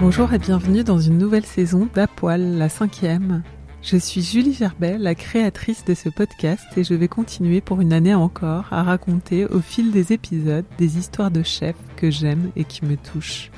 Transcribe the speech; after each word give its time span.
Bonjour 0.00 0.32
et 0.32 0.38
bienvenue 0.38 0.82
dans 0.82 0.98
une 0.98 1.18
nouvelle 1.18 1.44
saison 1.44 1.86
d'Apoil, 1.94 2.56
la 2.56 2.70
cinquième. 2.70 3.42
Je 3.82 3.98
suis 3.98 4.22
Julie 4.22 4.54
Gerbet, 4.54 4.96
la 4.96 5.14
créatrice 5.14 5.84
de 5.84 5.92
ce 5.92 6.08
podcast 6.08 6.64
et 6.78 6.84
je 6.84 6.94
vais 6.94 7.06
continuer 7.06 7.60
pour 7.60 7.82
une 7.82 7.92
année 7.92 8.14
encore 8.14 8.64
à 8.70 8.82
raconter 8.82 9.44
au 9.44 9.60
fil 9.60 9.92
des 9.92 10.14
épisodes 10.14 10.64
des 10.78 10.96
histoires 10.96 11.30
de 11.30 11.42
chefs 11.42 11.76
que 11.96 12.10
j'aime 12.10 12.50
et 12.56 12.64
qui 12.64 12.86
me 12.86 12.96
touchent. 12.96 13.50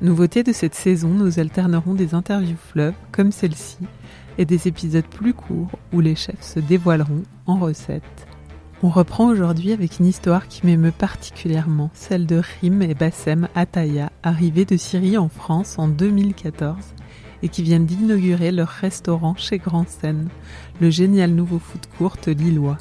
Nouveauté 0.00 0.42
de 0.42 0.52
cette 0.52 0.74
saison, 0.74 1.10
nous 1.10 1.38
alternerons 1.38 1.94
des 1.94 2.12
interviews 2.12 2.56
fleuves 2.56 2.96
comme 3.12 3.30
celle-ci 3.30 3.78
et 4.38 4.44
des 4.44 4.66
épisodes 4.66 5.06
plus 5.06 5.32
courts 5.32 5.78
où 5.92 6.00
les 6.00 6.16
chefs 6.16 6.42
se 6.42 6.58
dévoileront 6.58 7.22
en 7.46 7.58
recettes. 7.60 8.26
On 8.84 8.88
reprend 8.88 9.28
aujourd'hui 9.28 9.72
avec 9.72 10.00
une 10.00 10.06
histoire 10.06 10.48
qui 10.48 10.66
m'émeut 10.66 10.90
particulièrement, 10.90 11.92
celle 11.94 12.26
de 12.26 12.42
Rim 12.60 12.82
et 12.82 12.94
Bassem 12.94 13.48
Ataya, 13.54 14.10
arrivés 14.24 14.64
de 14.64 14.76
Syrie 14.76 15.16
en 15.16 15.28
France 15.28 15.78
en 15.78 15.86
2014 15.86 16.76
et 17.44 17.48
qui 17.48 17.62
viennent 17.62 17.86
d'inaugurer 17.86 18.50
leur 18.50 18.66
restaurant 18.66 19.36
chez 19.36 19.58
Grand 19.58 19.88
Seine, 19.88 20.28
le 20.80 20.90
génial 20.90 21.30
nouveau 21.30 21.60
food 21.60 21.86
court 21.96 22.16
lillois. 22.26 22.78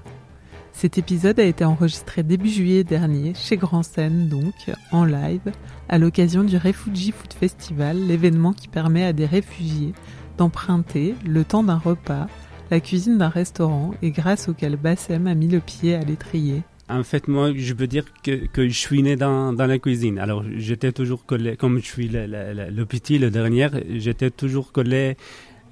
Cet 0.74 0.98
épisode 0.98 1.40
a 1.40 1.44
été 1.44 1.66
enregistré 1.66 2.23
début 2.23 2.50
juillet 2.50 2.84
dernier 2.84 3.36
chez 3.36 3.58
Grand 3.58 3.84
Seine 3.84 4.28
donc, 4.28 4.72
en 4.92 5.06
live, 5.06 5.52
à 5.88 6.00
l'occasion 6.00 6.44
du 6.44 6.58
Refugee 6.58 7.11
Food 7.11 7.34
Festival, 7.34 8.08
l'événement 8.08 8.54
qui 8.54 8.70
permet 8.70 9.06
à 9.06 9.14
des 9.14 9.28
réfugiés 9.28 9.94
d'emprunter, 10.40 11.14
le 11.23 11.44
temps 11.44 11.61
d'un 11.61 11.78
repas, 11.78 12.26
la 12.71 12.80
cuisine 12.80 13.17
d'un 13.17 13.30
restaurant 13.30 13.93
et 14.02 14.11
grâce 14.11 14.48
auquel 14.48 14.77
Bassem 14.77 15.27
a 15.27 15.36
mis 15.36 15.49
le 15.49 15.59
pied 15.59 15.93
à 15.93 15.99
l'étrier. 15.99 16.64
En 16.89 17.04
fait, 17.04 17.27
moi, 17.27 17.52
je 17.55 17.73
veux 17.73 17.87
dire 17.87 18.05
que, 18.23 18.39
je 18.55 18.70
suis 18.70 19.04
né 19.04 19.15
dans, 19.15 19.54
la 19.54 19.77
cuisine. 19.77 20.17
Alors, 20.20 20.43
j'étais 20.58 20.92
toujours 20.92 21.26
collé, 21.26 21.55
comme 21.55 21.80
je 21.80 21.86
suis 21.86 22.08
le, 22.08 22.26
le, 22.26 22.86
petit, 22.86 23.20
le 23.20 23.30
dernier, 23.30 23.67
j'étais 23.95 24.30
toujours 24.30 24.71
collé 24.71 25.15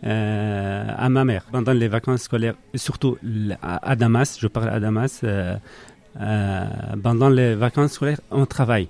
euh, 0.06 0.86
à 0.98 1.10
ma 1.10 1.26
mère. 1.26 1.46
Pendant 1.52 1.74
les 1.74 1.88
vacances 1.88 2.24
scolaires, 2.24 2.56
surtout 2.76 3.18
à, 3.62 3.96
Damas, 3.96 4.38
je 4.40 4.48
parle 4.48 4.70
à 4.70 4.80
Damas, 4.80 5.22
euh, 5.24 5.56
euh, 6.22 6.66
pendant 7.02 7.30
les 7.30 7.56
vacances 7.56 7.94
scolaires, 7.94 8.22
on 8.30 8.46
travaille. 8.46 8.88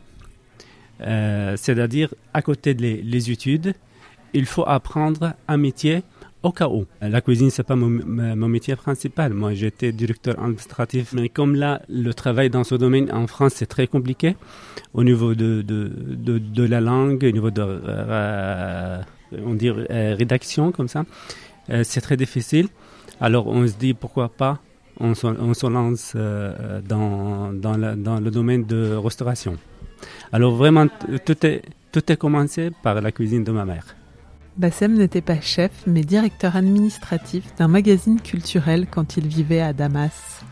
C'est-à-dire, 1.00 2.14
à 2.34 2.42
côté 2.42 2.74
des 2.74 3.32
études, 3.32 3.74
il 4.34 4.46
faut 4.46 4.66
apprendre 4.68 5.34
un 5.48 5.58
métier 5.58 6.04
au 6.44 6.52
cas 6.52 6.68
où. 6.68 6.86
La 7.02 7.22
cuisine, 7.22 7.50
c'est 7.50 7.64
pas 7.64 7.76
mon, 7.76 7.90
métier 8.48 8.76
principal. 8.76 9.34
Moi, 9.34 9.54
j'étais 9.54 9.92
directeur 9.92 10.42
administratif. 10.42 11.14
Mais 11.14 11.30
comme 11.30 11.56
là, 11.56 11.82
le 11.90 12.14
travail 12.14 12.50
dans 12.50 12.64
ce 12.64 12.76
domaine 12.76 13.12
en 13.12 13.28
France, 13.28 13.54
c'est 13.56 13.66
très 13.66 13.88
compliqué 13.88 14.36
au 14.94 15.04
niveau 15.04 15.36
de, 15.36 15.62
de, 15.62 15.92
de, 16.38 16.64
la 16.64 16.82
langue, 16.82 17.24
au 17.24 17.32
niveau 17.32 17.52
de, 17.52 17.62
euh, 17.62 19.02
on 19.46 19.54
dit, 19.54 19.70
euh, 19.70 20.16
rédaction, 20.18 20.72
comme 20.72 20.88
ça. 20.88 21.04
Euh, 21.70 21.84
c'est 21.84 22.02
très 22.02 22.18
difficile. 22.18 22.68
Alors, 23.20 23.48
on 23.48 23.68
se 23.68 23.74
dit, 23.74 23.94
pourquoi 23.94 24.30
pas, 24.30 24.60
on 25.00 25.14
se, 25.16 25.28
on 25.28 25.54
se 25.54 25.68
lance 25.68 26.16
dans, 26.16 27.54
dans 27.54 28.20
le 28.20 28.32
domaine 28.32 28.66
de 28.66 28.96
restauration. 28.96 29.58
Alors, 30.32 30.56
vraiment, 30.56 30.88
tout 31.26 31.46
est, 31.46 31.64
tout 31.92 32.12
est 32.12 32.18
commencé 32.18 32.72
par 32.82 33.02
la 33.02 33.12
cuisine 33.12 33.44
de 33.44 33.52
ma 33.52 33.66
mère. 33.66 33.96
Bassem 34.60 34.96
n'était 34.96 35.22
pas 35.22 35.40
chef, 35.40 35.72
mais 35.88 36.02
directeur 36.02 36.58
administratif 36.58 37.56
d'un 37.56 37.70
magazine 37.70 38.20
culturel 38.20 38.88
quand 38.92 39.16
il 39.16 39.26
vivait 39.26 39.62
à 39.62 39.72
Damas. 39.72 40.44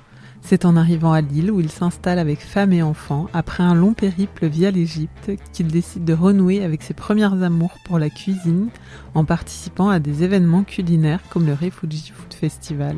C'est 0.41 0.63
en 0.63 0.77
arrivant 0.77 1.11
à 1.11 1.19
Lille 1.19 1.51
où 1.51 1.59
il 1.59 1.69
s'installe 1.69 2.17
avec 2.17 2.39
femme 2.39 2.71
et 2.71 2.81
enfants, 2.81 3.27
après 3.33 3.63
un 3.63 3.75
long 3.75 3.93
périple 3.93 4.47
via 4.47 4.71
l'Égypte, 4.71 5.31
qu'il 5.51 5.67
décide 5.67 6.05
de 6.05 6.13
renouer 6.13 6.63
avec 6.63 6.83
ses 6.83 6.93
premières 6.93 7.43
amours 7.43 7.75
pour 7.83 7.99
la 7.99 8.09
cuisine 8.09 8.69
en 9.13 9.25
participant 9.25 9.89
à 9.89 9.99
des 9.99 10.23
événements 10.23 10.63
culinaires 10.63 11.23
comme 11.29 11.45
le 11.45 11.51
Refugee 11.51 12.13
Food 12.15 12.33
Festival. 12.33 12.95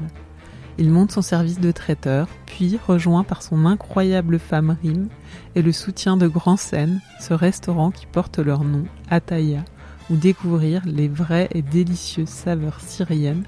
Il 0.78 0.92
monte 0.92 1.12
son 1.12 1.24
service 1.24 1.60
de 1.60 1.72
traiteur, 1.72 2.28
puis, 2.46 2.78
rejoint 2.88 3.24
par 3.24 3.42
son 3.42 3.66
incroyable 3.66 4.38
femme 4.38 4.78
Rim 4.84 5.08
et 5.56 5.64
le 5.64 5.72
soutien 5.72 6.18
de 6.18 6.28
Grand 6.28 6.56
Seine, 6.56 7.02
ce 7.20 7.34
restaurant 7.34 7.90
qui 7.90 8.06
porte 8.06 8.38
leur 8.38 8.64
nom, 8.64 8.84
Ataya, 9.10 9.66
ou 10.10 10.16
découvrir 10.16 10.82
les 10.86 11.08
vraies 11.08 11.50
et 11.54 11.62
délicieuses 11.62 12.30
saveurs 12.30 12.82
syriennes 12.82 13.44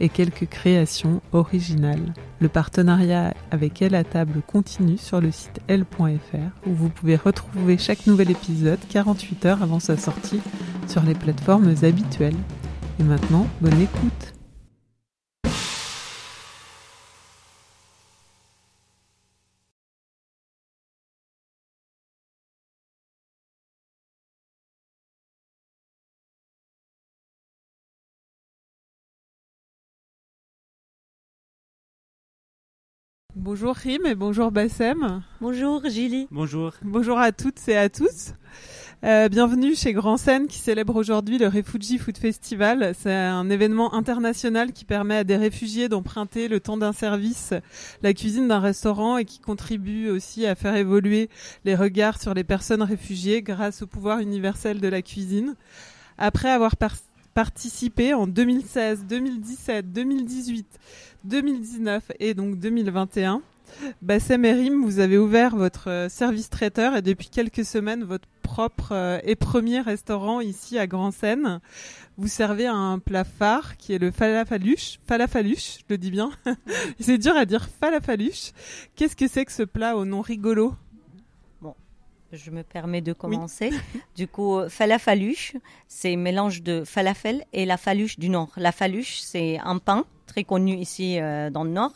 et 0.00 0.08
quelques 0.08 0.48
créations 0.48 1.22
originales. 1.32 2.14
Le 2.40 2.48
partenariat 2.48 3.34
avec 3.50 3.80
Elle 3.80 3.94
à 3.94 4.04
table 4.04 4.42
continue 4.46 4.98
sur 4.98 5.20
le 5.20 5.30
site 5.30 5.60
L.fr 5.68 6.66
où 6.66 6.72
vous 6.72 6.90
pouvez 6.90 7.16
retrouver 7.16 7.78
chaque 7.78 8.06
nouvel 8.06 8.30
épisode 8.30 8.80
48 8.90 9.46
heures 9.46 9.62
avant 9.62 9.80
sa 9.80 9.96
sortie 9.96 10.40
sur 10.86 11.02
les 11.02 11.14
plateformes 11.14 11.74
habituelles. 11.82 12.36
Et 13.00 13.04
maintenant, 13.04 13.46
bonne 13.60 13.80
écoute 13.80 14.35
Bonjour 33.46 33.76
Rim 33.76 34.04
et 34.06 34.16
bonjour 34.16 34.50
Bassem. 34.50 35.22
Bonjour 35.40 35.80
Gilly. 35.88 36.26
Bonjour. 36.32 36.72
Bonjour 36.82 37.16
à 37.16 37.30
toutes 37.30 37.68
et 37.68 37.76
à 37.76 37.88
tous. 37.88 38.32
Euh, 39.04 39.28
bienvenue 39.28 39.76
chez 39.76 39.92
Grand 39.92 40.16
Seine 40.16 40.48
qui 40.48 40.58
célèbre 40.58 40.96
aujourd'hui 40.96 41.38
le 41.38 41.46
Refugee 41.46 41.98
Food 41.98 42.18
Festival. 42.18 42.92
C'est 42.98 43.14
un 43.14 43.48
événement 43.48 43.94
international 43.94 44.72
qui 44.72 44.84
permet 44.84 45.18
à 45.18 45.22
des 45.22 45.36
réfugiés 45.36 45.88
d'emprunter 45.88 46.48
le 46.48 46.58
temps 46.58 46.76
d'un 46.76 46.92
service, 46.92 47.54
la 48.02 48.12
cuisine 48.14 48.48
d'un 48.48 48.58
restaurant 48.58 49.16
et 49.16 49.24
qui 49.24 49.38
contribue 49.38 50.10
aussi 50.10 50.44
à 50.44 50.56
faire 50.56 50.74
évoluer 50.74 51.30
les 51.64 51.76
regards 51.76 52.20
sur 52.20 52.34
les 52.34 52.42
personnes 52.42 52.82
réfugiées 52.82 53.42
grâce 53.42 53.80
au 53.80 53.86
pouvoir 53.86 54.18
universel 54.18 54.80
de 54.80 54.88
la 54.88 55.02
cuisine. 55.02 55.54
Après 56.18 56.50
avoir 56.50 56.74
par 56.74 56.96
participé 57.36 58.14
en 58.14 58.26
2016, 58.26 59.04
2017, 59.04 59.92
2018, 59.92 60.66
2019 61.24 62.12
et 62.18 62.32
donc 62.32 62.58
2021. 62.58 63.42
Bassem 64.00 64.46
Erim, 64.46 64.82
vous 64.82 65.00
avez 65.00 65.18
ouvert 65.18 65.54
votre 65.54 66.06
service 66.08 66.48
traiteur 66.48 66.96
et 66.96 67.02
depuis 67.02 67.28
quelques 67.28 67.66
semaines 67.66 68.04
votre 68.04 68.26
propre 68.42 68.92
euh, 68.92 69.18
et 69.22 69.36
premier 69.36 69.80
restaurant 69.82 70.40
ici 70.40 70.78
à 70.78 70.86
Grand 70.86 71.10
Seine. 71.10 71.60
Vous 72.16 72.28
servez 72.28 72.68
un 72.68 72.98
plat 73.00 73.24
phare 73.24 73.76
qui 73.76 73.92
est 73.92 73.98
le 73.98 74.10
falafaluche. 74.12 74.98
Falafaluche, 75.06 75.80
je 75.80 75.84
le 75.90 75.98
dis 75.98 76.10
bien. 76.10 76.30
c'est 77.00 77.18
dur 77.18 77.36
à 77.36 77.44
dire 77.44 77.68
falafaluche. 77.68 78.52
Qu'est-ce 78.94 79.14
que 79.14 79.28
c'est 79.28 79.44
que 79.44 79.52
ce 79.52 79.62
plat 79.62 79.94
au 79.98 80.06
nom 80.06 80.22
rigolo? 80.22 80.74
Je 82.32 82.50
me 82.50 82.62
permets 82.62 83.00
de 83.00 83.12
commencer. 83.12 83.70
Du 84.16 84.26
coup, 84.26 84.60
falafaluche, 84.68 85.54
c'est 85.88 86.16
mélange 86.16 86.62
de 86.62 86.84
falafel 86.84 87.44
et 87.52 87.66
la 87.66 87.76
faluche 87.76 88.18
du 88.18 88.28
Nord. 88.28 88.50
La 88.56 88.72
faluche, 88.72 89.20
c'est 89.20 89.58
un 89.58 89.78
pain 89.78 90.04
très 90.26 90.44
connu 90.44 90.74
ici 90.76 91.18
euh, 91.18 91.50
dans 91.50 91.64
le 91.64 91.70
Nord 91.70 91.92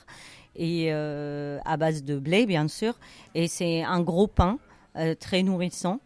et 0.56 0.88
euh, 0.90 1.58
à 1.64 1.76
base 1.76 2.04
de 2.04 2.18
blé, 2.18 2.46
bien 2.46 2.68
sûr. 2.68 2.94
Et 3.34 3.48
c'est 3.48 3.82
un 3.82 4.00
gros 4.00 4.26
pain 4.26 4.58
euh, 4.96 5.14
très 5.14 5.42
nourrissant. 5.42 6.00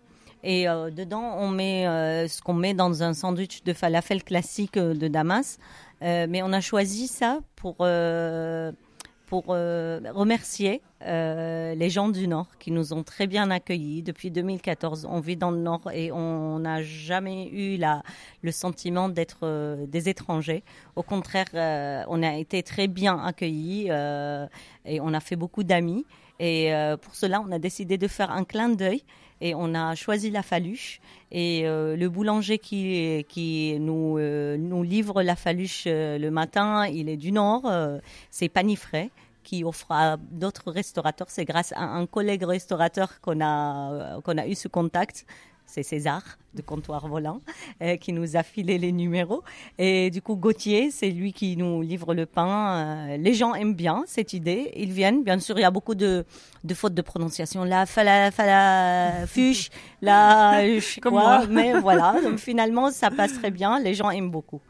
Et 0.47 0.67
dedans, 0.67 1.37
on 1.38 1.49
met 1.49 1.87
ce 2.29 2.43
qu'on 2.43 2.53
met 2.53 2.75
dans 2.75 3.03
un 3.03 3.15
sandwich 3.15 3.65
de 3.65 3.73
falafel 3.73 4.23
classique 4.23 4.79
de 4.79 5.09
Damas. 5.09 5.56
mais 6.03 6.43
on 6.43 6.53
a 6.53 6.61
choisi 6.61 7.09
ça 7.09 7.41
pour 7.56 7.77
pour 9.35 9.47
euh, 9.49 9.99
remercier 10.13 10.81
euh, 11.03 11.75
les 11.75 11.91
gens 11.91 12.09
du 12.09 12.29
Nord 12.29 12.47
qui 12.61 12.71
nous 12.71 12.93
ont 12.93 13.03
très 13.03 13.27
bien 13.27 13.51
accueillis 13.51 14.05
depuis 14.05 14.31
2014. 14.31 15.09
On 15.11 15.19
vit 15.19 15.35
dans 15.37 15.51
le 15.51 15.59
Nord 15.59 15.91
et 15.93 16.13
on 16.13 16.61
n'a 16.61 16.85
jamais 16.85 17.49
eu 17.49 17.77
le 18.43 18.53
sentiment 18.53 19.09
d'être 19.09 19.39
euh, 19.43 19.87
des 19.89 20.09
étrangers. 20.09 20.63
Au 20.95 21.03
contraire, 21.03 21.47
on 22.09 22.23
a 22.23 22.37
été 22.37 22.63
très 22.63 22.87
bien 22.87 23.19
accueillis 23.19 23.89
et 23.89 25.01
on 25.01 25.13
a 25.13 25.21
fait 25.21 25.35
beaucoup 25.35 25.65
d'amis. 25.65 26.07
Et 26.39 26.71
pour 27.03 27.17
cela, 27.17 27.43
on 27.45 27.51
a 27.51 27.59
décidé 27.59 27.99
de 27.99 28.07
faire 28.07 28.31
un 28.31 28.45
clin 28.45 28.69
d'œil 28.69 29.03
et 29.41 29.53
on 29.57 29.75
a 29.75 29.97
choisi 29.97 30.31
la 30.31 30.43
faluche. 30.45 31.01
Et 31.33 31.63
le 31.65 32.07
boulanger 32.09 32.59
qui, 32.59 33.77
nous 33.81 34.83
livre 34.85 35.23
la 35.25 35.35
faluche 35.35 35.87
le 35.87 36.29
matin, 36.31 36.87
il 36.87 37.09
est 37.09 37.17
du 37.17 37.33
Nord, 37.33 37.69
c'est 38.31 38.49
Panifray 38.49 39.11
qui 39.44 39.62
offre 39.62 39.91
à 39.91 40.17
d'autres 40.17 40.73
restaurateurs. 40.73 41.29
C'est 41.31 41.44
grâce 41.44 41.73
à 41.73 41.82
un 41.82 42.06
collègue 42.06 42.43
restaurateur 42.43 43.20
qu'on 43.20 43.41
a, 43.41 44.20
qu'on 44.23 44.38
a 44.38 44.46
eu 44.46 44.55
ce 44.55 44.69
contact 44.69 45.26
c'est 45.67 45.82
César 45.82 46.23
de 46.55 46.62
Comptoir 46.62 47.08
Volant 47.08 47.41
euh, 47.82 47.96
qui 47.96 48.12
nous 48.12 48.37
a 48.37 48.43
filé 48.43 48.79
les 48.79 48.93
numéros. 48.93 49.43
Et 49.79 50.11
du 50.11 50.23
coup, 50.23 50.37
Gauthier, 50.37 50.91
c'est 50.91 51.11
lui 51.11 51.32
qui 51.32 51.56
nous 51.56 51.82
livre 51.82 52.14
le 52.14 52.26
pain. 52.26 53.08
Euh, 53.08 53.17
les 53.17 53.35
gens 53.35 53.55
aiment 53.55 53.75
bien 53.75 54.05
cette 54.06 54.32
idée. 54.35 54.70
Ils 54.76 54.93
viennent. 54.93 55.25
Bien 55.25 55.38
sûr, 55.41 55.58
il 55.58 55.62
y 55.62 55.64
a 55.64 55.70
beaucoup 55.70 55.96
de, 55.96 56.25
de 56.62 56.75
fautes 56.75 56.94
de 56.94 57.02
prononciation. 57.02 57.64
La 57.64 57.87
fala, 57.87 58.31
fala, 58.31 59.26
fuche, 59.26 59.70
la, 60.00 60.62
quoi. 61.02 61.46
Mais 61.46 61.81
voilà. 61.81 62.20
Donc 62.23 62.38
finalement, 62.38 62.91
ça 62.91 63.11
passe 63.11 63.35
très 63.35 63.50
bien. 63.50 63.81
Les 63.81 63.94
gens 63.94 64.11
aiment 64.11 64.31
beaucoup. 64.31 64.61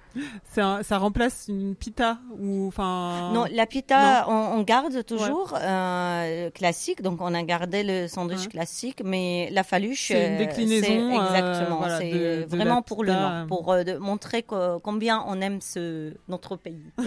Ça 0.53 0.99
remplace 0.99 1.47
une 1.49 1.75
pita 1.75 2.19
ou 2.39 2.69
enfin 2.69 3.33
Non, 3.33 3.47
la 3.51 3.67
pita 3.67 4.27
on, 4.29 4.63
garde 4.63 5.05
toujours 5.05 5.55
euh, 5.61 6.51
classique, 6.51 7.03
donc 7.03 7.21
on 7.21 7.35
a 7.35 7.43
gardé 7.43 7.83
le 7.83 8.09
sandwich 8.09 8.49
classique, 8.49 9.03
mais 9.05 9.49
la 9.53 9.63
faluche 9.63 10.09
c'est 10.09 10.29
une 10.29 10.39
déclinaison 10.39 11.11
euh, 11.11 11.25
exactement, 11.25 11.83
c'est 11.99 12.45
vraiment 12.49 12.83
pour 12.83 13.05
le 13.05 13.47
pour 13.47 13.73
euh, 13.73 13.99
montrer 13.99 14.45
combien 14.83 15.25
on 15.27 15.41
aime 15.41 15.61
ce 15.61 16.15
notre 16.29 16.57
pays. 16.57 16.85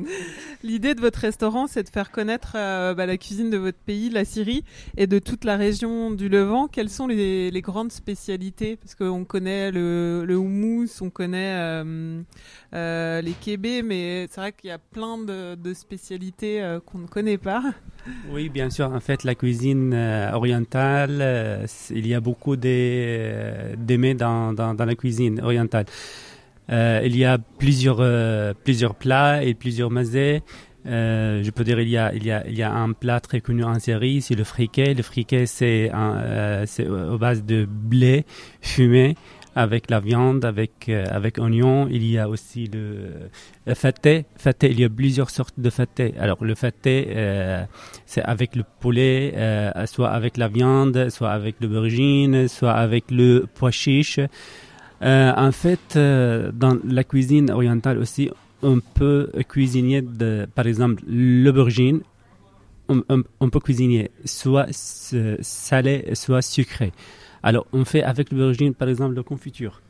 L'idée 0.62 0.94
de 0.94 1.00
votre 1.00 1.18
restaurant, 1.18 1.66
c'est 1.66 1.82
de 1.82 1.88
faire 1.88 2.10
connaître 2.10 2.52
bah, 2.52 3.06
la 3.06 3.16
cuisine 3.16 3.50
de 3.50 3.56
votre 3.56 3.78
pays, 3.78 4.10
la 4.10 4.24
Syrie, 4.24 4.64
et 4.96 5.06
de 5.06 5.18
toute 5.18 5.44
la 5.44 5.56
région 5.56 6.10
du 6.10 6.28
Levant. 6.28 6.68
Quelles 6.68 6.90
sont 6.90 7.06
les, 7.06 7.50
les 7.50 7.60
grandes 7.60 7.92
spécialités? 7.92 8.76
Parce 8.76 8.94
qu'on 8.94 9.24
connaît 9.24 9.70
le, 9.70 10.24
le 10.24 10.36
houmous, 10.36 11.00
on 11.00 11.10
connaît 11.10 11.54
euh, 11.56 12.15
les 12.72 13.34
kébés, 13.40 13.82
mais 13.82 14.26
c'est 14.30 14.40
vrai 14.40 14.52
qu'il 14.52 14.68
y 14.68 14.72
a 14.72 14.78
plein 14.78 15.18
de, 15.18 15.74
spécialités 15.74 16.62
euh, 16.62 16.80
qu'on 16.80 16.98
ne 16.98 17.06
connaît 17.06 17.38
pas. 17.38 17.62
Oui, 18.30 18.48
bien 18.48 18.70
sûr. 18.70 18.92
En 18.92 19.00
fait, 19.00 19.24
la 19.24 19.34
cuisine 19.34 19.92
euh, 19.92 20.30
orientale, 20.30 21.66
il 21.90 22.06
y 22.06 22.14
a 22.14 22.20
beaucoup 22.20 22.54
d'aimer 22.54 24.14
dans, 24.14 24.52
dans, 24.52 24.84
la 24.84 24.94
cuisine 24.94 25.40
orientale. 25.40 25.86
il 26.68 27.16
y 27.16 27.24
a 27.24 27.38
plusieurs, 27.38 27.96
plats 29.00 29.42
et 29.42 29.54
plusieurs 29.54 29.90
mazés. 29.90 30.42
je 30.84 31.50
peux 31.50 31.64
dire 31.64 31.80
il 31.80 31.88
y 31.90 32.62
a 32.62 32.72
un 32.72 32.92
plat 32.92 33.18
très 33.18 33.40
connu 33.40 33.64
en 33.64 33.80
série, 33.80 34.22
c'est 34.22 34.36
le 34.36 34.44
friquet. 34.44 34.94
Le 34.94 35.02
friquet 35.02 35.46
c'est 35.46 35.90
euh, 35.92 36.64
c'est 36.66 36.86
au 36.86 37.18
base 37.18 37.44
de 37.44 37.66
blé 37.68 38.24
fumé 38.60 39.16
avec 39.56 39.90
la 39.90 40.00
viande, 40.00 40.44
avec, 40.44 40.88
euh, 40.90 41.06
avec 41.10 41.38
oignon. 41.38 41.88
Il 41.90 42.04
y 42.04 42.18
a 42.18 42.28
aussi 42.28 42.66
le, 42.66 43.30
le 43.66 43.74
faté. 43.74 44.26
il 44.62 44.78
y 44.78 44.84
a 44.84 44.90
plusieurs 44.90 45.30
sortes 45.30 45.58
de 45.58 45.70
faté. 45.70 46.14
Alors, 46.20 46.44
le 46.44 46.54
faté, 46.54 47.08
euh, 47.08 47.64
c'est 48.04 48.22
avec 48.22 48.54
le 48.54 48.64
poulet, 48.80 49.32
euh, 49.34 49.86
soit 49.86 50.10
avec 50.10 50.36
la 50.36 50.48
viande, 50.48 51.08
soit 51.08 51.30
avec 51.30 51.56
l'aubergine, 51.62 52.48
soit 52.48 52.74
avec 52.74 53.10
le 53.10 53.46
pois 53.54 53.70
chiche. 53.70 54.20
en 55.00 55.52
fait, 55.52 55.96
dans 55.96 56.78
la 56.84 57.04
cuisine 57.04 57.50
orientale 57.50 57.98
aussi, 57.98 58.30
on 58.62 58.80
peut 58.80 59.30
cuisiner, 59.48 60.02
de, 60.02 60.46
par 60.54 60.66
exemple, 60.66 61.02
l'aubergine. 61.08 62.00
On, 62.88 63.02
on, 63.40 63.50
peut 63.50 63.58
cuisiner 63.58 64.12
soit 64.24 64.68
salé, 64.70 66.04
soit 66.14 66.42
sucré. 66.42 66.92
Alors, 67.46 67.64
on 67.72 67.84
fait 67.84 68.02
avec 68.02 68.32
l'aubergine, 68.32 68.74
par 68.74 68.88
exemple, 68.88 69.14
la 69.14 69.22
confiture. 69.22 69.80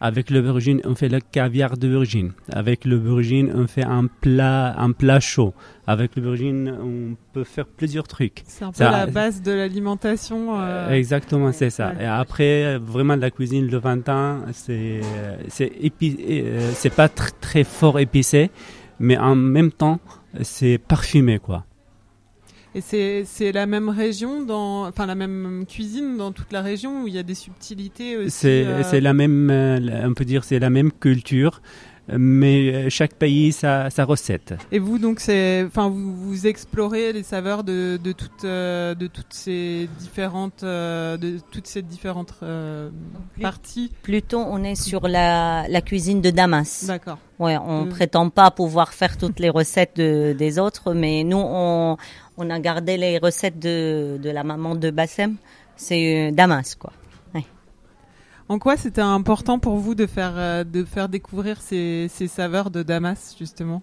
Avec 0.00 0.28
l'aubergine, 0.28 0.80
on 0.84 0.96
fait 0.96 1.08
le 1.08 1.20
caviar 1.20 1.76
d'aubergine. 1.76 2.32
Avec 2.52 2.84
l'aubergine, 2.84 3.52
on 3.54 3.68
fait 3.68 3.84
un 3.84 4.06
plat, 4.06 4.74
un 4.76 4.90
plat 4.90 5.20
chaud. 5.20 5.54
Avec 5.86 6.16
l'aubergine, 6.16 6.68
on 6.82 7.14
peut 7.32 7.44
faire 7.44 7.66
plusieurs 7.66 8.08
trucs. 8.08 8.42
C'est 8.48 8.64
un 8.64 8.72
peu 8.72 8.82
la 8.82 9.06
base 9.06 9.40
de 9.40 9.52
l'alimentation. 9.52 10.60
Euh, 10.60 10.90
exactement, 10.90 11.52
c'est 11.52 11.70
ça. 11.70 11.92
Et 12.00 12.04
après, 12.04 12.76
vraiment, 12.76 13.14
la 13.14 13.30
cuisine 13.30 13.68
le 13.68 13.78
20 13.78 14.08
ans, 14.08 14.40
c'est 14.52 15.00
c'est 15.46 15.72
euh, 16.02 16.72
c'est 16.74 16.94
pas 16.94 17.08
très 17.08 17.62
fort 17.62 18.00
épicé, 18.00 18.50
mais 18.98 19.16
en 19.16 19.36
même 19.36 19.70
temps, 19.70 20.00
c'est 20.42 20.78
parfumé, 20.78 21.38
quoi. 21.38 21.64
Et 22.76 23.24
c'est 23.24 23.52
la 23.52 23.64
même 23.64 23.88
région, 23.88 24.44
dans, 24.44 24.86
enfin 24.86 25.06
la 25.06 25.14
même 25.14 25.64
cuisine 25.66 26.18
dans 26.18 26.30
toute 26.32 26.52
la 26.52 26.60
région 26.60 27.04
où 27.04 27.08
il 27.08 27.14
y 27.14 27.18
a 27.18 27.22
des 27.22 27.34
subtilités 27.34 28.18
aussi. 28.18 28.30
C'est 28.30 28.66
euh, 28.66 29.00
la 29.00 29.14
même, 29.14 29.48
euh, 29.50 30.06
on 30.06 30.12
peut 30.12 30.26
dire, 30.26 30.44
c'est 30.44 30.58
la 30.58 30.68
même 30.68 30.92
culture 30.92 31.62
mais 32.08 32.72
euh, 32.72 32.88
chaque 32.88 33.14
pays 33.14 33.50
sa, 33.50 33.90
sa 33.90 34.04
recette. 34.04 34.54
Et 34.70 34.78
vous 34.78 35.00
donc 35.00 35.18
c'est 35.18 35.64
enfin 35.66 35.88
vous, 35.88 36.14
vous, 36.14 36.46
explorez 36.46 37.12
les 37.12 37.24
saveurs 37.24 37.64
de, 37.64 37.98
de 38.00 38.12
toutes 38.12 38.44
de 38.44 39.06
toutes 39.08 39.32
ces 39.32 39.88
différentes 39.98 40.62
de 40.62 41.40
toutes 41.50 41.66
ces 41.66 41.82
différentes 41.82 42.34
parties. 43.42 43.90
Plutôt 44.04 44.38
on 44.38 44.62
est 44.62 44.80
sur 44.80 45.08
la, 45.08 45.66
la 45.68 45.80
cuisine 45.80 46.20
de 46.20 46.30
Damas. 46.30 46.84
D'accord. 46.86 47.18
Ouais, 47.40 47.56
on 47.58 47.86
prétend 47.86 48.30
pas 48.30 48.52
pouvoir 48.52 48.94
faire 48.94 49.18
toutes 49.18 49.40
les 49.40 49.50
recettes 49.50 49.96
de, 49.96 50.32
des 50.32 50.60
autres, 50.60 50.94
mais 50.94 51.24
nous 51.24 51.42
on 51.42 51.96
on 52.36 52.50
a 52.50 52.58
gardé 52.60 52.96
les 52.96 53.18
recettes 53.18 53.58
de, 53.58 54.18
de 54.22 54.30
la 54.30 54.44
maman 54.44 54.74
de 54.74 54.90
Bassem. 54.90 55.36
C'est 55.76 56.28
euh, 56.28 56.30
Damas, 56.32 56.74
quoi. 56.74 56.92
En 58.48 58.60
quoi 58.60 58.76
c'était 58.76 59.00
important 59.00 59.58
pour 59.58 59.74
vous 59.74 59.96
de 59.96 60.06
faire, 60.06 60.34
euh, 60.36 60.62
de 60.62 60.84
faire 60.84 61.08
découvrir 61.08 61.60
ces, 61.60 62.06
ces 62.08 62.28
saveurs 62.28 62.70
de 62.70 62.84
Damas, 62.84 63.34
justement? 63.36 63.82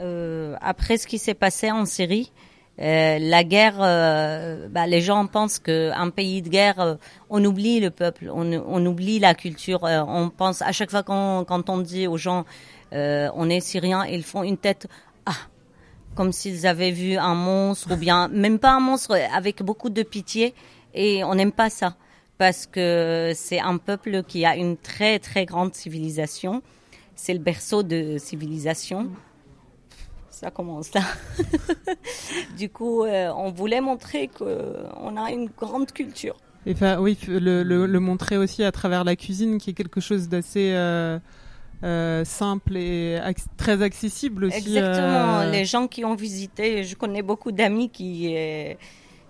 Euh, 0.00 0.54
Après 0.60 0.98
ce 0.98 1.06
qui 1.06 1.18
s'est 1.18 1.32
passé 1.32 1.70
en 1.70 1.86
Syrie, 1.86 2.30
euh, 2.78 3.18
la 3.18 3.42
guerre, 3.42 3.78
euh, 3.80 4.68
bah, 4.68 4.86
les 4.86 5.00
gens 5.00 5.26
pensent 5.26 5.58
qu'un 5.58 6.10
pays 6.10 6.42
de 6.42 6.50
guerre, 6.50 6.98
on 7.30 7.42
oublie 7.42 7.80
le 7.80 7.90
peuple, 7.90 8.30
on, 8.30 8.52
on 8.52 8.84
oublie 8.84 9.18
la 9.18 9.34
culture. 9.34 9.84
on 9.84 10.28
pense 10.28 10.60
à 10.60 10.72
chaque 10.72 10.90
fois 10.90 11.02
quand, 11.02 11.46
quand 11.46 11.70
on 11.70 11.78
dit 11.78 12.06
aux 12.06 12.18
gens, 12.18 12.44
on 12.92 13.48
est 13.48 13.60
syrien, 13.60 14.04
ils 14.04 14.24
font 14.24 14.42
une 14.42 14.58
tête, 14.58 14.88
comme 16.16 16.32
s'ils 16.32 16.66
avaient 16.66 16.90
vu 16.90 17.16
un 17.16 17.34
monstre 17.34 17.92
ou 17.92 17.96
bien 17.96 18.28
même 18.32 18.58
pas 18.58 18.72
un 18.72 18.80
monstre 18.80 19.16
avec 19.32 19.62
beaucoup 19.62 19.90
de 19.90 20.02
pitié 20.02 20.54
et 20.94 21.22
on 21.22 21.34
n'aime 21.36 21.52
pas 21.52 21.70
ça 21.70 21.94
parce 22.38 22.66
que 22.66 23.32
c'est 23.34 23.60
un 23.60 23.78
peuple 23.78 24.22
qui 24.24 24.44
a 24.44 24.56
une 24.56 24.76
très 24.76 25.18
très 25.18 25.46
grande 25.46 25.74
civilisation. 25.74 26.62
C'est 27.14 27.32
le 27.32 27.38
berceau 27.38 27.82
de 27.82 28.18
civilisation. 28.18 29.10
Ça 30.30 30.50
commence 30.50 30.92
là. 30.92 31.00
du 32.58 32.68
coup, 32.68 33.04
euh, 33.04 33.32
on 33.34 33.50
voulait 33.50 33.80
montrer 33.80 34.28
qu'on 34.28 35.16
a 35.16 35.30
une 35.30 35.46
grande 35.46 35.92
culture. 35.92 36.36
Et 36.66 36.74
oui, 36.98 37.16
le, 37.28 37.62
le, 37.62 38.00
montrer 38.00 38.36
aussi 38.36 38.64
à 38.64 38.72
travers 38.72 39.04
la 39.04 39.14
cuisine, 39.14 39.58
qui 39.58 39.70
est 39.70 39.72
quelque 39.72 40.00
chose 40.00 40.28
d'assez 40.28 40.72
euh, 40.74 41.18
euh, 41.84 42.24
simple 42.24 42.76
et 42.76 43.18
très 43.56 43.82
accessible 43.82 44.46
aussi. 44.46 44.58
Exactement. 44.58 45.44
Les 45.50 45.64
gens 45.64 45.86
qui 45.86 46.04
ont 46.04 46.14
visité, 46.14 46.84
je 46.84 46.94
connais 46.94 47.22
beaucoup 47.22 47.52
d'amis 47.52 47.90
qui 47.90 48.34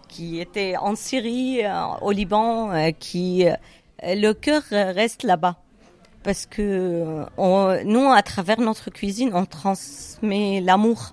qui 0.09 0.41
étaient 0.41 0.77
en 0.77 0.95
Syrie, 0.95 1.65
euh, 1.65 1.71
au 2.01 2.11
Liban, 2.11 2.73
euh, 2.73 2.91
qui 2.99 3.47
euh, 3.47 3.55
le 4.03 4.33
cœur 4.33 4.63
reste 4.71 5.23
là-bas. 5.23 5.57
Parce 6.23 6.47
que 6.47 7.25
nous, 7.85 8.13
à 8.13 8.23
travers 8.23 8.61
notre 8.61 8.91
cuisine, 8.91 9.31
on 9.33 9.47
transmet 9.47 10.61
l'amour. 10.61 11.13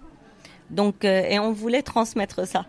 Donc, 0.72 1.06
euh, 1.06 1.24
et 1.30 1.38
on 1.38 1.52
voulait 1.52 1.84
transmettre 1.84 2.48
ça. 2.48 2.66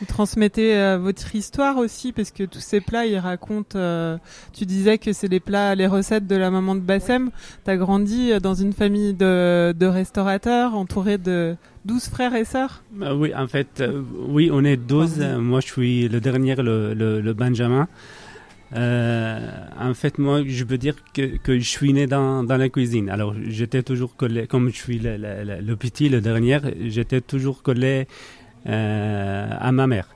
Vous 0.00 0.06
transmettez 0.06 0.76
euh, 0.76 0.98
votre 0.98 1.34
histoire 1.34 1.78
aussi, 1.78 2.12
parce 2.12 2.30
que 2.30 2.44
tous 2.44 2.60
ces 2.60 2.80
plats, 2.82 3.06
ils 3.06 3.18
racontent. 3.18 3.78
euh, 3.78 4.18
tu 4.52 4.66
disais 4.66 4.98
que 4.98 5.12
c'est 5.12 5.28
les 5.28 5.40
plats, 5.40 5.74
les 5.74 5.86
recettes 5.86 6.26
de 6.26 6.36
la 6.36 6.50
maman 6.50 6.74
de 6.74 6.80
Bassem. 6.80 7.30
T'as 7.64 7.76
grandi 7.76 8.32
euh, 8.32 8.38
dans 8.40 8.54
une 8.54 8.72
famille 8.74 9.14
de, 9.14 9.72
de 9.72 9.86
restaurateurs, 9.86 10.74
entouré 10.74 11.16
de 11.16 11.56
12 11.86 12.08
frères 12.08 12.34
et 12.34 12.44
sœurs? 12.44 12.82
Euh, 13.00 13.14
oui, 13.16 13.34
en 13.34 13.46
fait, 13.46 13.80
euh, 13.80 14.02
oui, 14.28 14.50
on 14.52 14.64
est 14.64 14.76
12. 14.76 15.18
Pardon. 15.18 15.24
Euh, 15.34 15.38
Moi, 15.40 15.60
je 15.60 15.66
suis 15.66 16.08
le 16.08 16.20
dernier, 16.20 16.56
le, 16.56 16.92
le, 16.92 17.20
le 17.22 17.32
Benjamin. 17.32 17.88
Euh, 18.74 19.38
en 19.80 19.94
fait, 19.94 20.18
moi, 20.18 20.42
je 20.44 20.64
peux 20.64 20.76
dire 20.76 20.96
que, 21.14 21.36
que 21.36 21.56
je 21.58 21.68
suis 21.68 21.92
né 21.92 22.08
dans, 22.08 22.42
dans 22.42 22.56
la 22.56 22.68
cuisine. 22.68 23.08
Alors, 23.10 23.34
j'étais 23.46 23.84
toujours 23.84 24.16
collé, 24.16 24.48
comme 24.48 24.70
je 24.70 24.74
suis 24.76 24.98
le, 24.98 25.16
le, 25.16 25.44
le- 25.44 25.60
le 25.60 25.76
petit, 25.76 26.08
le 26.08 26.20
dernier, 26.20 26.58
j'étais 26.86 27.20
toujours 27.20 27.62
collé 27.62 28.08
à 28.66 29.72
ma 29.72 29.86
mère. 29.86 30.08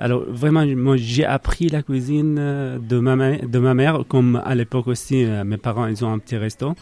Alors, 0.00 0.24
vraiment, 0.26 0.64
moi, 0.64 0.96
j'ai 0.96 1.26
appris 1.26 1.68
la 1.68 1.82
cuisine 1.82 2.36
euh, 2.38 2.78
de 2.78 2.98
ma, 2.98 3.74
mère, 3.74 4.04
comme 4.08 4.40
à 4.42 4.54
l'époque 4.54 4.86
aussi, 4.86 5.24
euh, 5.26 5.44
mes 5.44 5.58
parents, 5.58 5.86
ils 5.86 6.02
ont 6.02 6.10
un 6.10 6.18
petit 6.18 6.38
resto. 6.38 6.74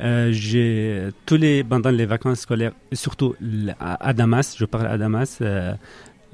Euh, 0.00 0.28
j'ai 0.30 1.08
tous 1.26 1.36
les 1.36 1.64
pendant 1.64 1.90
les 1.90 2.06
vacances 2.06 2.40
scolaires, 2.40 2.72
surtout 2.92 3.34
à, 3.80 4.12
Damas, 4.12 4.54
je 4.56 4.64
parle 4.66 4.86
à 4.86 4.96
Damas. 4.98 5.38
euh, 5.40 5.74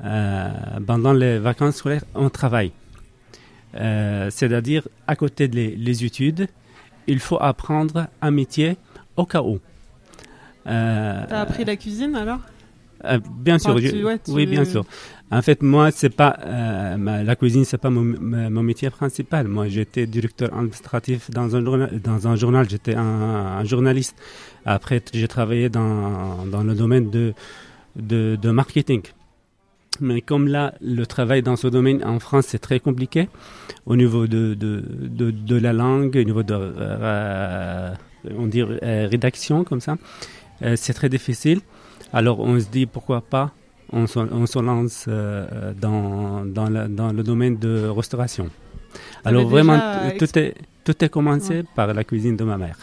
euh, 0.05 0.49
pendant 0.87 1.13
les 1.15 1.39
vacances 1.39 1.77
scolaires, 1.77 2.05
on 2.15 2.29
travaille. 2.29 2.73
Euh, 3.75 4.29
C'est-à-dire 4.31 4.89
à 5.07 5.17
côté 5.17 5.49
des 5.49 5.75
les 5.77 6.05
études, 6.05 6.49
il 7.07 7.19
faut 7.19 7.39
apprendre 7.41 8.09
un 8.21 8.31
métier 8.31 8.77
au 9.17 9.27
cas 9.27 9.43
où. 9.43 9.59
Euh, 10.67 11.25
T'as 11.29 11.41
appris 11.41 11.65
la 11.65 11.77
cuisine 11.77 12.15
alors? 12.17 12.41
Euh, 13.05 13.19
bien 13.39 13.59
sûr, 13.59 13.71
Enfin, 13.71 13.81
je- 13.83 13.89
tu- 13.91 14.05
ouais, 14.05 14.19
tu- 14.19 14.31
oui, 14.33 14.47
bien 14.47 14.65
sûr. 14.65 14.85
En 15.33 15.43
fait, 15.43 15.63
moi, 15.63 15.91
c'est 15.93 16.11
pas 16.11 16.37
euh, 16.45 16.97
ma- 16.97 17.23
la 17.23 17.37
cuisine, 17.37 17.65
c'est 17.65 17.79
pas 17.79 17.91
mon, 17.91 18.03
métier 18.63 18.91
principal. 18.91 19.47
Moi, 19.49 19.69
j'étais 19.69 20.07
directeur 20.07 20.53
administratif 20.53 21.31
dans 21.31 21.55
un 21.57 21.65
journal. 21.65 22.01
Dans 22.03 22.27
un 22.29 22.37
journal, 22.37 22.69
j'étais 22.69 22.95
un, 22.95 23.03
un 23.61 23.65
journaliste. 23.65 24.17
Après, 24.67 25.01
j'ai 25.13 25.29
travaillé 25.29 25.69
dans, 25.69 26.45
dans 26.47 26.63
le 26.65 26.75
domaine 26.75 27.11
de, 27.11 27.33
de, 27.97 28.37
de 28.41 28.51
marketing. 28.51 29.03
Mais 30.01 30.21
comme 30.21 30.49
là, 30.49 30.75
le 30.81 31.05
travail 31.07 31.43
dans 31.43 31.57
ce 31.57 31.69
domaine 31.69 32.03
en 32.05 32.19
France, 32.21 32.47
c'est 32.49 32.59
très 32.59 32.81
compliqué 32.81 33.29
au 33.87 33.97
niveau 33.97 34.27
de, 34.27 34.55
de, 34.55 34.83
de, 35.01 35.31
de 35.31 35.57
la 35.57 35.73
langue, 35.73 36.17
au 36.17 36.25
niveau 36.25 36.43
de, 36.43 36.55
euh, 36.55 37.93
on 38.37 38.47
dit, 38.47 38.63
rédaction, 38.63 39.63
comme 39.65 39.81
ça. 39.81 39.97
C'est 40.77 40.93
très 40.95 41.09
difficile. 41.09 41.61
Alors 42.13 42.41
on 42.41 42.59
se 42.59 42.67
dit 42.69 42.87
pourquoi 42.87 43.21
pas, 43.21 43.53
on 43.93 44.07
se, 44.07 44.19
on 44.19 44.47
se 44.47 44.59
lance 44.59 45.05
euh, 45.09 45.73
dans, 45.81 46.45
dans, 46.45 46.69
la- 46.69 46.89
dans 46.89 47.13
le 47.13 47.23
domaine 47.23 47.57
de 47.57 47.87
restauration. 47.89 48.49
Alors 49.25 49.47
vraiment, 49.49 49.79
tout 50.19 50.39
est, 50.39 50.55
tout 50.85 51.05
est 51.05 51.09
commencé 51.09 51.59
Ouais. 51.59 51.65
par 51.77 51.93
la 51.95 52.03
cuisine 52.05 52.37
de 52.37 52.45
ma 52.45 52.57
mère. 52.59 52.77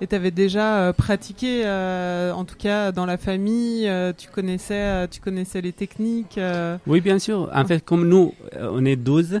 Et 0.00 0.06
t'avais 0.06 0.30
déjà 0.30 0.78
euh, 0.78 0.92
pratiqué, 0.92 1.62
euh, 1.66 2.32
en 2.32 2.44
tout 2.44 2.54
cas 2.56 2.92
dans 2.92 3.04
la 3.04 3.18
famille, 3.18 3.88
euh, 3.88 4.12
tu 4.16 4.28
connaissais, 4.30 5.08
tu 5.08 5.20
connaissais 5.20 5.60
les 5.60 5.72
techniques. 5.72 6.38
Oui, 6.86 7.00
bien 7.00 7.18
sûr. 7.18 7.50
En 7.52 7.64
fait, 7.64 7.84
comme 7.84 8.08
nous, 8.08 8.32
on 8.60 8.84
est 8.84 8.96
12, 8.96 9.40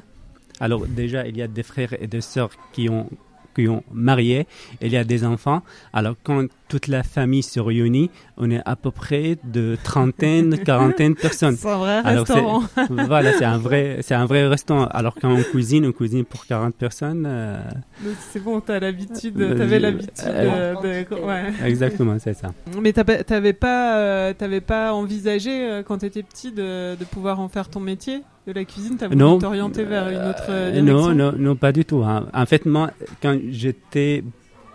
alors 0.60 0.86
déjà, 0.86 1.26
il 1.28 1.36
y 1.36 1.42
a 1.42 1.46
des 1.48 1.62
frères 1.62 1.94
et 2.02 2.08
des 2.08 2.20
sœurs 2.20 2.50
qui 2.72 2.88
ont, 2.90 3.08
qui 3.54 3.68
ont 3.68 3.84
marié, 3.92 4.46
il 4.82 4.90
y 4.92 4.96
a 4.96 5.04
des 5.04 5.24
enfants. 5.24 5.62
Alors, 5.92 6.16
quand 6.24 6.44
toute 6.68 6.86
la 6.86 7.02
famille 7.02 7.42
se 7.42 7.58
réunit, 7.60 8.10
on 8.36 8.50
est 8.50 8.60
à 8.64 8.76
peu 8.76 8.90
près 8.90 9.38
de 9.44 9.76
trentaine, 9.82 10.58
quarantaine 10.64 11.14
de 11.14 11.18
personnes. 11.18 11.56
C'est 11.56 11.68
un 11.68 11.78
vrai 11.78 12.00
Alors, 12.04 12.26
restaurant. 12.26 12.62
voilà, 12.90 13.32
c'est 13.32 13.44
un 13.44 13.58
vrai, 13.58 13.98
c'est 14.02 14.14
un 14.14 14.26
vrai 14.26 14.46
restaurant. 14.46 14.86
Alors 14.86 15.14
quand 15.20 15.30
on 15.32 15.42
cuisine, 15.42 15.86
on 15.86 15.92
cuisine 15.92 16.24
pour 16.24 16.46
40 16.46 16.74
personnes. 16.74 17.24
euh, 17.26 17.58
Donc, 18.04 18.14
C'est 18.30 18.40
bon, 18.42 18.60
t'as 18.60 18.78
l'habitude, 18.80 19.40
Euh, 19.40 19.56
t'avais 19.56 19.78
l'habitude 19.80 20.12
euh, 20.26 20.74
de, 20.76 21.14
de- 21.14 21.20
ouais. 21.20 21.52
exactement, 21.64 22.16
c'est 22.18 22.34
ça. 22.34 22.52
Mais 22.80 22.92
t'avais 22.92 23.52
pas, 23.52 23.96
euh, 23.98 24.34
t'avais 24.34 24.60
pas 24.60 24.92
envisagé 24.92 25.50
euh, 25.70 25.82
quand 25.82 25.98
t'étais 25.98 26.22
petit 26.22 26.52
de, 26.52 26.94
de 26.96 27.04
pouvoir 27.04 27.40
en 27.40 27.48
faire 27.48 27.68
ton 27.68 27.80
métier 27.80 28.20
de 28.46 28.52
la 28.52 28.64
cuisine? 28.64 28.96
T'as 28.98 29.08
voulu 29.08 29.38
t'orienter 29.38 29.84
vers 29.84 30.08
une 30.08 30.28
autre 30.28 30.44
euh, 30.50 30.68
Euh, 30.68 30.72
direction? 30.80 31.14
non, 31.14 31.32
non, 31.32 31.32
non, 31.38 31.56
pas 31.56 31.72
du 31.72 31.84
tout. 31.84 32.02
hein. 32.04 32.26
En 32.34 32.46
fait, 32.46 32.66
moi, 32.66 32.90
quand 33.22 33.36
j'étais 33.50 34.22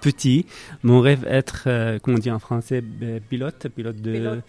petit, 0.03 0.45
mon 0.83 0.99
rêve 0.99 1.25
être, 1.27 1.63
euh, 1.67 1.97
comment 2.01 2.17
on 2.17 2.19
dit 2.19 2.29
en 2.31 2.39
français, 2.39 2.83
euh, 3.01 3.19
pilote, 3.29 3.67
pilote 3.75 3.95
de 4.01 4.41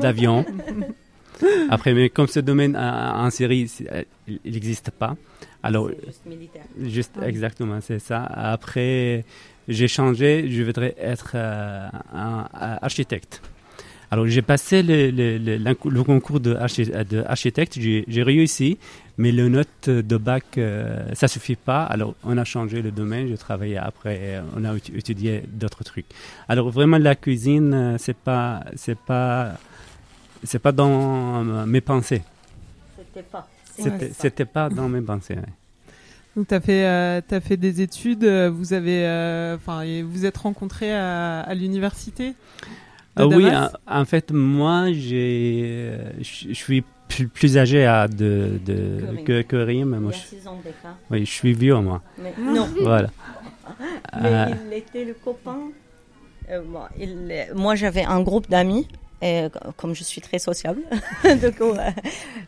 d'avion. 0.00 0.44
Après, 1.70 1.94
mais 1.94 2.10
comme 2.10 2.26
ce 2.26 2.40
domaine 2.40 2.76
euh, 2.76 3.12
en 3.24 3.30
série, 3.30 3.68
c'est- 3.68 3.90
euh, 3.90 4.02
il 4.44 4.52
n'existe 4.52 4.90
pas. 4.90 5.16
Alors, 5.62 5.88
Juste 6.06 6.26
militaire. 6.26 6.64
Juste, 6.82 7.12
Ah 7.20 7.28
exactement, 7.28 7.78
c'est 7.80 7.98
ça. 7.98 8.24
Après, 8.24 9.24
j'ai 9.68 9.88
changé, 9.88 10.48
je 10.50 10.62
voudrais 10.62 10.94
être 10.98 11.32
euh, 11.34 11.88
un, 12.12 12.46
un 12.52 12.78
architecte. 12.82 13.40
Alors, 14.10 14.26
j'ai 14.26 14.42
passé 14.42 14.82
le, 14.82 15.10
le, 15.10 15.38
le, 15.38 15.56
l'inc- 15.56 15.84
le 15.88 16.02
concours 16.02 16.40
de, 16.40 16.54
archi- 16.56 16.90
de 16.90 17.22
j'ai 18.08 18.22
réussi, 18.24 18.76
mais 19.20 19.32
le 19.40 19.46
note 19.48 19.88
de 19.88 20.16
bac, 20.16 20.44
euh, 20.56 21.14
ça 21.20 21.28
suffit 21.28 21.56
pas. 21.70 21.82
Alors, 21.94 22.14
on 22.24 22.36
a 22.38 22.44
changé 22.54 22.76
le 22.82 22.90
domaine, 23.00 23.28
j'ai 23.28 23.36
travaillé 23.48 23.76
après, 23.90 24.42
on 24.56 24.64
a 24.64 24.70
étu- 24.78 24.96
étudié 24.96 25.32
d'autres 25.60 25.84
trucs. 25.90 26.06
Alors, 26.48 26.70
vraiment, 26.70 26.98
la 26.98 27.14
cuisine, 27.24 27.72
euh, 27.74 27.96
c'est 28.04 28.16
pas, 28.16 28.64
c'est 28.76 28.98
pas, 28.98 29.52
c'est 30.42 30.58
pas 30.66 30.72
dans 30.72 30.94
euh, 31.46 31.66
mes 31.66 31.82
pensées. 31.92 32.22
C'était 32.96 33.26
pas. 33.34 33.44
C'était, 34.22 34.44
pas 34.56 34.68
dans 34.68 34.88
mes 34.88 35.00
pensées. 35.00 35.36
ouais. 35.36 35.52
Donc 36.36 36.46
t'as 36.46 36.60
fait, 36.60 36.84
euh, 36.86 37.20
t'as 37.26 37.40
fait 37.40 37.56
des 37.56 37.80
études. 37.80 38.24
euh, 38.24 38.50
Vous 38.50 38.72
avez, 38.72 39.04
euh, 39.06 39.56
enfin, 39.56 39.82
et 39.82 40.02
vous 40.02 40.24
êtes 40.26 40.36
rencontrés 40.36 40.94
à, 40.94 41.40
à 41.40 41.54
l'université. 41.54 42.28
de 42.28 42.34
Ah 43.16 43.26
oui, 43.26 43.46
en, 43.46 43.68
en 44.00 44.04
fait, 44.04 44.30
moi, 44.32 44.92
je 44.92 45.96
suis 46.52 46.84
plus, 47.10 47.28
plus 47.28 47.58
âgé 47.58 47.84
à 47.86 48.08
de, 48.08 48.58
de, 48.64 49.22
que, 49.24 49.42
que 49.42 49.56
Rim. 49.56 49.92
Il 49.94 50.00
Moi, 50.00 50.12
y 50.12 50.14
a 50.14 50.18
je, 50.18 50.36
six 50.36 50.46
ans 50.48 50.58
d'écart. 50.64 50.96
oui, 51.10 51.20
je 51.26 51.30
suis 51.30 51.52
vieux, 51.52 51.76
moi. 51.76 52.00
Mais 52.18 52.32
non, 52.38 52.66
Voilà. 52.80 53.08
mais 54.20 54.28
Euh, 54.28 54.46
il 54.66 54.72
était 54.78 55.04
le 55.04 55.14
copain. 55.14 55.58
Euh, 56.50 56.62
bon, 56.66 56.80
il- 56.98 57.48
moi, 57.54 57.74
j'avais 57.74 58.04
un 58.04 58.20
groupe 58.22 58.48
d'amis. 58.48 58.86
Et 59.22 59.48
comme 59.76 59.94
je 59.94 60.02
suis 60.02 60.22
très 60.22 60.38
sociable, 60.38 60.80
donc, 61.42 61.60
euh, 61.60 61.90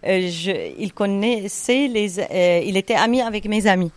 je, 0.04 0.72
il 0.78 0.90
connaissait 0.94 1.86
les, 1.86 2.18
euh, 2.18 2.62
il 2.64 2.78
était 2.78 2.94
ami 2.94 3.20
avec 3.20 3.44
mes 3.46 3.66
amis. 3.66 3.92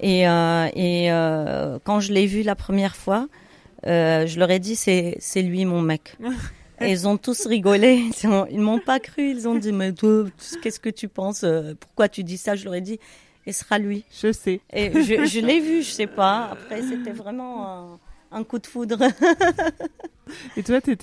Et, 0.00 0.26
euh, 0.26 0.66
et 0.74 1.12
euh, 1.12 1.78
quand 1.84 2.00
je 2.00 2.14
l'ai 2.14 2.24
vu 2.26 2.40
la 2.42 2.54
première 2.54 2.96
fois, 2.96 3.28
euh, 3.86 4.26
je 4.26 4.38
leur 4.38 4.50
ai 4.50 4.58
dit 4.58 4.74
c'est 4.74 5.16
c'est 5.20 5.42
lui 5.42 5.66
mon 5.66 5.82
mec. 5.82 6.16
Et 6.86 6.90
ils 6.92 7.06
ont 7.08 7.16
tous 7.16 7.46
rigolé. 7.46 8.04
Ils 8.22 8.26
ont- 8.28 8.46
Ils 8.50 8.60
m'ont 8.60 8.78
pas 8.80 9.00
cru. 9.00 9.30
Ils 9.30 9.48
ont 9.48 9.54
dit 9.54 9.72
mais 9.72 9.92
toi 9.92 10.24
qu'est-ce 10.62 10.80
que 10.80 10.90
tu 10.90 11.08
penses 11.08 11.44
euh, 11.44 11.74
Pourquoi 11.78 12.08
tu 12.08 12.22
dis 12.24 12.36
ça? 12.38 12.54
Je 12.56 12.64
leur 12.64 12.74
ai 12.74 12.80
dit 12.80 12.98
ce 13.46 13.52
sera 13.52 13.78
lui. 13.78 14.04
Je 14.22 14.32
sais. 14.32 14.60
Et 14.72 14.90
je, 15.02 15.26
je 15.26 15.40
l'ai 15.40 15.60
vu, 15.60 15.82
je 15.82 15.90
sais 15.90 16.06
pas. 16.06 16.48
Après, 16.52 16.80
c'était 16.82 17.12
vraiment 17.12 17.98
un 18.34 18.44
coup 18.44 18.58
de 18.58 18.66
foudre. 18.66 18.98
Et 20.56 20.62
toi, 20.62 20.80
tu 20.80 20.96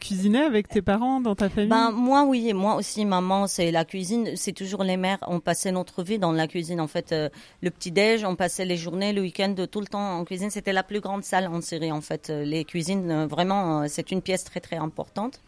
cuisinais 0.00 0.42
avec 0.42 0.68
tes 0.68 0.80
parents 0.80 1.20
dans 1.20 1.34
ta 1.34 1.48
famille? 1.48 1.68
Ben, 1.68 1.90
moi, 1.90 2.24
oui, 2.24 2.52
moi 2.54 2.76
aussi, 2.76 3.04
maman, 3.04 3.46
c'est 3.46 3.70
la 3.70 3.84
cuisine. 3.84 4.30
C'est 4.36 4.52
toujours 4.52 4.82
les 4.82 4.96
mères. 4.96 5.18
On 5.26 5.40
passait 5.40 5.72
notre 5.72 6.02
vie 6.02 6.18
dans 6.18 6.32
la 6.32 6.46
cuisine. 6.46 6.80
En 6.80 6.86
fait, 6.86 7.12
euh, 7.12 7.28
le 7.60 7.70
petit-déj, 7.70 8.24
on 8.24 8.36
passait 8.36 8.64
les 8.64 8.76
journées, 8.76 9.12
le 9.12 9.20
week-end, 9.20 9.54
tout 9.70 9.80
le 9.80 9.86
temps 9.86 10.18
en 10.18 10.24
cuisine. 10.24 10.50
C'était 10.50 10.72
la 10.72 10.82
plus 10.82 11.00
grande 11.00 11.24
salle 11.24 11.48
en 11.48 11.60
Syrie, 11.60 11.92
en 11.92 12.00
fait. 12.00 12.30
Euh, 12.30 12.44
Les 12.44 12.64
cuisines, 12.64 13.10
euh, 13.10 13.26
vraiment, 13.26 13.86
c'est 13.88 14.10
une 14.10 14.22
pièce 14.22 14.44
très, 14.44 14.60
très 14.60 14.76
importante. 14.76 15.42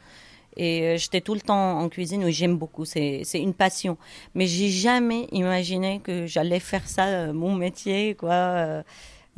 Et 0.56 0.96
j'étais 0.98 1.20
tout 1.20 1.34
le 1.34 1.40
temps 1.40 1.78
en 1.78 1.88
cuisine, 1.88 2.24
oui, 2.24 2.32
j'aime 2.32 2.56
beaucoup, 2.56 2.84
c'est 2.84 3.22
une 3.34 3.54
passion. 3.54 3.96
Mais 4.34 4.46
j'ai 4.46 4.70
jamais 4.70 5.28
imaginé 5.30 6.00
que 6.00 6.26
j'allais 6.26 6.58
faire 6.58 6.88
ça, 6.88 7.32
mon 7.32 7.54
métier, 7.54 8.16
quoi. 8.16 8.82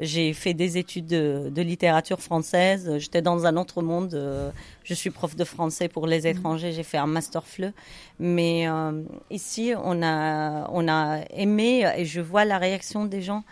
J'ai 0.00 0.32
fait 0.32 0.54
des 0.54 0.78
études 0.78 1.06
de, 1.06 1.50
de 1.50 1.62
littérature 1.62 2.20
française. 2.20 2.96
J'étais 2.98 3.20
dans 3.22 3.44
un 3.46 3.56
autre 3.56 3.82
monde. 3.82 4.14
euh, 4.14 4.50
Je 4.82 4.94
suis 4.94 5.10
prof 5.10 5.36
de 5.36 5.44
français 5.44 5.88
pour 5.88 6.06
les 6.06 6.26
étrangers. 6.26 6.72
J'ai 6.72 6.82
fait 6.82 6.96
un 6.98 7.06
master 7.06 7.44
FLE. 7.46 7.72
Mais 8.18 8.66
euh, 8.68 9.02
ici, 9.30 9.72
on 9.82 10.02
a, 10.02 10.68
on 10.72 10.88
a 10.88 11.20
aimé 11.30 11.86
et 11.98 12.04
je 12.06 12.20
vois 12.20 12.44
la 12.46 12.58
réaction 12.58 13.04
des 13.04 13.20
gens. 13.20 13.44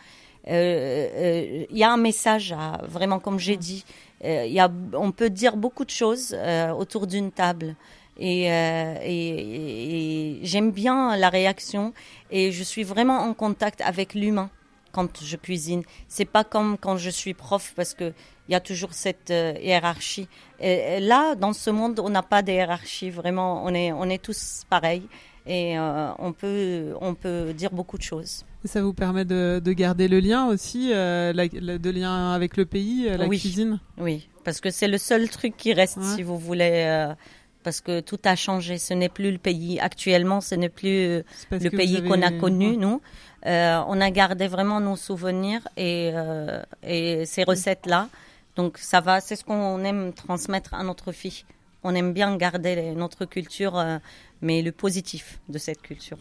Euh, 0.49 0.53
euh, 0.53 1.65
Il 1.71 1.77
y 1.77 1.85
a 1.85 1.93
un 1.93 1.99
message, 1.99 2.53
à, 2.53 2.81
vraiment, 2.89 3.19
comme 3.19 3.39
j'ai 3.39 3.57
dit. 3.59 3.85
Euh, 4.25 4.45
il 4.47 4.53
y 4.53 4.61
a, 4.61 4.71
on 4.95 5.13
peut 5.13 5.31
dire 5.31 5.57
beaucoup 5.57 5.85
de 5.85 5.91
choses 5.91 6.35
autour 6.79 7.07
d'une 7.07 7.31
table. 7.31 7.77
Euh, 8.21 8.95
et- 9.05 10.39
et 10.41 10.41
j'aime 10.43 10.73
bien 10.73 11.17
la 11.17 11.29
réaction 11.29 11.93
et 12.33 12.51
je 12.51 12.65
suis 12.65 12.83
vraiment 12.83 13.19
en 13.19 13.33
contact 13.33 13.81
avec 13.81 14.13
l'humain 14.15 14.51
quand 14.93 15.23
je 15.23 15.37
cuisine. 15.37 15.83
C'est 16.09 16.25
pas 16.25 16.45
comme 16.45 16.77
quand 16.79 16.97
je 16.97 17.11
suis 17.11 17.35
prof 17.35 17.73
parce 17.77 17.95
que 17.95 18.13
il 18.49 18.53
y 18.53 18.55
a 18.55 18.61
toujours 18.61 18.95
cette 18.95 19.31
euh, 19.31 19.53
hiérarchie. 19.63 20.27
Et, 20.59 20.73
et 20.97 21.01
là, 21.01 21.35
dans 21.35 21.53
ce 21.53 21.69
monde, 21.71 22.01
on 22.01 22.09
n'a 22.09 22.23
pas 22.23 22.41
de 22.43 22.51
hiérarchie. 22.51 23.11
Vraiment, 23.11 23.63
on 23.65 23.75
est, 23.75 23.93
on 23.93 24.05
est 24.09 24.23
tous 24.23 24.63
pareils 24.71 25.03
et 25.47 25.79
euh, 25.79 26.11
on 26.19 26.33
peut, 26.33 26.95
on 27.03 27.15
peut 27.15 27.53
dire 27.53 27.71
beaucoup 27.71 27.99
de 27.99 28.03
choses. 28.03 28.45
Et 28.65 28.69
ça 28.69 28.83
vous 28.83 28.95
permet 28.95 29.25
de, 29.27 29.61
de 29.63 29.73
garder 29.73 30.09
le 30.09 30.19
lien 30.21 30.47
aussi, 30.47 30.91
euh, 30.93 31.33
la- 31.35 31.47
de 31.49 31.91
lien 31.91 32.33
avec 32.33 32.57
le 32.57 32.65
pays, 32.65 33.07
euh, 33.09 33.17
la 33.19 33.27
Oui. 33.27 33.39
cuisine? 33.39 33.79
Oui, 33.99 34.29
parce 34.45 34.61
que 34.61 34.71
c'est 34.71 34.89
le 34.89 34.99
seul 34.99 35.29
truc 35.29 35.55
qui 35.57 35.73
reste, 35.75 35.99
Ouais. 35.99 36.05
si 36.17 36.23
vous 36.23 36.39
voulez. 36.39 37.13
parce 37.65 37.81
que 37.83 38.01
tout 38.01 38.19
a 38.25 38.35
changé. 38.35 38.79
Ce 38.79 38.95
n'est 38.95 39.11
plus 39.11 39.31
le 39.31 39.37
pays. 39.37 39.79
Actuellement, 39.79 40.41
ce 40.41 40.55
n'est 40.55 40.71
plus 40.71 41.23
le 41.51 41.69
pays 41.69 42.03
qu'on 42.03 42.23
a 42.23 42.31
connu, 42.31 42.71
Ouais. 42.71 42.77
nous. 42.77 43.03
Euh, 43.47 43.83
on 43.87 44.01
a 44.01 44.11
gardé 44.11 44.49
vraiment 44.49 44.81
nos 44.81 44.97
souvenirs 44.97 45.67
et, 45.77 46.11
euh, 46.13 46.63
et 46.83 47.25
ces 47.25 47.45
recettes-là. 47.45 48.09
Donc 48.57 48.79
ça 48.79 49.01
va, 49.01 49.21
c'est 49.21 49.37
ce 49.37 49.45
qu'on 49.45 49.85
aime 49.85 50.13
transmettre 50.13 50.75
à 50.75 50.83
notre 50.83 51.13
fille. 51.13 51.45
On 51.85 51.95
aime 51.95 52.13
bien 52.13 52.37
garder 52.37 52.93
notre 52.97 53.25
culture, 53.25 53.79
euh, 53.79 53.99
mais 54.43 54.63
le 54.63 54.73
positif 54.73 55.39
de 55.49 55.59
cette 55.59 55.81
culture. 55.83 56.19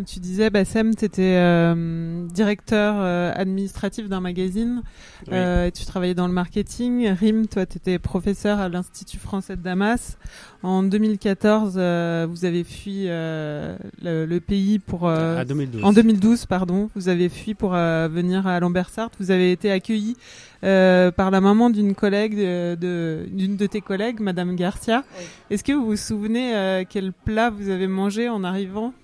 Donc, 0.00 0.06
tu 0.06 0.18
disais, 0.18 0.48
Bassem, 0.48 0.94
tu 0.94 1.04
étais 1.04 1.36
euh, 1.36 2.26
directeur 2.32 2.94
euh, 2.98 3.32
administratif 3.34 4.08
d'un 4.08 4.20
magazine 4.20 4.80
Oui. 5.26 5.34
euh, 5.34 5.66
et 5.66 5.72
tu 5.72 5.84
travaillais 5.84 6.14
dans 6.14 6.26
le 6.26 6.32
marketing. 6.32 7.06
Rim, 7.10 7.46
toi, 7.46 7.66
tu 7.66 7.76
étais 7.76 7.98
professeur 7.98 8.58
à 8.60 8.70
l'Institut 8.70 9.18
français 9.18 9.56
de 9.56 9.60
Damas. 9.62 10.16
En 10.62 10.82
2014, 10.82 11.74
euh, 11.76 12.26
vous 12.30 12.46
avez 12.46 12.64
fui 12.64 13.04
euh, 13.08 13.76
le, 14.02 14.24
le 14.24 14.40
pays 14.40 14.78
pour... 14.78 15.06
euh, 15.06 15.36
à 15.38 15.44
2012. 15.44 15.84
En 15.84 15.92
2012, 15.92 16.46
pardon, 16.46 16.88
vous 16.96 17.10
avez 17.10 17.28
fui 17.28 17.52
pour 17.52 17.74
euh, 17.74 18.08
venir 18.10 18.46
à 18.46 18.58
Lambersart. 18.58 19.10
Vous 19.20 19.30
avez 19.30 19.52
été 19.52 19.70
accueilli 19.70 20.16
euh, 20.64 21.10
par 21.10 21.30
la 21.30 21.42
maman 21.42 21.68
d'une 21.68 21.94
collègue, 21.94 22.38
de- 22.38 22.74
de- 22.74 23.26
d'une 23.30 23.56
de, 23.56 23.66
tes 23.66 23.82
collègues, 23.82 24.20
Madame 24.20 24.56
Garcia. 24.56 25.04
Oui. 25.18 25.24
Est-ce 25.50 25.62
que 25.62 25.72
vous 25.72 25.84
vous 25.84 25.96
souvenez 25.96 26.56
euh, 26.56 26.84
quel 26.88 27.12
plat 27.12 27.50
vous 27.50 27.68
avez 27.68 27.86
mangé 27.86 28.30
en 28.30 28.44
arrivant? 28.44 28.94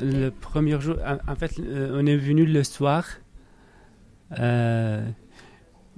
Le 0.00 0.30
premier 0.30 0.80
jour, 0.80 0.96
en, 1.28 1.34
fait, 1.36 1.52
euh, 1.58 1.98
on 2.00 2.06
est 2.06 2.16
venu 2.16 2.44
le 2.46 2.64
soir. 2.64 3.06
Euh, 4.38 5.06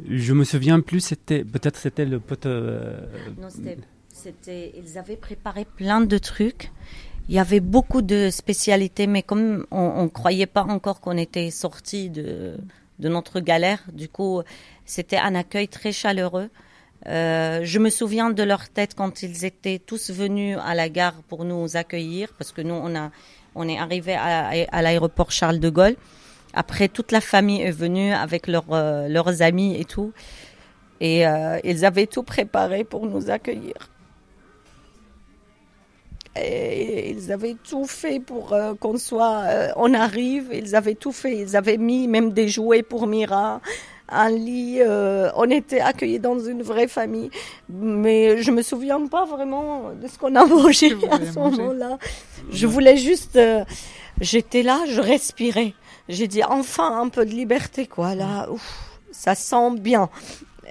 je 0.08 0.32
me 0.32 0.44
souviens 0.44 0.80
plus, 0.80 1.00
c'était 1.00 1.44
peut-être 1.44 1.76
c'était 1.78 2.04
le 2.04 2.20
pote. 2.20 2.46
euh, 2.46 3.00
Non, 3.40 3.48
c'était, 4.12 4.72
ils 4.76 4.98
avaient 4.98 5.16
préparé 5.16 5.64
plein 5.64 6.00
de 6.00 6.18
trucs. 6.18 6.70
Il 7.28 7.34
y 7.34 7.38
avait 7.38 7.60
beaucoup 7.60 8.02
de 8.02 8.30
spécialités, 8.30 9.06
mais 9.06 9.22
comme 9.22 9.66
on 9.70 10.04
ne 10.04 10.08
croyait 10.08 10.46
pas 10.46 10.62
encore 10.62 11.00
qu'on 11.00 11.16
était 11.16 11.50
sorti 11.50 12.08
de, 12.08 12.56
de 12.98 13.08
notre 13.08 13.40
galère, 13.40 13.82
du 13.92 14.08
coup, 14.08 14.42
c'était 14.84 15.16
un 15.18 15.34
accueil 15.34 15.68
très 15.68 15.92
chaleureux. 15.92 16.50
Euh, 17.08 17.60
je 17.62 17.78
me 17.78 17.90
souviens 17.90 18.30
de 18.30 18.42
leur 18.42 18.68
tête 18.68 18.94
quand 18.94 19.22
ils 19.22 19.44
étaient 19.44 19.78
tous 19.78 20.10
venus 20.10 20.56
à 20.64 20.74
la 20.74 20.88
gare 20.88 21.22
pour 21.28 21.44
nous 21.44 21.76
accueillir, 21.76 22.32
parce 22.38 22.52
que 22.52 22.62
nous, 22.62 22.74
on, 22.74 22.94
a, 22.96 23.10
on 23.56 23.68
est 23.68 23.78
arrivé 23.78 24.14
à, 24.14 24.82
l'aéroport 24.82 25.32
Charles 25.32 25.58
de 25.58 25.70
Gaulle. 25.70 25.96
Après, 26.52 26.88
toute 26.88 27.10
la 27.10 27.20
famille 27.20 27.62
est 27.62 27.72
venue 27.72 28.12
avec 28.12 28.46
leurs, 28.46 28.72
euh, 28.72 29.08
leurs 29.08 29.42
amis 29.42 29.76
et 29.80 29.84
tout. 29.84 30.12
Et 31.00 31.26
euh, 31.26 31.58
ils 31.64 31.84
avaient 31.84 32.06
tout 32.06 32.22
préparé 32.22 32.84
pour 32.84 33.06
nous 33.06 33.30
accueillir. 33.30 33.75
Et 36.38 37.10
ils 37.10 37.32
avaient 37.32 37.56
tout 37.68 37.86
fait 37.86 38.20
pour 38.20 38.52
euh, 38.52 38.75
qu'on 38.75 38.98
soit. 38.98 39.44
on 39.76 39.92
arrive, 39.94 40.50
ils 40.52 40.76
avaient 40.76 40.94
tout 40.94 41.12
fait. 41.12 41.36
Ils 41.36 41.56
avaient 41.56 41.78
mis 41.78 42.08
même 42.08 42.32
des 42.32 42.48
jouets 42.48 42.82
pour 42.82 43.06
Mira, 43.06 43.60
un 44.08 44.30
lit. 44.30 44.78
euh, 44.80 45.30
on 45.36 45.50
était 45.50 45.80
accueillis 45.80 46.20
dans 46.20 46.38
une 46.38 46.62
vraie 46.62 46.88
famille. 46.88 47.30
Mais 47.68 48.42
je 48.42 48.50
me 48.50 48.62
souviens 48.62 49.04
pas 49.07 49.24
vraiment 49.24 49.90
de 50.00 50.07
ce 50.09 50.18
qu'on 50.18 50.35
a 50.37 50.44
mangé 50.57 50.90
Que 50.90 51.07
à 51.11 51.33
ce 51.33 51.38
moment-là. 51.38 51.98
Je 52.50 52.66
voulais 52.66 52.96
juste. 52.96 53.37
euh, 53.37 53.64
J'étais 54.20 54.62
là, 54.62 54.81
je 54.88 55.00
respirais. 55.00 55.74
J'ai 56.09 56.26
dit 56.28 56.42
enfin 56.44 57.00
un 57.00 57.09
peu 57.09 57.26
de 57.26 57.31
liberté, 57.33 57.87
quoi. 57.87 58.14
Là, 58.14 58.48
ouf, 58.50 58.62
ça 59.11 59.35
sent 59.35 59.78
bien. 59.78 60.09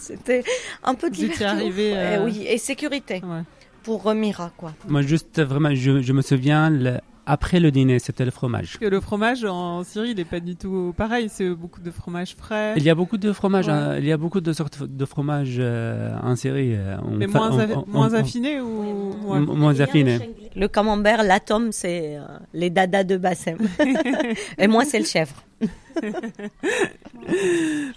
C'était 0.00 0.42
un 0.82 0.94
peu 0.94 1.10
de 1.10 1.16
liberté. 1.16 1.44
arrivé, 1.44 1.90
Eh 1.90 1.96
euh, 1.96 2.24
oui, 2.24 2.44
et 2.48 2.58
sécurité 2.58 3.20
Ouais. 3.24 3.42
pour 3.82 4.12
Mira, 4.14 4.50
quoi. 4.56 4.72
Moi, 4.88 5.02
juste 5.02 5.40
vraiment, 5.42 5.74
je, 5.74 6.00
je 6.02 6.12
me 6.12 6.22
souviens, 6.22 6.70
le- 6.70 6.98
après 7.26 7.58
le 7.60 7.70
dîner, 7.70 7.98
c'était 7.98 8.24
le 8.24 8.30
fromage. 8.30 8.66
Parce 8.66 8.78
que 8.78 8.84
le 8.86 9.00
fromage 9.00 9.44
en 9.44 9.82
Syrie, 9.84 10.10
il 10.10 10.16
n'est 10.16 10.24
pas 10.24 10.40
du 10.40 10.54
tout 10.56 10.94
pareil. 10.96 11.28
C'est 11.28 11.48
beaucoup 11.50 11.80
de 11.80 11.90
fromage 11.90 12.34
frais. 12.36 12.74
Il 12.76 12.82
y 12.84 12.90
a 12.90 12.94
beaucoup 12.94 13.18
de 13.18 13.32
fromages, 13.32 13.66
Ouais. 13.66 13.72
hein, 13.72 13.96
il 13.98 14.04
y 14.06 14.12
a 14.12 14.16
beaucoup 14.16 14.40
de 14.40 14.52
sortes 14.52 14.82
de 14.82 15.04
fromages 15.04 15.56
euh, 15.58 16.16
en 16.22 16.36
série. 16.36 16.74
euh, 16.74 16.96
on 17.04 17.16
Mais 17.16 17.26
moins, 17.26 17.50
on- 17.50 17.58
affi- 17.58 17.74
on- 17.74 17.84
moins 17.90 18.10
on- 18.10 18.14
affiné 18.14 18.60
ou 18.60 19.14
ouais. 19.26 19.40
Moins 19.40 19.80
affiné. 19.80 20.18
Le 20.54 20.68
camembert, 20.68 21.22
l'atome, 21.22 21.70
c'est 21.72 22.16
euh, 22.16 22.20
les 22.54 22.70
dadas 22.70 23.04
de 23.04 23.16
Bassem. 23.16 23.58
et 24.58 24.66
moi, 24.68 24.84
c'est 24.84 24.98
le 25.00 25.04
chèvre. 25.04 25.34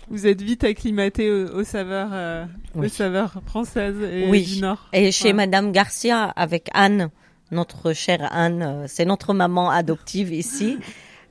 Vous 0.09 0.25
êtes 0.27 0.41
vite 0.41 0.63
acclimaté 0.63 1.31
aux, 1.31 1.59
aux 1.59 1.63
saveurs, 1.63 2.09
euh, 2.13 2.45
Oui. 2.75 2.87
aux 2.87 2.89
saveurs 2.89 3.33
françaises 3.45 4.01
et 4.01 4.27
Oui. 4.29 4.43
du 4.45 4.61
Nord. 4.61 4.87
Et 4.93 5.11
chez 5.11 5.27
Ouais. 5.29 5.33
Madame 5.33 5.71
Garcia, 5.71 6.23
avec 6.35 6.69
Anne, 6.73 7.09
notre 7.51 7.93
chère 7.93 8.27
Anne, 8.31 8.61
euh, 8.63 8.85
c'est 8.87 9.05
notre 9.05 9.33
maman 9.33 9.69
adoptive 9.69 10.31
ici. 10.33 10.77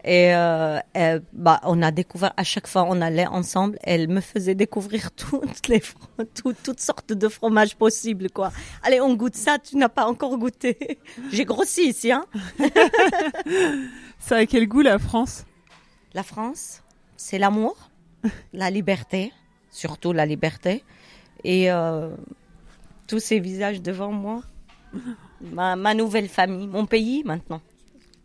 Et 0.05 0.33
euh, 0.35 0.79
bah, 1.33 1.61
on 1.65 1.83
a 1.83 1.91
découvert, 1.91 2.33
à 2.37 2.45
chaque 2.45 2.67
fois 2.69 2.85
on 2.89 3.01
allait 3.01 3.27
ensemble, 3.27 3.79
elle 3.83 4.09
me 4.09 4.21
faisait 4.21 4.55
découvrir 4.55 5.11
toutes 5.17 5.67
les 5.69 5.83
tout- 6.35 6.55
toutes 6.63 6.81
sortes 6.81 7.13
de 7.13 7.29
fromages 7.29 7.75
possibles. 7.77 8.31
quoi. 8.31 8.53
Allez, 8.85 9.01
on 9.01 9.15
goûte 9.15 9.35
ça, 9.35 9.59
tu 9.59 9.77
n'as 9.77 9.89
pas 9.89 10.07
encore 10.07 10.39
goûté. 10.39 10.99
J'ai 11.33 11.45
grossi 11.45 11.89
ici. 11.89 12.13
Hein. 12.13 12.25
Ça 14.19 14.37
a 14.37 14.47
quel 14.47 14.67
goût 14.69 14.83
la 14.83 14.99
France? 14.99 15.45
La 16.15 16.23
France, 16.23 16.83
c'est 17.17 17.39
l'amour, 17.39 17.91
la 18.53 18.71
liberté, 18.71 19.33
surtout 19.71 20.13
la 20.13 20.27
liberté, 20.27 20.85
et 21.45 21.71
euh, 21.71 22.11
tous 23.07 23.19
ces 23.21 23.41
visages 23.41 23.83
devant 23.83 24.11
moi. 24.13 24.43
Ma, 25.41 25.77
ma 25.77 25.95
nouvelle 25.95 26.29
famille, 26.29 26.67
mon 26.67 26.87
pays 26.87 27.23
maintenant. 27.25 27.61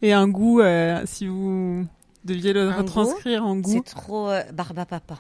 Et 0.02 0.12
un 0.14 0.28
goût, 0.28 0.60
euh, 0.62 1.02
si 1.06 1.28
vous 1.28 1.86
deviez 2.26 2.54
le 2.54 2.70
Un 2.70 2.74
retranscrire 2.78 3.46
en 3.46 3.56
goût. 3.56 3.72
C'est 3.72 3.84
trop 3.84 4.30
euh, 4.30 4.42
barba 4.52 4.86
papa 4.86 5.20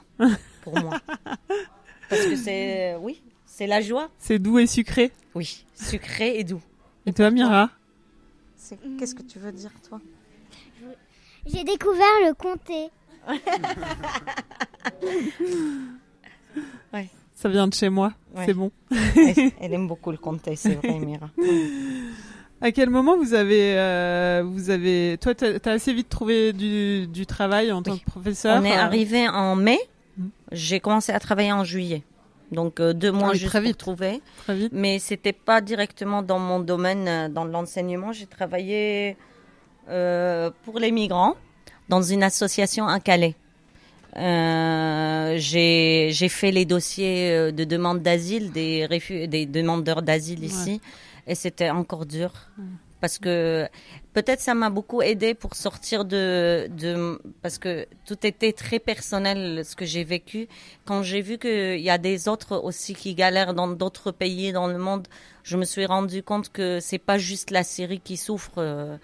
pour 0.63 0.77
moi. 0.79 0.99
Parce 2.10 2.25
que 2.25 2.36
c'est, 2.36 2.95
oui, 2.97 3.21
c'est 3.45 3.67
la 3.67 3.82
joie. 3.82 4.10
C'est 4.19 4.39
doux 4.39 4.60
et 4.60 4.67
sucré. 4.67 5.12
Oui, 5.36 5.65
sucré 5.73 6.38
et 6.39 6.43
doux. 6.43 6.62
Et 7.06 7.13
toi, 7.13 7.29
Mira 7.32 7.69
C'est- 8.56 8.79
Qu'est-ce 8.97 9.15
que 9.15 9.23
tu 9.23 9.39
veux 9.39 9.51
dire, 9.51 9.71
toi? 9.88 9.99
J'ai 11.45 11.63
découvert 11.63 12.06
le 12.25 12.34
comté. 12.34 12.89
Ça 17.35 17.49
vient 17.49 17.67
de 17.67 17.73
chez 17.73 17.89
moi. 17.89 18.13
Ouais. 18.35 18.45
C'est 18.45 18.53
bon. 18.53 18.71
elle, 18.91 19.51
elle 19.61 19.73
aime 19.73 19.87
beaucoup 19.87 20.11
le 20.11 20.17
comté, 20.17 20.55
c'est 20.55 20.75
vrai, 20.75 20.99
Mira. 20.99 21.29
À 22.61 22.71
quel 22.71 22.89
moment 22.89 23.17
vous 23.17 23.33
avez, 23.33 23.77
euh, 23.77 24.41
vous 24.45 24.69
avez, 24.69 25.17
toi, 25.19 25.35
t'as 25.35 25.57
as 25.65 25.73
assez 25.73 25.93
vite 25.93 26.07
trouvé 26.07 26.53
du, 26.53 27.07
du 27.07 27.25
travail 27.25 27.73
en 27.73 27.83
tant 27.83 27.97
que 27.97 28.05
professeur. 28.05 28.57
On 28.61 28.63
est 28.63 28.77
euh, 28.77 28.79
arrivé 28.81 29.27
en 29.27 29.57
mai. 29.57 29.77
Mhm. 30.17 30.29
J'ai 30.53 30.79
commencé 30.79 31.11
à 31.11 31.19
travailler 31.19 31.51
en 31.51 31.65
juillet. 31.65 32.03
Donc 32.53 32.79
euh, 32.79 32.93
deux 32.93 33.11
mois 33.11 33.31
oui, 33.31 33.37
juste 33.37 33.49
très 33.49 33.59
pour 33.59 33.67
vite. 33.67 33.77
trouver. 33.77 34.21
très 34.37 34.55
vite. 34.55 34.71
Mais 34.73 34.99
c'était 34.99 35.33
pas 35.33 35.59
directement 35.59 36.21
dans 36.21 36.39
mon 36.39 36.61
domaine, 36.61 37.33
dans 37.33 37.43
l'enseignement. 37.43 38.13
J'ai 38.13 38.27
travaillé 38.27 39.17
euh, 39.89 40.49
pour 40.63 40.79
les 40.79 40.91
migrants 40.91 41.35
dans 41.89 42.01
une 42.01 42.23
association 42.23 42.87
à 42.87 43.01
Calais. 43.01 43.35
Euh, 44.15 45.36
j'ai 45.38 46.30
fait 46.30 46.52
les 46.52 46.65
dossiers 46.65 47.32
euh, 47.32 47.52
de 47.52 47.63
demande 47.63 48.02
d'asile 48.02 48.52
des 48.52 48.88
des 49.28 49.45
demandeurs 49.45 50.02
d'asile 50.02 50.43
ici. 50.43 50.82
Et 51.26 51.36
c'était 51.36 51.69
encore 51.69 52.06
dur. 52.06 52.32
Parce 53.04 53.17
que 53.17 53.67
peut-être 54.13 54.39
ça 54.39 54.54
m'a 54.54 54.69
beaucoup 54.69 55.02
aidé 55.02 55.34
pour 55.34 55.56
sortir 55.56 56.06
de 56.06 56.69
de 56.78 57.19
parce 57.41 57.58
que 57.58 57.86
tout 58.06 58.26
était 58.26 58.54
très 58.54 58.80
personnel 58.80 59.63
ce 59.65 59.76
que 59.76 59.86
j'ai 59.86 60.06
vécu. 60.06 60.47
Quand 60.86 61.04
j'ai 61.04 61.21
vu 61.21 61.38
qu'il 61.38 61.82
y 61.82 61.89
a 61.89 61.97
des 61.97 62.30
autres 62.30 62.56
aussi 62.58 62.93
qui 62.93 63.13
galèrent 63.13 63.54
dans 63.54 63.67
d'autres 63.67 64.12
pays 64.12 64.54
dans 64.54 64.67
le 64.67 64.78
monde 64.78 65.08
je 65.43 65.58
me 65.58 65.65
suis 65.65 65.86
rendu 65.86 66.23
compte 66.23 66.49
que 66.49 66.80
c'est 66.80 66.97
pas 66.97 67.17
juste 67.17 67.52
la 67.52 67.63
Syrie 67.65 67.99
qui 67.99 68.15
souffre 68.15 68.60
euh, 68.60 68.95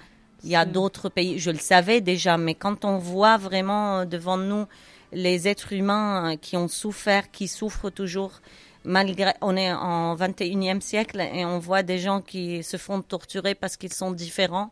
il 0.46 0.50
y 0.50 0.56
a 0.56 0.64
d'autres 0.64 1.10
pays. 1.10 1.38
Je 1.38 1.52
le 1.52 1.58
savais 1.58 2.00
déjà 2.00 2.38
mais 2.38 2.56
quand 2.56 2.86
on 2.86 2.98
voit 3.00 3.36
vraiment 3.36 4.00
euh, 4.00 4.06
devant 4.06 4.38
nous 4.38 4.66
les 5.12 5.48
êtres 5.48 5.74
humains 5.74 6.34
euh, 6.34 6.36
qui 6.36 6.58
ont 6.58 6.68
souffert 6.68 7.32
qui 7.32 7.48
souffrent 7.48 7.90
toujours 7.90 8.42
malgré, 8.84 9.34
on 9.42 9.56
est 9.58 9.72
en 9.72 10.16
21e 10.16 10.82
siècle 10.82 11.22
et 11.22 11.46
on 11.46 11.60
voit 11.60 11.84
des 11.84 12.00
gens 12.00 12.22
qui 12.22 12.64
se 12.64 12.78
font 12.78 13.02
torturer 13.02 13.54
parce 13.54 13.76
qu'ils 13.76 13.94
sont 13.94 14.12
différents, 14.12 14.72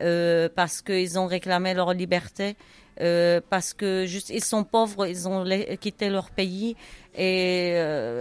euh, 0.00 0.48
parce 0.54 0.80
qu'ils 0.80 1.18
ont 1.18 1.26
réclamé 1.26 1.74
leur 1.74 1.92
liberté, 1.92 2.56
euh, 3.00 3.40
parce 3.50 3.74
que 3.74 4.06
juste 4.06 4.30
ils 4.30 4.42
sont 4.42 4.64
pauvres, 4.64 5.06
ils 5.06 5.28
ont 5.28 5.44
quitté 5.80 6.08
leur 6.08 6.30
pays 6.30 6.76
et 7.14 7.76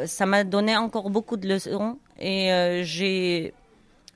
ça 0.05 0.25
m'a 0.25 0.43
donné 0.43 0.75
encore 0.75 1.09
beaucoup 1.09 1.37
de 1.37 1.47
leçons 1.47 1.97
et 2.19 2.81
j'ai 2.83 3.53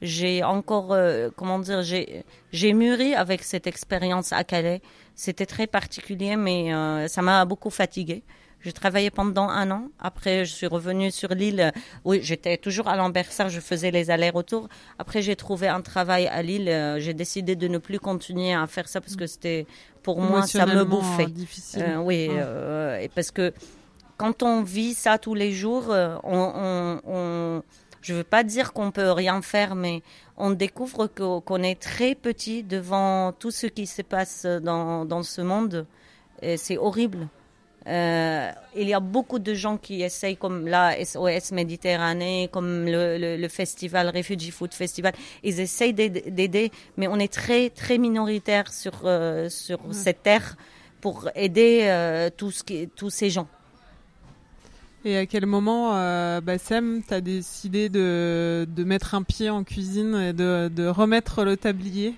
j'ai 0.01 0.43
encore 0.43 0.91
euh, 0.93 1.29
comment 1.35 1.59
dire 1.59 1.81
j'ai 1.83 2.73
mûri 2.73 3.13
avec 3.15 3.43
cette 3.43 3.67
expérience 3.67 4.33
à 4.33 4.43
Calais. 4.43 4.81
C'était 5.15 5.45
très 5.45 5.67
particulier, 5.67 6.35
mais 6.35 6.73
euh, 6.73 7.07
ça 7.07 7.21
m'a 7.21 7.45
beaucoup 7.45 7.69
fatiguée. 7.69 8.23
J'ai 8.61 8.73
travaillé 8.73 9.11
pendant 9.11 9.47
un 9.47 9.69
an. 9.69 9.89
Après, 9.99 10.43
je 10.43 10.51
suis 10.51 10.65
revenue 10.65 11.11
sur 11.11 11.29
l'île. 11.35 11.71
Oui, 12.03 12.19
j'étais 12.23 12.57
toujours 12.57 12.87
à 12.87 12.95
Lambersart. 12.95 13.49
Je 13.49 13.59
faisais 13.59 13.91
les 13.91 14.09
allers-retours. 14.09 14.67
Après, 14.97 15.21
j'ai 15.21 15.35
trouvé 15.35 15.67
un 15.67 15.81
travail 15.81 16.25
à 16.27 16.41
Lille. 16.41 16.67
Euh, 16.67 16.99
J'ai 16.99 17.13
décidé 17.13 17.55
de 17.55 17.67
ne 17.67 17.77
plus 17.77 17.99
continuer 17.99 18.53
à 18.53 18.65
faire 18.65 18.87
ça 18.87 19.01
parce 19.01 19.15
que 19.15 19.27
c'était 19.27 19.67
pour 20.01 20.19
moi 20.19 20.41
ça 20.47 20.65
me 20.65 20.71
Émotionnellement, 20.71 20.85
bouffait. 21.01 21.27
difficile. 21.27 21.83
Euh, 21.87 21.97
oui, 21.97 22.27
Ouais. 22.27 22.35
euh, 22.39 22.99
et 22.99 23.07
parce 23.09 23.29
que 23.29 23.53
quand 24.17 24.41
on 24.41 24.63
vit 24.63 24.95
ça 24.95 25.19
tous 25.19 25.35
les 25.35 25.51
jours, 25.51 25.85
on, 25.89 26.19
on, 26.23 27.01
on- 27.05 27.63
je 28.05 28.13
veux 28.13 28.23
pas 28.23 28.43
dire 28.43 28.71
qu'on 28.73 28.91
peut 28.91 29.11
rien 29.11 29.41
faire, 29.41 29.73
mais 29.75 30.01
on 30.37 30.51
découvre 30.51 31.07
qu'on 31.07 31.63
est 31.63 31.79
très 31.91 32.13
petit 32.27 32.61
devant 32.63 33.31
tout 33.41 33.51
ce 33.51 33.67
qui 33.67 33.87
se 33.87 34.01
passe 34.03 34.45
dans, 34.45 35.05
dans 35.05 35.23
ce 35.23 35.41
monde. 35.41 35.85
Et 36.41 36.57
c'est 36.57 36.77
horrible. 36.77 37.27
Euh, 37.87 38.51
il 38.75 38.87
y 38.87 38.93
a 38.95 38.99
beaucoup 38.99 39.39
de 39.39 39.53
gens 39.53 39.77
qui 39.77 40.01
essayent, 40.01 40.37
comme 40.37 40.67
la 40.67 41.03
SOS 41.05 41.51
Méditerranée, 41.51 42.49
comme 42.51 42.85
le, 42.85 43.17
le, 43.17 43.37
le 43.37 43.47
festival 43.47 44.09
Refugee 44.09 44.51
Food 44.51 44.73
Festival, 44.73 45.13
ils 45.43 45.59
essayent 45.59 45.93
d'aid- 45.93 46.33
d'aider, 46.33 46.71
mais 46.97 47.07
on 47.07 47.17
est 47.19 47.31
très 47.31 47.69
très 47.69 47.97
minoritaire 47.99 48.71
sur 48.73 49.01
euh, 49.05 49.49
sur 49.49 49.79
cette 49.91 50.23
terre 50.23 50.57
pour 50.99 51.29
aider 51.35 51.81
euh, 51.83 52.29
qui, 52.65 52.87
tous 52.95 53.09
ces 53.11 53.29
gens. 53.29 53.47
Et 55.07 55.17
à 55.17 55.27
quel 55.27 55.45
moment, 55.45 55.91
euh, 55.93 56.41
Bassem, 56.41 57.03
t'as 57.07 57.21
décidé 57.21 57.89
de, 57.89 58.67
de 58.67 58.83
mettre 58.83 59.13
un 59.13 59.21
pied 59.21 59.51
en 59.51 59.63
cuisine 59.63 60.15
et 60.15 60.33
de, 60.33 60.67
de 60.67 60.87
remettre 60.87 61.43
le 61.45 61.57
tablier? 61.57 62.15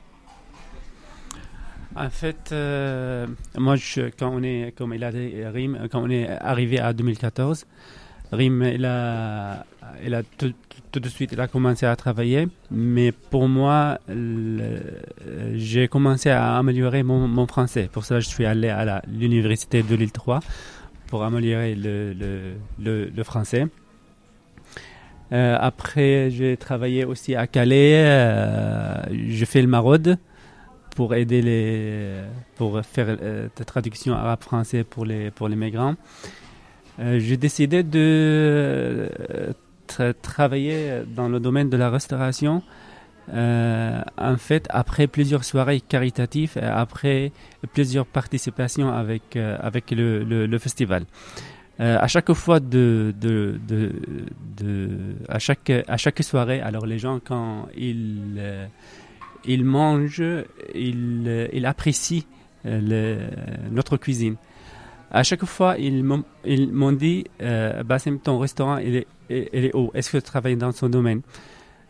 En 1.97 2.10
fait, 2.10 2.52
euh, 2.54 3.28
moi, 3.58 3.76
quand 4.17 4.30
on 4.34 4.41
est, 4.41 4.73
comme 4.78 4.93
il 4.93 5.04
a 5.04 5.12
dit, 5.12 5.34
quand 5.91 6.02
on 6.02 6.10
est 6.10 6.30
arrivé 6.30 6.80
à 6.80 6.93
2014, 6.93 7.65
Rim, 8.32 8.63
il 8.63 8.86
a, 8.86 9.65
il 10.06 10.13
a 10.15 10.23
tout, 10.23 10.54
de 10.93 11.10
suite, 11.10 11.32
il 11.34 11.41
a 11.41 11.47
commencé 11.50 11.86
à 11.86 11.95
travailler. 11.97 12.47
Mais 12.71 13.12
pour 13.12 13.50
moi, 13.50 14.00
j'ai 15.56 15.89
commencé 15.89 16.30
à 16.30 16.56
améliorer 16.58 17.04
mon, 17.04 17.47
français. 17.47 17.89
Pour 17.91 18.06
cela, 18.06 18.21
je 18.21 18.28
suis 18.30 18.45
allé 18.45 18.69
à 18.69 19.02
l'université 19.08 19.84
de 19.84 19.95
Lille 19.95 20.13
3 20.13 20.39
pour 21.08 21.24
améliorer 21.24 21.76
le, 21.76 22.13
le, 22.80 23.24
français. 23.24 23.67
Euh, 25.34 25.58
après, 25.60 26.30
j'ai 26.32 26.56
travaillé 26.58 27.04
aussi 27.04 27.36
à 27.36 27.48
Calais. 27.48 27.96
Euh, 28.06 29.02
je 29.30 29.46
fais 29.46 29.62
le 29.62 29.67
maraude 29.67 30.17
pour 30.96 31.13
aider 31.15 31.41
les 31.41 32.13
pour 32.56 32.82
faire 32.82 33.08
euh, 33.22 33.48
la 33.58 33.65
traduction 33.65 34.13
arabe 34.13 34.41
français 34.41 34.84
pour 34.84 35.06
les 35.06 35.32
pour 35.32 35.48
les 35.50 35.56
migrants. 35.56 35.96
Euh, 37.00 37.20
j'ai 37.20 37.38
décidé 37.38 37.84
de 37.84 38.00
euh, 38.00 39.52
tra- 39.88 40.13
travailler 40.22 41.04
dans 41.15 41.30
le 41.30 41.39
domaine 41.39 41.70
de 41.70 41.78
la 41.78 41.89
restauration. 41.89 42.63
Euh, 43.34 44.02
en 44.18 44.38
fait, 44.38 44.68
après 44.70 45.08
plusieurs 45.08 45.44
soirées 45.44 45.82
caritatives, 45.82 46.58
et 46.58 46.66
après 46.66 47.32
plusieurs 47.74 48.06
participations 48.06 48.90
avec 48.90 49.36
euh, 49.36 49.58
avec 49.60 49.92
le, 49.92 50.58
festival. 50.58 51.06
Euh, 51.80 51.98
à 52.00 52.08
chaque 52.08 52.34
fois 52.34 52.60
de, 52.60 53.13
de, 53.20 53.60
de, 53.68 54.90
à 55.30 55.40
chaque 55.40 55.70
à 55.70 55.98
chaque 55.98 56.24
soirée, 56.24 56.60
alors 56.62 56.86
les 56.86 57.00
gens 57.00 57.20
quand 57.24 57.68
ils 57.76 58.36
euh, 58.40 58.66
ils 59.48 59.63
mangent, 59.63 60.44
ils, 60.76 61.24
euh, 61.28 61.48
ils 61.54 61.66
apprécient 61.66 62.24
euh, 62.66 63.30
notre 63.72 63.98
cuisine. 63.98 64.36
À 65.10 65.24
chaque 65.24 65.46
fois, 65.46 65.78
ils 65.78 66.04
m'ont 66.04 66.92
dit, 66.92 67.26
euh, 67.42 67.82
Bassem, 67.84 68.20
ton 68.20 68.40
restaurant, 68.40 68.78
il 68.78 68.98
est, 68.98 69.08
il 69.30 69.66
est 69.66 69.74
haut. 69.74 69.90
Est-ce 69.94 70.12
que 70.12 70.18
tu 70.18 70.24
travailles 70.24 70.58
dans 70.58 70.74
son 70.74 70.90
domaine? 70.90 71.22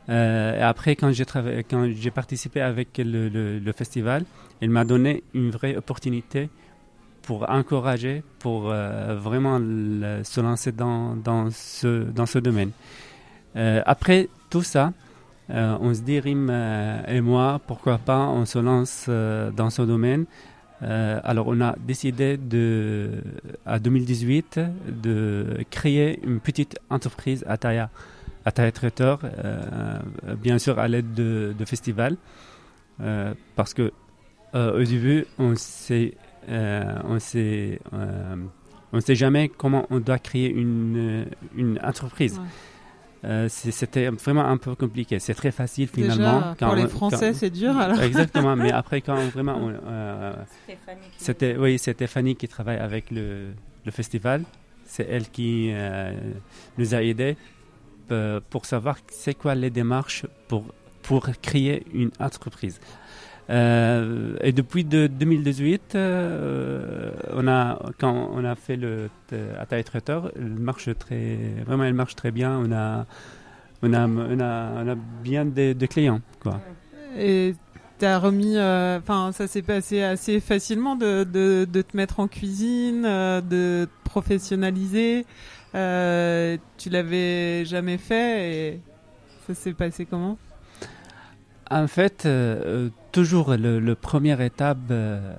Euh, 0.09 0.57
et 0.57 0.61
Après, 0.61 0.95
quand 0.95 1.11
j'ai 1.11 2.11
participé 2.11 2.61
avec 2.61 2.89
le, 2.97 3.71
festival, 3.75 4.23
il 4.61 4.69
m'a 4.69 4.85
donné 4.85 5.23
une 5.33 5.51
vraie 5.51 5.75
opportunité 5.75 6.49
pour 7.23 7.49
encourager, 7.49 8.23
pour 8.39 8.71
euh, 8.71 9.15
vraiment 9.15 9.59
se 9.59 10.39
lancer 10.39 10.71
dans, 10.71 11.15
ce, 11.51 12.37
domaine. 12.39 12.71
Euh, 13.55 13.81
après 13.85 14.29
tout 14.49 14.63
ça, 14.63 14.93
on 15.49 15.93
se 15.93 16.01
dit, 16.01 16.19
Rim 16.19 16.49
et 17.07 17.21
moi, 17.21 17.59
pourquoi 17.67 17.97
pas, 17.97 18.27
on 18.27 18.45
se 18.45 18.59
lance 18.59 19.09
dans 19.09 19.69
ce 19.69 19.81
domaine. 19.81 20.25
Alors, 20.81 21.47
on 21.47 21.59
a 21.59 21.75
décidé 21.79 22.37
de, 22.37 23.11
à 23.65 23.79
2018 23.79 24.59
de 24.87 25.57
créer 25.69 26.19
une 26.23 26.39
petite 26.39 26.77
entreprise 26.89 27.43
à 27.47 27.57
taille, 27.57 27.85
à 28.47 28.51
taille 28.53 28.71
traiteur, 28.71 29.19
euh, 29.23 29.99
bien 30.41 30.57
sûr 30.57 30.79
à 30.79 30.87
l'aide 30.87 31.13
de, 31.13 31.53
de 31.57 31.65
festivals, 31.65 32.15
euh, 33.01 33.33
parce 33.57 33.73
que 33.73 33.91
euh, 34.55 34.79
au 34.79 34.83
début, 34.85 35.25
on 35.37 35.53
s'est, 35.55 36.13
euh, 36.49 36.95
on 37.03 37.17
euh, 37.35 38.35
on 38.93 39.01
sait 39.01 39.15
jamais 39.15 39.49
comment 39.49 39.85
on 39.89 39.99
doit 39.99 40.17
créer 40.19 40.49
une, 40.49 41.25
une 41.57 41.77
entreprise. 41.83 42.39
Ouais. 42.39 42.45
Euh, 43.25 43.49
c'était 43.49 44.07
vraiment 44.09 44.45
un 44.45 44.55
peu 44.55 44.75
compliqué. 44.75 45.19
C'est 45.19 45.33
très 45.33 45.51
facile 45.51 45.89
finalement. 45.89 46.37
Déjà, 46.39 46.55
quand 46.57 46.67
pour 46.67 46.75
les 46.75 46.87
Français, 46.87 47.33
c'est 47.33 47.49
dur. 47.49 47.75
Alors. 47.77 48.01
Exactement, 48.01 48.55
mais 48.55 48.71
après 48.81 49.01
quand 49.01 49.15
vraiment, 49.35 49.57
on, 49.59 49.73
euh, 49.87 50.33
Stéphanie 50.63 51.01
qui- 51.17 51.23
c'était 51.25 51.57
oui, 51.57 51.77
c'était 51.79 52.07
Fanny 52.07 52.37
qui 52.37 52.47
travaille 52.47 52.77
avec 52.77 53.11
le, 53.11 53.49
le 53.85 53.91
festival. 53.91 54.43
C'est 54.85 55.05
elle 55.09 55.27
qui 55.29 55.71
euh, 55.73 56.13
nous 56.77 56.95
a 56.95 57.01
aidés 57.03 57.35
pour 58.49 58.65
savoir 58.65 58.97
c'est 59.09 59.33
quoi 59.33 59.55
les 59.55 59.69
démarches 59.69 60.25
pour 60.47 60.63
pour 61.03 61.29
créer 61.41 61.85
une 61.93 62.11
entreprise. 62.19 62.79
Euh, 63.49 64.35
et 64.41 64.51
depuis 64.51 64.83
de 64.83 65.07
2018, 65.07 65.95
euh, 65.95 67.11
on 67.33 67.47
a 67.47 67.79
quand 67.97 68.31
on 68.33 68.43
a 68.43 68.55
fait 68.55 68.75
le 68.75 69.09
taille 69.69 69.85
traiteur, 69.85 70.31
elle 70.35 70.49
marche 70.49 70.89
très 70.97 71.37
vraiment, 71.65 71.85
elle 71.85 71.93
marche 71.93 72.15
très 72.15 72.31
bien. 72.31 72.51
On 72.57 72.71
a 72.73 73.05
on 73.83 73.93
a 73.93 74.07
on 74.07 74.39
a, 74.89 74.95
bien 75.23 75.45
de, 75.45 75.85
clients 75.85 76.21
quoi. 76.41 76.59
Et 77.17 77.55
t'as 77.99 78.19
remis, 78.19 78.57
euh, 78.57 78.99
enfin, 78.99 79.31
ça 79.31 79.47
s'est 79.47 79.61
passé 79.61 80.03
assez 80.03 80.39
facilement 80.41 80.95
de, 80.95 81.23
de, 81.23 81.65
de 81.71 81.81
te 81.81 81.95
mettre 81.95 82.19
en 82.19 82.27
cuisine, 82.27 83.05
euh, 83.05 83.39
de 83.39 83.85
te 83.85 84.09
professionnaliser. 84.09 85.25
Euh, 85.75 86.57
tu 86.77 86.89
l'avais 86.89 87.65
jamais 87.65 87.97
fait 87.97 88.51
et 88.51 88.81
ça 89.45 89.53
s'est 89.53 89.73
passé 89.73 90.05
comment? 90.05 90.37
En 91.69 91.87
fait, 91.87 92.25
euh, 92.25 92.89
toujours 93.11 93.53
le, 93.57 93.93
première 93.95 94.39
étape, 94.39 94.77
euh, 94.89 95.35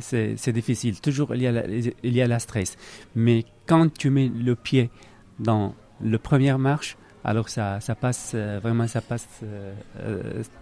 c'est 0.00 0.52
difficile. 0.52 1.00
Toujours 1.00 1.34
il 1.34 1.42
y, 1.42 1.46
a 1.46 1.52
la, 1.52 1.66
il 1.66 1.94
y 2.02 2.20
a 2.20 2.26
la 2.26 2.38
stress. 2.38 2.76
Mais 3.14 3.46
quand 3.66 3.92
tu 3.92 4.10
mets 4.10 4.28
le 4.28 4.54
pied 4.54 4.90
dans 5.38 5.74
le 6.02 6.18
première 6.18 6.58
marche, 6.58 6.98
alors 7.24 7.48
ça, 7.48 7.80
ça 7.80 7.94
passe 7.94 8.34
vraiment, 8.34 8.86
ça 8.86 9.00
passe 9.00 9.26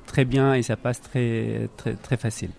très 0.07 0.25
bien 0.25 0.55
et 0.55 0.63
ça 0.63 0.77
passe 0.77 1.01
très 1.01 1.69
très 1.77 1.95
très 1.95 2.17
facile. 2.17 2.51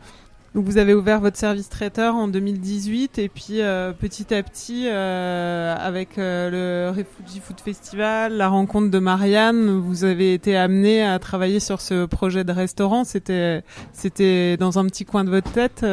Donc 0.55 0.65
vous 0.65 0.77
avez 0.77 0.93
ouvert 0.93 1.19
votre 1.19 1.37
service 1.37 1.69
traiteur 1.69 2.15
en 2.15 2.27
2018 2.27 3.19
et 3.19 3.29
puis 3.29 3.61
euh, 3.61 3.91
petit 3.91 4.33
à 4.33 4.41
petit 4.41 4.87
euh, 4.87 5.75
avec 5.77 6.17
euh, 6.17 6.49
le 6.49 6.97
Refugee 6.97 7.39
Food 7.39 7.59
Festival, 7.59 8.35
la 8.35 8.47
rencontre 8.47 8.89
de 8.89 8.99
Marianne, 8.99 9.79
vous 9.79 10.03
avez 10.03 10.33
été 10.33 10.57
amené 10.57 11.03
à 11.03 11.19
travailler 11.19 11.59
sur 11.59 11.81
ce 11.81 12.05
projet 12.05 12.43
de 12.43 12.51
restaurant. 12.51 13.03
C'était 13.03 13.63
c'était 13.93 14.57
dans 14.57 14.79
un 14.79 14.85
petit 14.85 15.05
coin 15.05 15.23
de 15.23 15.29
votre 15.29 15.51
tête 15.51 15.85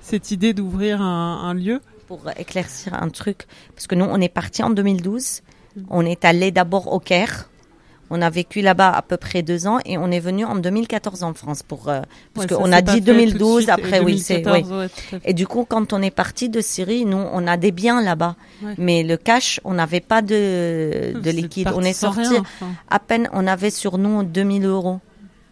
cette 0.00 0.30
idée 0.30 0.52
d'ouvrir 0.52 1.02
un, 1.02 1.42
un 1.44 1.54
lieu? 1.54 1.80
pour 2.10 2.28
éclaircir 2.36 3.00
un 3.00 3.08
truc, 3.08 3.46
parce 3.76 3.86
que 3.86 3.94
nous, 3.94 4.04
on 4.04 4.20
est 4.20 4.28
parti 4.28 4.64
en 4.64 4.70
2012. 4.70 5.42
On 5.90 6.04
est 6.04 6.24
allé 6.24 6.50
d'abord 6.50 6.92
au 6.92 6.98
Caire. 6.98 7.48
On 8.12 8.20
a 8.22 8.28
vécu 8.30 8.60
là-bas 8.60 8.90
à 8.90 9.02
peu 9.02 9.16
près 9.16 9.42
deux 9.42 9.66
ans 9.68 9.78
et 9.84 9.96
on 9.96 10.10
est 10.10 10.18
venu 10.20 10.44
en 10.44 10.56
2014 10.56 11.22
en 11.22 11.32
France 11.32 11.62
pour 11.62 11.88
euh, 11.88 12.00
parce 12.34 12.48
Ouais, 12.50 12.56
qu'on 12.56 12.72
a 12.72 12.82
dit 12.82 12.90
fait 12.94 12.98
tout 12.98 13.04
de 13.06 13.12
2012 13.12 13.56
suite, 13.62 13.68
et 13.68 13.72
après 13.72 14.00
oui 14.00 14.18
c'est 14.18 14.40
2014, 14.40 14.72
oui. 14.72 14.78
ouais. 15.14 15.20
Et 15.24 15.32
du 15.32 15.46
coup 15.46 15.64
quand 15.64 15.92
on 15.92 16.02
est 16.02 16.10
parti 16.10 16.48
de 16.48 16.60
Syrie, 16.60 17.04
nous 17.04 17.24
on 17.32 17.46
a 17.46 17.56
des 17.56 17.70
biens 17.70 18.02
là-bas, 18.02 18.34
Ouais. 18.64 18.74
mais 18.78 19.02
le 19.04 19.16
cash 19.16 19.60
on 19.64 19.74
n'avait 19.74 20.00
pas 20.00 20.22
de 20.22 21.12
de 21.22 21.30
liquide. 21.30 21.70
On 21.74 21.82
est 21.82 21.92
sorti 21.92 22.36
enfin. 22.38 22.72
à 22.88 22.98
peine 22.98 23.28
on 23.32 23.46
avait 23.46 23.70
sur 23.70 23.96
nous 23.96 24.24
2000 24.24 24.64
euros, 24.66 24.98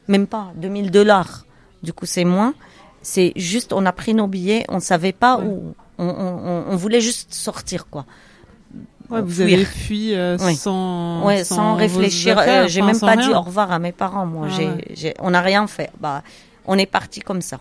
même 0.09 0.27
pas 0.27 0.53
2000 0.57 0.91
dollars. 0.91 1.45
Du 1.83 1.93
coup 1.93 2.07
c'est 2.07 2.25
moins. 2.25 2.55
C'est 3.03 3.33
juste 3.37 3.73
on 3.73 3.87
a 3.87 3.93
pris 3.93 4.15
nos 4.15 4.27
billets, 4.27 4.65
on 4.69 4.81
savait 4.81 5.13
pas 5.13 5.39
où. 5.39 5.75
On, 6.01 6.07
on, 6.09 6.11
on- 6.11 6.65
on 6.73 6.77
voulait 6.77 7.01
juste 7.01 7.33
sortir 7.35 7.87
quoi. 7.89 8.05
Ouais, 9.11 9.23
vous 9.23 9.31
fuir. 9.31 9.45
avez 9.45 9.65
fui 9.65 10.15
euh, 10.15 10.37
Oui. 10.41 10.55
sans, 10.55 11.25
Ouais, 11.25 11.45
sans, 11.45 11.73
vos 11.73 11.77
réfléchir. 11.79 12.39
euh, 12.39 12.67
j'ai 12.69 12.83
même 12.83 12.99
pas 12.99 13.13
rien. 13.13 13.29
dit 13.29 13.35
au 13.35 13.41
revoir 13.41 13.73
à 13.73 13.79
mes 13.79 13.93
parents. 13.93 14.27
Moi, 14.27 14.47
Ah 14.51 14.55
j'ai, 14.57 14.67
ouais. 14.67 14.85
j'ai- 14.95 15.15
on 15.21 15.31
n'a 15.31 15.41
rien 15.41 15.67
fait. 15.67 15.91
Bah, 16.01 16.23
on 16.67 16.77
est 16.79 16.87
parti 16.87 17.21
comme 17.21 17.41
ça. 17.41 17.59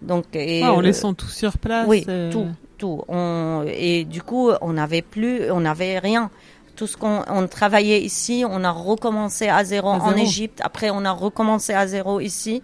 Donc, 0.00 0.24
et, 0.34 0.64
en 0.64 0.78
euh, 0.78 0.82
laissant 0.82 1.12
tout 1.12 1.28
sur 1.28 1.58
place. 1.58 1.84
oui, 1.86 2.04
euh, 2.08 2.32
tout, 2.32 2.46
tout. 2.78 3.02
On, 3.08 3.64
et 3.68 4.04
du 4.04 4.22
coup, 4.22 4.50
on 4.62 4.72
n'avait 4.72 5.02
plus, 5.02 5.50
on 5.50 5.60
n'avait 5.60 5.98
rien. 5.98 6.30
Tout 6.76 6.86
ce 6.86 6.96
qu'on 6.96 7.22
on 7.28 7.46
travaillait 7.46 8.00
ici, 8.00 8.42
on 8.48 8.64
a 8.64 8.70
recommencé 8.70 9.48
à 9.48 9.62
zéro 9.64 9.90
À 9.90 9.96
en. 9.98 10.14
Égypte. 10.16 10.60
Après, 10.64 10.88
on 10.88 11.04
a 11.04 11.10
recommencé 11.12 11.74
à 11.74 11.86
zéro 11.86 12.20
ici. 12.20 12.62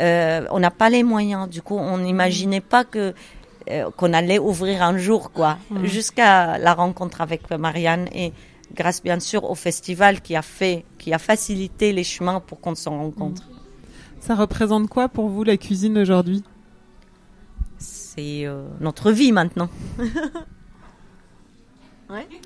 Euh, 0.00 0.44
on 0.50 0.58
n'a 0.58 0.70
pas 0.70 0.90
les 0.90 1.02
moyens. 1.02 1.48
Du 1.48 1.62
coup, 1.62 1.78
on 1.78 1.96
n'imaginait 1.98 2.60
pas 2.60 2.84
que 2.84 3.14
euh, 3.70 3.90
qu'on 3.96 4.12
allait 4.12 4.38
ouvrir 4.38 4.82
un 4.82 4.98
jour, 4.98 5.32
quoi. 5.32 5.58
Mm. 5.70 5.84
Jusqu'à 5.86 6.58
la 6.58 6.74
rencontre 6.74 7.20
avec 7.20 7.50
Marianne 7.50 8.08
et 8.14 8.32
grâce 8.74 9.02
bien 9.02 9.20
sûr 9.20 9.44
au 9.44 9.54
festival 9.54 10.20
qui 10.20 10.36
a 10.36 10.42
fait, 10.42 10.84
qui 10.98 11.12
a 11.12 11.18
facilité 11.18 11.92
les 11.92 12.04
chemins 12.04 12.40
pour 12.40 12.60
qu'on 12.60 12.74
se 12.74 12.88
rencontre. 12.88 13.42
Ça 14.20 14.34
représente 14.34 14.88
quoi 14.88 15.08
pour 15.08 15.28
vous 15.28 15.44
la 15.44 15.56
cuisine 15.56 15.98
aujourd'hui? 15.98 16.42
C'est 17.78 18.46
euh, 18.46 18.66
notre 18.80 19.10
vie 19.12 19.32
maintenant. 19.32 19.68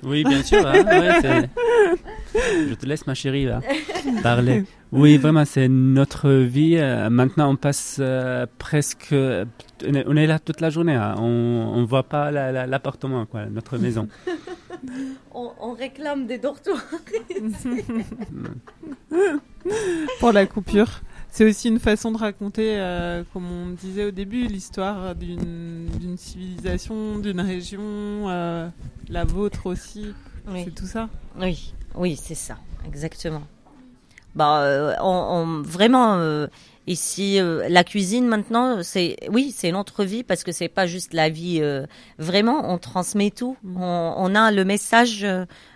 Oui, 0.03 0.23
bien 0.23 0.41
sûr. 0.43 0.65
hein, 0.65 0.83
ouais, 0.85 1.49
Je 2.69 2.73
te 2.75 2.85
laisse, 2.85 3.05
ma 3.07 3.13
chérie, 3.13 3.45
là, 3.45 3.59
parler. 4.23 4.63
Oui, 4.91 5.17
vraiment, 5.17 5.45
c'est 5.45 5.67
notre 5.67 6.29
vie. 6.31 6.77
euh, 6.77 7.09
Maintenant, 7.09 7.51
on 7.51 7.55
passe 7.55 7.97
euh, 7.99 8.45
presque. 8.57 9.13
On 9.13 10.15
est, 10.15 10.27
là 10.27 10.39
toute 10.39 10.61
la 10.61 10.69
journée. 10.69 10.95
hein, 10.95 11.15
On 11.19 11.79
ne 11.81 11.85
voit 11.85 12.03
pas 12.03 12.31
la- 12.31 12.51
la- 12.51 12.67
l'appartement, 12.67 13.25
quoi, 13.25 13.45
notre 13.47 13.77
maison. 13.77 14.07
On, 15.33 15.51
on 15.59 15.73
réclame 15.73 16.25
des 16.25 16.37
dortoirs. 16.37 16.81
pour 20.19 20.31
la 20.31 20.45
coupure. 20.45 21.01
C'est 21.31 21.45
aussi 21.45 21.67
une 21.69 21.79
façon 21.79 22.11
de 22.11 22.17
raconter, 22.17 22.79
euh, 22.79 23.23
comme 23.33 23.45
on 23.49 23.69
disait 23.69 24.05
au 24.05 24.11
début, 24.11 24.47
l'histoire 24.47 25.15
d'une 25.15 26.15
civilisation, 26.17 27.19
d'une 27.19 27.39
région, 27.39 27.81
euh, 27.83 28.67
la 29.09 29.25
vôtre 29.25 29.67
aussi. 29.67 30.07
Oui. 30.47 30.63
C'est 30.65 30.73
tout 30.75 30.87
ça. 30.87 31.07
Oui, 31.39 31.73
oui, 31.95 32.19
c'est 32.21 32.35
ça, 32.35 32.57
exactement. 32.87 33.43
Bah, 34.35 34.63
euh, 34.63 34.95
on, 35.01 35.05
on- 35.07 35.61
vraiment 35.61 36.19
ici, 36.87 37.39
la 37.39 37.83
cuisine 37.83 38.27
maintenant, 38.27 38.81
c'est 38.81 39.15
oui, 39.29 39.53
c'est 39.55 39.71
notre 39.71 40.03
vie 40.03 40.23
parce 40.23 40.43
que 40.43 40.51
c'est 40.51 40.67
pas 40.69 40.87
juste 40.87 41.13
la 41.13 41.29
vie. 41.29 41.61
vraiment, 42.17 42.73
on 42.73 42.79
transmet 42.79 43.29
tout. 43.29 43.55
On, 43.75 44.13
on 44.17 44.35
a 44.35 44.51
le 44.51 44.65
message 44.65 45.25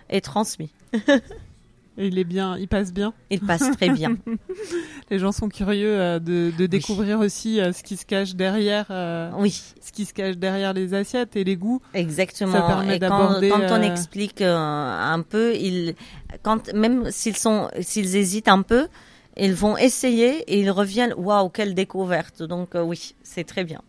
est 0.08 0.20
transmis. 0.20 0.72
Il 1.96 2.18
est 2.18 2.24
bien, 2.24 2.58
il 2.58 2.66
passe 2.66 2.92
bien. 2.92 3.14
Il 3.30 3.40
passe 3.40 3.70
très 3.72 3.90
bien. 3.90 4.16
Les 5.10 5.18
gens 5.18 5.32
sont 5.32 5.48
curieux 5.48 5.94
euh, 6.00 6.18
de, 6.18 6.52
de 6.56 6.66
découvrir 6.66 7.20
aussi 7.20 7.60
euh, 7.60 7.72
ce 7.72 7.82
qui 7.82 7.96
se 7.96 8.04
cache 8.04 8.34
derrière, 8.34 8.86
euh, 8.90 9.30
Oui, 9.38 9.62
ce 9.80 9.92
qui 9.92 10.04
se 10.04 10.12
cache 10.12 10.36
derrière 10.36 10.72
les 10.72 10.94
assiettes 10.94 11.36
et 11.36 11.44
les 11.44 11.56
goûts. 11.56 11.80
exactement. 11.92 12.52
Ça 12.52 12.62
permet 12.62 12.96
Et 12.96 13.00
quand, 13.00 13.38
on 13.40 13.82
explique 13.82 14.40
un 14.42 15.22
peu, 15.28 15.54
ils, 15.54 15.94
quand 16.42 16.72
même 16.74 17.10
s'ils 17.10 17.36
sont, 17.36 17.68
s'ils 17.80 18.16
hésitent 18.16 18.48
un 18.48 18.62
peu, 18.62 18.88
ils 19.36 19.54
vont 19.54 19.76
essayer 19.76 20.38
et 20.52 20.60
ils 20.60 20.70
reviennent. 20.70 21.14
Waouh, 21.16 21.48
quelle 21.48 21.74
découverte 21.74 22.42
Donc 22.42 22.70
oui, 22.74 23.14
c'est 23.22 23.44
très 23.44 23.64
bien. 23.64 23.82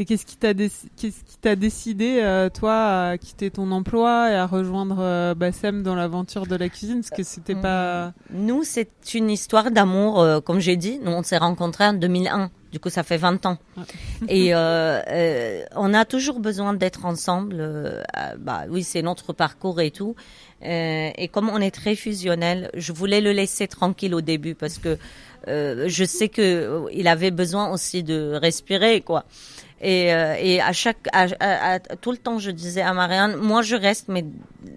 Et 0.00 0.04
qu'est-ce 0.04 0.24
qui 0.26 0.36
t'a 0.36 0.54
qui 0.54 1.12
t'a 1.40 1.56
décidé, 1.56 2.20
euh, 2.22 2.48
toi, 2.50 3.08
à 3.10 3.18
quitter 3.18 3.50
ton 3.50 3.70
emploi 3.72 4.30
et 4.30 4.34
à 4.34 4.46
rejoindre 4.46 4.98
euh, 5.00 5.34
Bassem 5.34 5.82
dans 5.82 5.96
l'aventure 5.96 6.46
de 6.46 6.54
la 6.54 6.68
cuisine? 6.68 7.00
Parce 7.00 7.10
que 7.10 7.22
c'était 7.24 7.56
Mm. 7.56 7.62
pas. 7.62 8.12
Nous, 8.32 8.62
c'est 8.62 8.90
une 9.14 9.28
histoire 9.30 9.70
d'amour, 9.72 10.20
euh, 10.20 10.40
comme 10.40 10.60
j'ai 10.60 10.76
dit. 10.76 11.00
Nous, 11.02 11.10
on 11.10 11.22
s'est 11.24 11.38
rencontrés 11.38 11.86
en 11.86 11.94
2001. 11.94 12.50
Du 12.70 12.78
coup, 12.80 12.90
ça 12.90 13.02
fait 13.02 13.16
20 13.16 13.44
ans. 13.46 13.58
Et 14.28 14.54
euh, 14.54 15.00
euh, 15.08 15.64
on 15.74 15.92
a 15.94 16.04
toujours 16.04 16.38
besoin 16.38 16.74
d'être 16.74 17.04
ensemble. 17.04 17.56
euh, 17.58 18.02
euh, 18.16 18.36
bah 18.38 18.64
oui, 18.68 18.84
c'est 18.84 19.02
notre 19.02 19.32
parcours 19.32 19.80
et 19.80 19.90
tout. 19.90 20.14
Euh, 20.64 21.10
et 21.16 21.28
comme 21.28 21.48
on 21.48 21.60
est 21.60 21.70
très 21.70 21.94
fusionnel, 21.96 22.70
je 22.74 22.92
voulais 22.92 23.20
le 23.20 23.32
laisser 23.32 23.68
tranquille 23.68 24.14
au 24.14 24.20
début 24.20 24.54
parce 24.54 24.78
que 24.78 24.98
euh, 25.46 25.84
je 25.88 26.04
sais 26.04 26.28
que 26.28 26.42
euh, 26.42 26.86
il 26.92 27.06
avait 27.08 27.30
besoin 27.30 27.70
aussi 27.72 28.02
de 28.02 28.34
respirer, 28.34 29.00
quoi. 29.00 29.24
Et, 29.80 30.12
euh, 30.12 30.34
et 30.38 30.60
à 30.60 30.72
chaque, 30.72 31.08
à, 31.12 31.78
tout 31.78 32.10
le 32.10 32.18
temps, 32.18 32.38
je 32.38 32.50
disais 32.50 32.82
à 32.82 32.92
Marianne, 32.92 33.36
moi 33.36 33.62
je 33.62 33.76
reste, 33.76 34.08
mais 34.08 34.24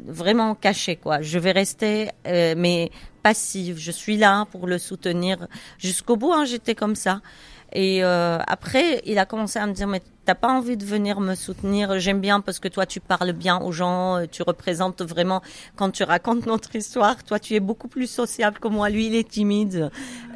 vraiment 0.05 0.53
cachée, 0.53 0.95
quoi. 0.95 1.21
Je 1.21 1.39
vais 1.39 1.51
rester, 1.51 2.09
euh, 2.27 2.53
mais 2.55 2.91
passive. 3.23 3.77
Je 3.77 3.91
suis 3.91 4.17
là 4.17 4.45
pour 4.51 4.67
le 4.67 4.77
soutenir 4.77 5.47
jusqu'au 5.77 6.17
bout. 6.17 6.33
Hein, 6.33 6.45
J'étais 6.45 6.75
comme 6.75 6.95
ça. 6.95 7.21
Et 7.73 8.03
euh, 8.03 8.37
après, 8.47 9.01
il 9.05 9.17
a 9.17 9.25
commencé 9.25 9.57
à 9.57 9.65
me 9.65 9.73
dire, 9.73 9.87
mais 9.87 10.01
t'as 10.25 10.35
pas 10.35 10.49
envie 10.49 10.75
de 10.77 10.83
venir 10.85 11.19
me 11.21 11.35
soutenir? 11.35 11.99
J'aime 11.99 12.19
bien 12.19 12.41
parce 12.41 12.59
que 12.59 12.67
toi, 12.67 12.85
tu 12.85 12.99
parles 12.99 13.31
bien 13.31 13.59
aux 13.61 13.71
gens, 13.71 14.17
euh, 14.17 14.25
tu 14.29 14.43
représentes 14.43 15.01
vraiment, 15.01 15.41
quand 15.77 15.89
tu 15.91 16.03
racontes 16.03 16.45
notre 16.45 16.75
histoire, 16.75 17.23
toi, 17.23 17.39
tu 17.39 17.53
es 17.55 17.59
beaucoup 17.61 17.87
plus 17.87 18.07
sociable 18.09 18.59
que 18.59 18.67
moi. 18.67 18.89
Lui, 18.89 19.07
il 19.07 19.15
est 19.15 19.27
timide. 19.29 19.89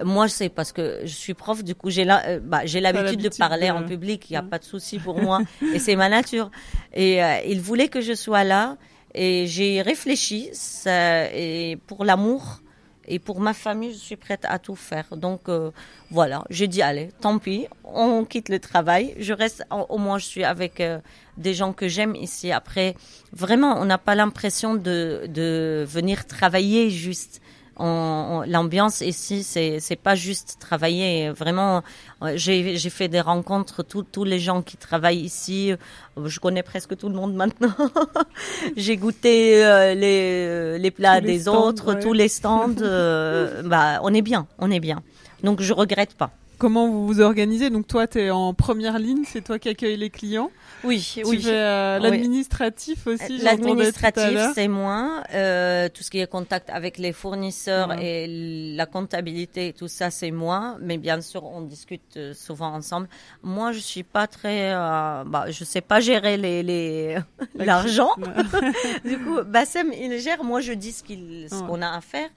Moi, 0.04 0.28
c'est 0.30 0.50
parce 0.50 0.72
que 0.72 1.02
je 1.04 1.14
suis 1.14 1.34
prof, 1.34 1.64
du 1.64 1.76
coup, 1.76 1.90
j'ai 1.90 2.06
la, 2.06 2.26
euh, 2.26 2.40
bah, 2.42 2.62
j'ai 2.66 2.80
l'habitude 2.80 3.20
de 3.22 3.30
parler 3.38 3.68
de- 3.68 3.72
en 3.74 3.84
public, 3.84 4.30
il 4.30 4.34
n'y 4.34 4.38
a 4.38 4.42
pas 4.44 4.60
de 4.60 4.64
souci 4.64 5.00
pour 5.00 5.20
moi. 5.22 5.42
et 5.74 5.80
c'est 5.80 5.96
ma 5.98 6.08
nature. 6.10 6.50
Et 6.94 7.22
euh, 7.24 7.38
il 7.48 7.60
voulait 7.60 7.90
que 7.90 8.02
je 8.02 8.14
sois 8.14 8.44
là. 8.46 8.78
Et 9.18 9.48
j'ai 9.48 9.82
réfléchi, 9.82 10.50
ça, 10.52 11.32
et 11.34 11.78
pour 11.88 12.04
l'amour, 12.04 12.60
et 13.08 13.20
pour 13.20 13.40
ma 13.40 13.54
famille, 13.54 13.94
je 13.94 13.98
suis 13.98 14.16
prête 14.16 14.46
à 14.48 14.60
tout 14.60 14.76
faire. 14.76 15.16
Donc 15.16 15.50
euh, 15.50 15.72
voilà, 16.12 16.44
j'ai 16.50 16.68
dit 16.68 16.82
allez, 16.82 17.10
tant 17.22 17.40
pis, 17.40 17.68
on 17.84 18.26
quitte 18.26 18.50
le 18.50 18.60
travail. 18.60 19.16
Je 19.20 19.34
reste, 19.34 19.64
au 19.90 19.98
moins 19.98 20.18
je 20.18 20.26
suis 20.26 20.44
avec 20.44 20.82
euh, 20.82 21.00
des 21.38 21.54
gens 21.54 21.74
que 21.74 21.88
j'aime 21.88 22.16
ici. 22.16 22.52
Après, 22.52 22.96
vraiment, 23.32 23.80
on 23.80 23.86
n'a 23.86 23.98
pas 23.98 24.16
l'impression 24.16 24.76
de, 24.76 25.26
de 25.28 25.86
venir 25.88 26.26
travailler 26.26 26.90
juste. 26.90 27.42
L'ambiance 27.78 29.02
ici, 29.02 29.44
c'est 29.44 29.80
c'est 29.80 29.96
pas 29.98 30.16
juste 30.16 30.58
travailler. 30.60 31.30
Vraiment, 31.30 31.84
euh, 32.24 32.34
j'ai 32.36 32.78
j'ai 32.78 32.90
fait 32.90 33.08
des 33.08 33.22
rencontres. 33.22 33.84
Tous 33.84 34.04
tous 34.04 34.24
les 34.24 34.40
gens 34.40 34.62
qui 34.62 34.78
travaillent 34.78 35.20
ici, 35.20 35.72
euh, 35.74 36.28
je 36.28 36.40
connais 36.40 36.64
presque 36.64 36.96
tout 36.98 37.10
le 37.10 37.16
monde 37.16 37.34
maintenant. 37.44 37.76
j'ai 38.78 38.98
goûté 38.98 39.66
euh, 39.66 39.94
les 39.94 40.80
les 40.80 40.92
plats 40.92 41.20
les 41.20 41.28
des 41.34 41.40
stands, 41.42 41.68
autres, 41.68 41.94
ouais. 41.96 42.00
tous 42.00 42.14
les 42.14 42.28
stands. 42.30 42.76
euh, 42.82 43.62
bah, 43.66 44.00
on 44.04 44.14
est 44.14 44.22
bien, 44.22 44.48
on 44.60 44.72
est 44.72 44.80
bien. 44.80 45.02
Donc 45.44 45.62
je 45.62 45.74
regrette 45.74 46.16
pas. 46.16 46.32
Comment 46.58 46.88
vous 46.88 47.06
vous 47.08 47.22
organisez 47.22 47.70
Donc 47.70 47.88
toi, 47.88 48.08
tu 48.08 48.20
es 48.20 48.30
en 48.30 48.54
première 48.54 48.98
ligne, 49.00 49.24
c'est 49.26 49.44
toi 49.44 49.60
qui 49.60 49.70
accueille 49.70 49.98
les 49.98 50.10
clients. 50.10 50.52
Oui, 50.84 51.00
Tu 51.00 51.24
fais 51.40 51.50
euh, 51.52 51.98
Oui. 51.98 52.04
l'administratif 52.10 53.08
aussi. 53.08 53.40
tout 53.40 53.42
à 53.42 53.44
L'administratif, 53.52 54.40
c'est 54.54 54.68
moi. 54.68 55.24
Euh, 55.34 55.90
tout 55.90 56.04
ce 56.04 56.10
qui 56.12 56.20
est 56.20 56.28
contact 56.30 56.70
avec 56.70 56.98
les 56.98 57.12
fournisseurs 57.14 57.94
et 58.00 58.28
la 58.76 58.86
comptabilité, 58.86 59.74
tout 59.74 59.88
ça, 59.88 60.12
c'est 60.12 60.32
moi. 60.32 60.78
Mais 60.82 60.98
bien 60.98 61.22
sûr, 61.22 61.44
on 61.44 61.62
discute 61.62 62.18
euh, 62.18 62.34
souvent 62.34 62.74
ensemble. 62.74 63.08
Moi, 63.44 63.72
je 63.72 63.80
suis 63.80 64.04
pas 64.04 64.28
très, 64.28 64.74
euh, 64.74 65.24
bah, 65.26 65.46
je 65.50 65.64
sais 65.64 65.82
pas 65.82 66.00
gérer 66.00 66.38
les, 66.38 66.64
les 66.64 67.18
l'argent. 67.56 68.12
du 69.06 69.18
coup, 69.20 69.40
Bassem, 69.46 69.92
il 69.94 70.18
gère. 70.20 70.44
Moi, 70.44 70.62
je 70.62 70.74
dis 70.74 70.92
ce 70.92 71.04
qu'il, 71.04 71.48
ce 71.50 71.56
Ouais. 71.56 71.68
qu'on 71.68 71.82
a 71.82 71.96
à 71.96 72.02
faire. 72.02 72.30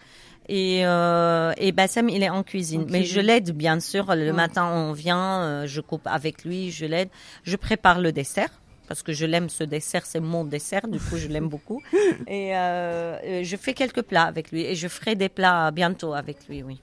Et, 0.48 0.87
euh, 0.87 1.52
et 1.58 1.72
Bassem, 1.72 2.08
il 2.08 2.22
est 2.22 2.30
en 2.30 2.42
cuisine. 2.42 2.82
En 2.82 2.84
Mais 2.90 3.00
cuisine. 3.00 3.14
je 3.16 3.20
l'aide, 3.20 3.50
bien 3.52 3.80
sûr. 3.80 4.06
Le 4.14 4.26
Ouais. 4.26 4.32
matin, 4.32 4.66
on 4.72 4.92
vient, 4.92 5.42
euh, 5.42 5.66
je 5.66 5.80
coupe 5.80 6.06
avec 6.06 6.44
lui, 6.44 6.70
je 6.70 6.87
l'aide. 6.87 7.11
Je 7.44 7.56
prépare 7.56 8.00
le 8.00 8.12
dessert. 8.12 8.48
Parce 8.88 9.02
que 9.02 9.12
je 9.12 9.26
l'aime 9.26 9.50
ce 9.50 9.64
dessert, 9.64 10.06
c'est 10.06 10.18
mon 10.20 10.44
dessert, 10.46 10.88
du 10.88 10.98
coup 10.98 11.18
je 11.18 11.28
l'aime 11.28 11.48
beaucoup. 11.50 11.82
Et 12.26 12.56
euh, 12.56 13.18
euh, 13.22 13.40
je 13.44 13.56
fais 13.58 13.74
quelques 13.74 14.00
plats 14.00 14.22
avec 14.22 14.50
lui 14.50 14.62
et 14.64 14.74
je 14.74 14.88
ferai 14.88 15.14
des 15.14 15.28
plats 15.28 15.70
bientôt 15.72 16.14
avec 16.14 16.48
lui, 16.48 16.62
oui. 16.62 16.80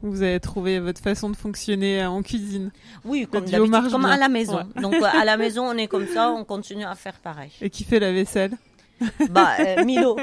Vous 0.00 0.22
avez 0.22 0.40
trouvé 0.40 0.80
votre 0.80 1.02
façon 1.02 1.28
de 1.28 1.36
fonctionner 1.36 2.02
en 2.06 2.22
cuisine. 2.22 2.70
Oui, 3.04 3.28
comme 3.30 3.44
comme 3.90 4.04
à 4.06 4.16
la 4.16 4.28
maison. 4.30 4.56
Ouais. 4.74 4.80
Donc 4.82 4.94
à 5.02 5.22
la 5.26 5.36
maison, 5.42 5.64
on 5.68 5.76
est 5.76 5.86
comme 5.86 6.06
ça, 6.06 6.30
on 6.30 6.44
continue 6.44 6.84
à 6.84 6.94
faire 6.94 7.18
pareil. 7.22 7.50
Et 7.60 7.68
qui 7.68 7.84
fait 7.84 8.00
la 8.00 8.10
vaisselle? 8.10 8.52
Bah, 9.30 9.56
euh, 9.60 9.84
Milo, 9.84 10.16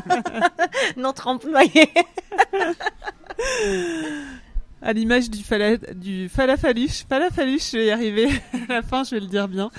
notre 0.96 1.28
employé. 1.28 1.88
À 4.82 4.92
l'image 4.92 5.30
du, 5.30 5.42
fala, 5.44 5.76
du 5.76 6.28
falafaluche, 6.28 7.04
falafaluche, 7.08 7.70
je 7.72 7.76
vais 7.78 7.86
y 7.86 7.90
arriver, 7.92 8.28
à 8.68 8.72
la 8.74 8.82
fin 8.82 9.04
je 9.04 9.14
vais 9.14 9.20
le 9.20 9.26
dire 9.28 9.46
bien, 9.48 9.70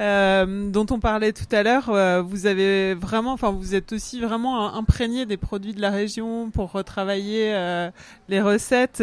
euh, 0.00 0.70
dont 0.70 0.86
on 0.90 0.98
parlait 0.98 1.32
tout 1.32 1.44
à 1.52 1.62
l'heure, 1.62 1.90
euh, 1.90 2.22
vous 2.22 2.46
avez 2.46 2.94
vraiment, 2.94 3.32
enfin 3.32 3.50
vous 3.50 3.74
êtes 3.74 3.92
aussi 3.92 4.20
vraiment 4.20 4.74
imprégné 4.74 5.26
des 5.26 5.36
produits 5.36 5.74
de 5.74 5.80
la 5.80 5.90
région 5.90 6.50
pour 6.50 6.72
retravailler 6.72 7.52
euh, 7.54 7.90
les 8.28 8.40
recettes 8.40 9.02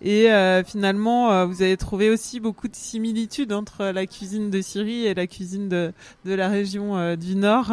et 0.00 0.30
euh, 0.32 0.62
finalement 0.64 1.32
euh, 1.32 1.46
vous 1.46 1.62
avez 1.62 1.76
trouvé 1.76 2.08
aussi 2.10 2.40
beaucoup 2.40 2.68
de 2.68 2.76
similitudes 2.76 3.52
entre 3.52 3.86
la 3.86 4.06
cuisine 4.06 4.50
de 4.50 4.60
Syrie 4.60 5.06
et 5.06 5.14
la 5.14 5.26
cuisine 5.26 5.68
de, 5.68 5.92
de 6.24 6.34
la 6.34 6.48
région 6.48 6.96
euh, 6.96 7.16
du 7.16 7.34
Nord, 7.34 7.72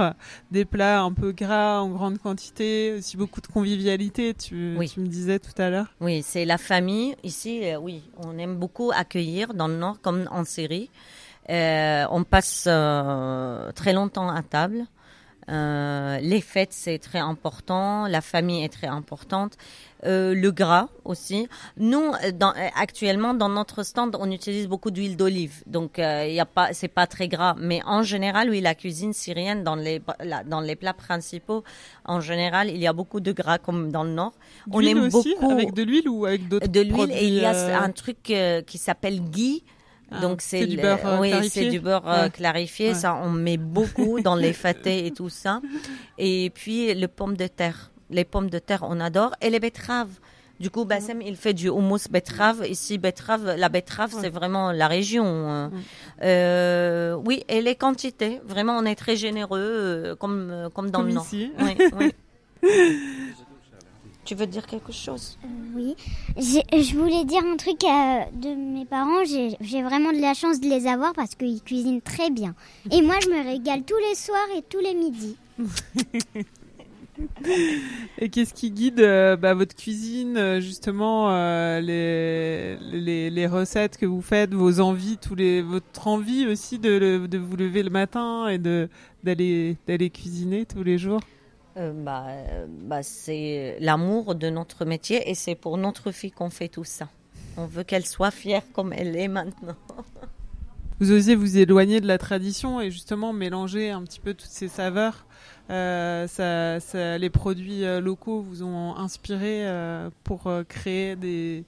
des 0.52 0.66
plats 0.66 1.02
un 1.02 1.12
peu 1.14 1.32
gras 1.32 1.80
en 1.82 1.90
grande 1.90 2.18
quantité, 2.18 2.94
aussi 2.98 3.18
beaucoup 3.18 3.42
de 3.42 3.48
convivialité, 3.48 4.34
tu, 4.34 4.76
Oui. 4.78 4.90
tu 4.90 5.00
me 5.00 5.08
disais 5.08 5.40
tout 5.40 5.60
à 5.62 5.70
l'heure. 5.70 5.94
Oui, 6.02 6.24
c'est 6.26 6.46
la 6.46 6.58
famille. 6.58 7.16
Ici, 7.24 7.66
euh, 7.66 7.78
oui, 7.78 8.04
on 8.18 8.38
aime 8.38 8.56
beaucoup 8.56 8.92
accueillir 8.94 9.54
dans 9.54 9.68
le 9.68 9.76
Nord 9.76 10.02
comme 10.02 10.28
en 10.32 10.44
Syrie. 10.46 10.90
Euh, 11.50 12.06
on 12.12 12.24
passe 12.24 12.66
euh, 12.68 13.72
très 13.74 13.94
longtemps 13.94 14.30
à 14.30 14.42
table. 14.44 14.86
Les 15.48 16.42
fêtes, 16.42 16.74
c'est 16.74 17.00
très 17.00 17.18
important. 17.18 18.06
La 18.08 18.22
famille 18.22 18.64
est 18.64 18.70
très 18.70 18.88
importante. 18.88 19.58
Euh, 20.06 20.34
le 20.34 20.52
gras 20.52 20.88
aussi. 21.04 21.50
Nous, 21.76 22.00
euh, 22.24 22.32
dans, 22.32 22.52
euh, 22.52 22.68
actuellement, 22.76 23.34
dans 23.34 23.50
notre 23.50 23.84
stand, 23.84 24.16
on 24.18 24.32
utilise 24.32 24.66
beaucoup 24.70 24.92
d'huile 24.92 25.18
d'olive. 25.18 25.62
Donc, 25.68 26.00
euh, 26.00 26.26
y 26.26 26.40
a 26.40 26.46
pas, 26.46 26.72
c'est 26.72 26.88
pas 26.88 27.06
très 27.06 27.28
gras. 27.28 27.54
Mais 27.60 27.82
en 27.86 28.02
général, 28.02 28.50
oui, 28.50 28.62
la 28.62 28.76
cuisine 28.76 29.12
syrienne, 29.12 29.62
dans 29.66 29.76
les, 29.76 30.02
la- 30.24 30.46
dans 30.46 30.62
les 30.62 30.78
plats 30.78 30.94
principaux, 30.94 31.66
en 32.06 32.22
général, 32.22 32.70
il 32.70 32.78
y 32.78 32.88
a 32.88 32.94
beaucoup 32.94 33.20
de 33.20 33.34
gras 33.34 33.58
comme 33.58 33.92
dans 33.92 34.06
le 34.06 34.12
Nord. 34.12 34.32
On 34.72 34.80
aime 34.80 35.00
aussi, 35.04 35.36
beaucoup 35.36 35.52
avec 35.52 35.74
de 35.74 35.84
l'huile 35.84 36.08
ou 36.08 36.26
avec 36.26 36.48
d'autres 36.48 36.70
de 36.70 36.80
l'huile 36.80 36.94
produits, 36.94 37.16
et 37.16 37.28
il 37.28 37.34
y 37.34 37.46
a 37.46 37.82
un 37.84 37.92
truc 37.92 38.30
euh, 38.32 38.62
qui 38.62 38.78
s'appelle 38.78 39.20
ghee. 39.30 39.66
Ah, 40.12 40.22
Donc 40.22 40.42
c'est 40.42 40.62
c'est 40.62 40.68
du 40.68 40.78
beurre, 40.78 41.06
euh, 41.06 41.20
oui, 41.20 41.30
clarifié 41.30 41.64
c'est 41.64 41.70
du 41.70 41.80
beurre 41.82 42.08
euh, 42.10 42.24
Ouais. 42.24 42.30
clarifié. 42.30 42.88
Ouais. 42.90 42.94
Ça, 42.96 43.16
on 43.22 43.30
met 43.32 43.58
beaucoup 43.58 44.22
dans 44.22 44.36
les 44.36 44.54
fatés 44.66 45.06
et 45.08 45.12
tout 45.12 45.30
ça. 45.30 45.62
Et 46.18 46.52
puis 46.56 46.94
le 46.94 47.08
pomme 47.10 47.36
de 47.36 47.48
terre. 47.48 47.92
Les 48.10 48.24
pommes 48.26 48.50
de 48.50 48.60
terre, 48.60 48.84
on 48.88 49.00
adore. 49.00 49.36
Et 49.42 49.50
les 49.50 49.60
betteraves. 49.60 50.10
Du 50.60 50.70
coup, 50.70 50.84
Bassem, 50.84 51.22
il 51.22 51.38
fait 51.38 51.54
du 51.54 51.70
houmous 51.70 52.10
betterave. 52.10 52.66
Ici, 52.68 52.98
betterave, 52.98 53.56
la 53.58 53.70
betterave, 53.70 54.14
c'est 54.20 54.30
vraiment 54.30 54.74
la 54.74 54.88
région. 54.90 55.26
euh. 55.26 55.70
Euh, 56.22 57.14
oui, 57.26 57.44
et 57.48 57.62
les 57.62 57.76
quantités. 57.76 58.42
Vraiment, 58.46 58.78
on 58.78 58.84
est 58.86 58.96
très 58.96 59.16
généreux, 59.16 59.60
euh, 59.62 60.16
comme, 60.18 60.50
euh, 60.52 60.70
comme 60.70 60.90
dans 60.92 61.00
Comme 61.00 61.08
le 61.08 61.14
Nord. 61.14 61.26
ici. 61.26 61.52
Oui, 61.60 61.78
oui. 62.64 63.00
tu 64.26 64.36
veux 64.36 64.48
dire 64.48 64.66
quelque 64.68 64.92
chose? 64.92 65.38
Oui. 65.76 65.96
Je 66.38 66.98
voulais 66.98 67.24
dire 67.24 67.42
un 67.46 67.56
truc 67.56 67.82
euh, 67.86 68.20
de 68.34 68.54
mes 68.54 68.84
parents. 68.86 69.24
J'ai 69.26 69.56
j'ai 69.62 69.82
vraiment 69.82 70.12
de 70.12 70.20
la 70.20 70.34
chance 70.34 70.60
de 70.60 70.68
les 70.68 70.88
avoir 70.88 71.14
parce 71.14 71.36
qu'ils 71.36 71.64
cuisinent 71.64 72.02
très 72.02 72.30
bien. 72.32 72.54
Et 72.92 73.02
moi, 73.02 73.16
je 73.24 73.30
me 73.30 73.42
régale 73.44 73.84
tous 73.84 73.98
les 74.10 74.16
soirs 74.16 74.50
et 74.58 74.62
tous 74.64 74.80
les 74.80 74.94
midis. 74.94 75.38
Et 78.18 78.30
qu'est-ce 78.30 78.54
qui 78.54 78.72
guide 78.72 79.00
euh, 79.00 79.36
bah, 79.36 79.54
votre 79.54 79.76
cuisine, 79.76 80.38
euh, 80.38 80.60
justement, 80.60 81.30
euh, 81.32 81.80
les, 81.80 83.30
les, 83.30 83.48
recettes 83.48 83.98
que 83.98 84.06
vous 84.06 84.22
faites, 84.22 84.54
vos 84.54 84.80
envies, 84.80 85.18
tous 85.18 85.36
les, 85.36 85.62
votre 85.62 86.08
envie 86.08 86.48
aussi 86.48 86.80
de, 86.80 87.26
de 87.26 87.38
vous 87.38 87.56
lever 87.56 87.84
le 87.84 87.90
matin 87.90 88.48
et 88.48 88.58
d'aller 88.58 89.78
d'aller 89.88 90.10
cuisiner 90.10 90.66
tous 90.66 90.84
les 90.84 90.98
jours? 90.98 91.22
Bah, 91.76 92.26
bah, 92.68 93.04
c'est 93.04 93.78
l'amour 93.80 94.36
de 94.36 94.50
notre 94.50 94.84
métier 94.84 95.30
et 95.30 95.34
c'est 95.34 95.56
pour 95.56 95.78
notre 95.78 96.12
fille 96.12 96.32
qu'on 96.32 96.50
fait 96.50 96.68
tout 96.68 96.84
ça. 96.84 97.08
On 97.56 97.68
veut 97.68 97.84
qu'elle 97.84 98.06
soit 98.06 98.32
fière 98.32 98.64
comme 98.74 98.92
elle 98.92 99.16
est 99.16 99.30
maintenant. 99.30 99.78
Vous 101.00 101.12
osiez 101.12 101.36
vous 101.36 101.58
éloigner 101.58 102.02
de 102.02 102.08
la 102.08 102.18
tradition 102.18 102.82
et 102.82 102.92
justement 102.92 103.32
mélanger 103.34 103.90
un 103.92 104.04
petit 104.04 104.20
peu 104.20 104.34
toutes 104.34 104.50
ces 104.50 104.68
saveurs. 104.68 105.26
Euh, 105.70 106.28
ça, 106.28 106.80
ça- 106.80 107.18
les 107.18 107.30
produits 107.30 107.86
euh, 107.86 108.02
locaux 108.02 108.42
vous 108.42 108.64
ont 108.64 108.96
inspiré 108.98 109.66
euh, 109.68 110.10
pour 110.24 110.52
créer 110.68 111.16
des 111.16 111.64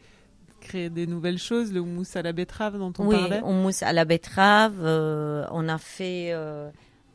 créer 0.59 0.89
des 0.91 1.07
nouvelles 1.07 1.39
choses, 1.39 1.73
le 1.73 1.79
houmous 1.79 2.05
à 2.13 2.21
la 2.21 2.33
betterave 2.33 2.77
dont 2.77 2.93
on 2.99 3.07
oui, 3.07 3.15
parlait? 3.17 3.41
on 3.43 3.53
mousse 3.53 3.81
à 3.81 3.93
la 3.93 4.05
betterave. 4.05 4.75
euh, 4.83 5.43
on 5.51 5.67
a 5.67 5.79
fait, 5.79 6.35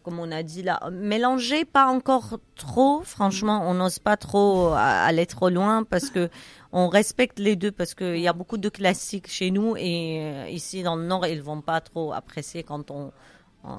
comme 0.02 0.18
on 0.18 0.32
a 0.32 0.42
dit 0.42 0.62
là, 0.64 0.80
mélanger 0.90 1.64
pas 1.64 1.86
encore 1.86 2.38
trop. 2.56 3.02
Franchement, 3.04 3.62
on 3.68 3.74
n'ose 3.74 4.00
pas 4.00 4.16
trop 4.16 4.72
aller 4.76 5.26
trop 5.26 5.48
loin 5.48 5.84
parce 5.84 6.10
que 6.10 6.28
on 6.76 6.88
respecte 6.88 7.38
les 7.38 7.56
deux 7.56 7.72
parce 7.72 7.94
qu'il 7.94 8.18
y 8.18 8.28
a 8.28 8.32
beaucoup 8.32 8.58
de 8.58 8.68
classiques 8.68 9.28
chez 9.28 9.50
nous 9.50 9.76
et 9.76 10.20
euh, 10.20 10.48
ici 10.50 10.82
dans 10.82 10.96
le 10.96 11.04
Nord, 11.04 11.26
ils 11.26 11.42
vont 11.42 11.62
pas 11.62 11.80
trop 11.80 12.12
apprécier 12.12 12.62
quand 12.62 12.90
on 12.90 13.12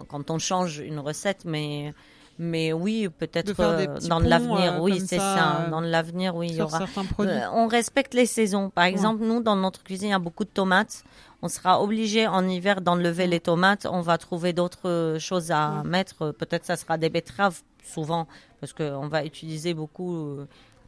quand 0.10 0.32
on 0.32 0.38
change 0.38 0.80
une 0.80 1.00
recette, 1.00 1.46
mais 1.46 1.94
mais 2.40 2.72
oui, 2.72 3.10
peut-être 3.10 3.60
euh, 3.60 3.88
dans 4.08 4.20
l'avenir, 4.20 4.76
euh, 4.76 4.80
oui, 4.80 5.00
c'est 5.00 5.18
ça, 5.18 5.64
ça. 5.64 5.70
Dans 5.70 5.82
l'avenir, 5.82 6.36
oui, 6.36 6.50
il 6.52 6.56
y 6.58 6.62
aura. 6.62 6.82
Euh, 7.20 7.46
on 7.54 7.68
respecte 7.68 8.14
les 8.14 8.28
saisons. 8.28 8.70
Par 8.70 8.84
exemple, 8.84 9.24
nous, 9.24 9.42
dans 9.42 9.56
notre 9.56 9.84
cuisine, 9.84 10.10
il 10.10 10.12
y 10.12 10.14
a 10.14 10.20
beaucoup 10.20 10.44
de 10.44 10.50
tomates. 10.50 11.04
On 11.42 11.48
sera 11.50 11.82
obligé 11.82 12.28
en 12.28 12.48
hiver 12.48 12.82
d'enlever 12.82 13.26
les 13.26 13.40
tomates. 13.40 13.88
On 13.90 14.02
va 14.02 14.20
trouver 14.20 14.54
d'autres 14.54 15.18
choses 15.20 15.50
à 15.52 15.82
mettre. 15.84 16.32
Peut-être 16.32 16.66
ça 16.66 16.76
sera 16.76 16.98
des 16.98 17.10
betteraves, 17.10 17.62
souvent, 17.84 18.28
parce 18.60 18.74
qu'on 18.74 19.08
va 19.08 19.26
utiliser 19.26 19.74
beaucoup 19.74 20.38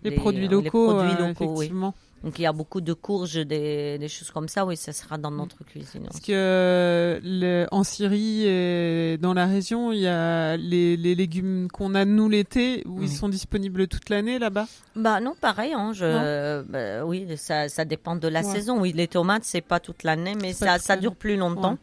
les, 0.04 0.10
les- 0.12 0.16
produits 0.16 0.48
les 0.48 0.70
produits 0.70 1.12
euh, 1.24 1.28
locaux, 1.28 1.56
oui. 1.58 1.72
Donc 2.22 2.38
il 2.38 2.42
y 2.42 2.46
a 2.46 2.52
beaucoup 2.52 2.82
de 2.82 2.92
courges, 2.92 3.36
des, 3.36 3.98
des 3.98 4.08
choses 4.10 4.30
comme 4.32 4.50
ça. 4.50 4.66
Oui, 4.66 4.76
ça 4.76 4.92
sera 4.92 5.18
dans 5.18 5.32
notre 5.32 5.64
cuisine. 5.64 6.02
Parce 6.04 6.16
aussi. 6.18 6.26
que 6.26 6.34
euh, 6.36 7.20
le- 7.24 7.66
en 7.72 7.86
Syrie 7.86 8.46
et 8.46 9.18
dans 9.18 9.34
la 9.34 9.46
région, 9.46 9.94
il 9.94 10.00
y 10.00 10.08
a 10.08 10.58
les, 10.58 10.98
les 10.98 11.16
légumes 11.16 11.70
qu'on 11.72 11.96
a 11.96 12.04
nous 12.04 12.28
l'été, 12.28 12.84
où 12.86 13.02
ils 13.02 13.10
sont 13.10 13.30
disponibles 13.30 13.88
toute 13.88 14.10
l'année 14.10 14.38
là-bas? 14.38 14.68
Bah 14.98 15.22
non, 15.22 15.34
pareil. 15.40 15.72
Hein, 15.74 15.94
je, 15.94 16.62
bah, 16.64 17.06
oui, 17.06 17.26
ça, 17.38 17.70
ça 17.70 17.86
dépend 17.86 18.18
de 18.18 18.28
la 18.28 18.42
Ouais. 18.42 18.54
saison. 18.54 18.82
Oui, 18.82 18.92
les 18.92 19.08
tomates, 19.08 19.46
c'est 19.46 19.62
pas 19.62 19.80
toute 19.80 20.04
l'année, 20.04 20.36
mais 20.42 20.52
ça, 20.52 20.78
ça 20.78 20.98
dure 20.98 21.16
plus 21.16 21.38
longtemps. 21.38 21.72
Ouais. 21.74 21.78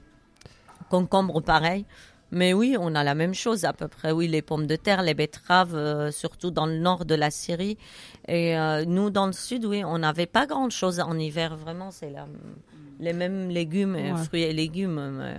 Concombre, 0.90 1.40
pareil. 1.40 1.86
Mais 2.32 2.52
oui, 2.52 2.76
on 2.78 2.94
a 2.94 3.04
la 3.04 3.14
même 3.14 3.34
chose 3.34 3.64
à 3.64 3.72
peu 3.72 3.86
près. 3.88 4.10
Oui, 4.10 4.26
les 4.26 4.42
pommes 4.42 4.66
de 4.66 4.74
terre, 4.76 5.02
les 5.02 5.14
betteraves, 5.14 5.74
euh, 5.76 6.10
surtout 6.10 6.50
dans 6.50 6.66
le 6.66 6.76
nord 6.78 7.04
de 7.04 7.14
la 7.14 7.30
Syrie. 7.30 7.78
Et 8.26 8.58
euh, 8.58 8.84
nous, 8.84 9.10
dans 9.10 9.26
le 9.26 9.32
sud, 9.32 9.64
oui, 9.64 9.84
on 9.84 9.98
n'avait 9.98 10.26
pas 10.26 10.46
grand-chose 10.46 10.98
en 11.00 11.16
hiver. 11.18 11.56
Vraiment, 11.56 11.90
c'est 11.92 12.12
les 12.98 13.12
mêmes 13.12 13.48
légumes, 13.48 13.94
euh, 13.94 14.12
Ouais. 14.14 14.24
fruits 14.24 14.42
et 14.42 14.52
légumes. 14.52 15.18
mais, 15.18 15.34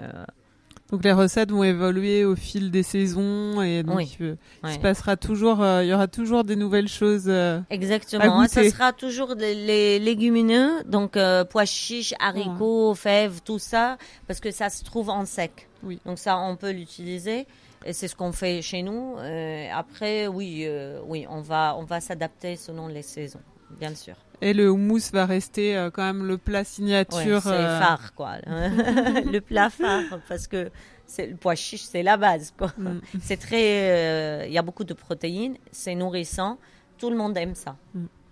Donc 0.92 1.04
les 1.04 1.12
recettes 1.12 1.52
vont 1.52 1.64
évoluer 1.64 2.24
au 2.24 2.36
fil 2.38 2.72
des 2.72 2.84
saisons 2.84 3.62
et 3.62 3.84
donc 3.84 3.98
Oui. 3.98 4.18
euh, 4.22 4.36
il 4.64 4.72
se 4.72 4.80
passera 4.80 5.18
toujours, 5.18 5.62
euh, 5.62 5.84
il 5.84 5.90
y 5.90 5.94
aura 5.94 6.08
toujours 6.08 6.46
des 6.46 6.56
nouvelles 6.56 6.88
choses. 6.88 7.26
euh, 7.28 7.60
Exactement. 7.70 8.24
à 8.24 8.28
hein, 8.28 8.48
Ça 8.48 8.64
sera 8.70 8.94
toujours 8.94 9.36
les, 9.36 9.54
les 9.54 10.00
légumineux, 10.00 10.84
donc 10.86 11.18
euh, 11.18 11.44
pois 11.44 11.66
chiches, 11.66 12.14
haricots, 12.20 12.94
fèves, 12.96 13.42
tout 13.44 13.60
ça, 13.60 13.98
parce 14.28 14.40
que 14.40 14.52
ça 14.52 14.70
se 14.70 14.84
trouve 14.86 15.10
en 15.10 15.26
sec. 15.26 15.68
Oui. 15.84 16.00
Donc 16.06 16.20
ça, 16.20 16.38
on 16.38 16.56
peut 16.56 16.72
l'utiliser. 16.72 17.48
Et 17.86 17.94
c'est 17.94 18.08
ce 18.08 18.16
qu'on 18.16 18.32
fait 18.32 18.62
chez 18.62 18.82
nous. 18.82 19.16
Euh, 19.20 19.68
après, 19.74 20.28
oui, 20.28 20.68
oui, 21.08 21.26
on 21.30 21.42
va, 21.42 21.76
on 21.78 21.84
va 21.84 22.00
s'adapter 22.02 22.56
selon 22.56 22.88
les 22.88 23.04
saisons, 23.04 23.40
bien 23.72 23.94
sûr. 23.96 24.16
Et 24.42 24.54
le 24.54 24.70
houmous 24.70 25.12
va 25.12 25.26
rester 25.26 25.76
euh, 25.76 25.90
quand 25.90 26.04
même 26.04 26.26
le 26.26 26.38
plat 26.38 26.60
Ouais, 26.60 26.66
signature. 26.66 27.42
c'est 27.42 27.50
euh, 27.50 27.80
phare, 27.80 28.14
quoi. 28.14 28.36
le 28.46 29.40
plat 29.40 29.70
phare, 29.70 30.20
parce 30.28 30.48
que 30.48 30.70
c'est 31.06 31.28
le 31.28 31.36
pois 31.36 31.56
chiche, 31.56 31.84
c'est 31.84 32.04
la 32.04 32.18
base, 32.18 32.54
quoi. 32.58 32.72
Mm. 32.78 33.00
C'est 33.22 33.38
très, 33.38 33.92
euh, 33.92 34.46
il 34.46 34.54
y 34.54 34.58
a 34.58 34.62
beaucoup 34.62 34.84
de 34.84 34.94
protéines, 34.94 35.58
c'est 35.72 35.96
nourrissant. 35.96 36.60
Tout 37.00 37.10
le 37.10 37.18
monde 37.18 37.36
aime 37.38 37.56
ça. 37.56 37.78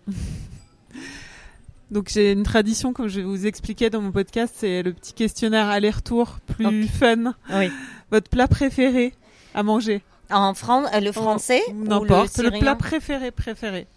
Donc 1.92 2.10
j'ai 2.10 2.32
une 2.32 2.44
tradition 2.44 2.94
comme 2.94 3.08
je 3.08 3.22
vous 3.22 3.46
expliquais 3.46 3.92
dans 3.92 4.02
mon 4.02 4.12
podcast, 4.12 4.56
c'est 4.58 4.82
le 4.82 4.92
petit 4.92 5.14
questionnaire 5.14 5.68
aller-retour 5.68 6.40
plus 6.48 6.88
fun. 6.88 7.36
Oui. 7.54 7.70
Votre 8.12 8.30
plat 8.30 8.48
préféré 8.48 9.14
à 9.54 9.62
manger? 9.64 10.02
En 10.32 10.56
France, 10.56 10.90
le 11.00 11.12
français 11.12 11.62
Oh, 11.68 11.72
ou 11.72 11.84
le 11.84 11.90
N'importe. 11.90 12.38
Le, 12.40 12.60
plat 12.60 12.76
préféré 12.76 13.30
préféré. 13.32 13.88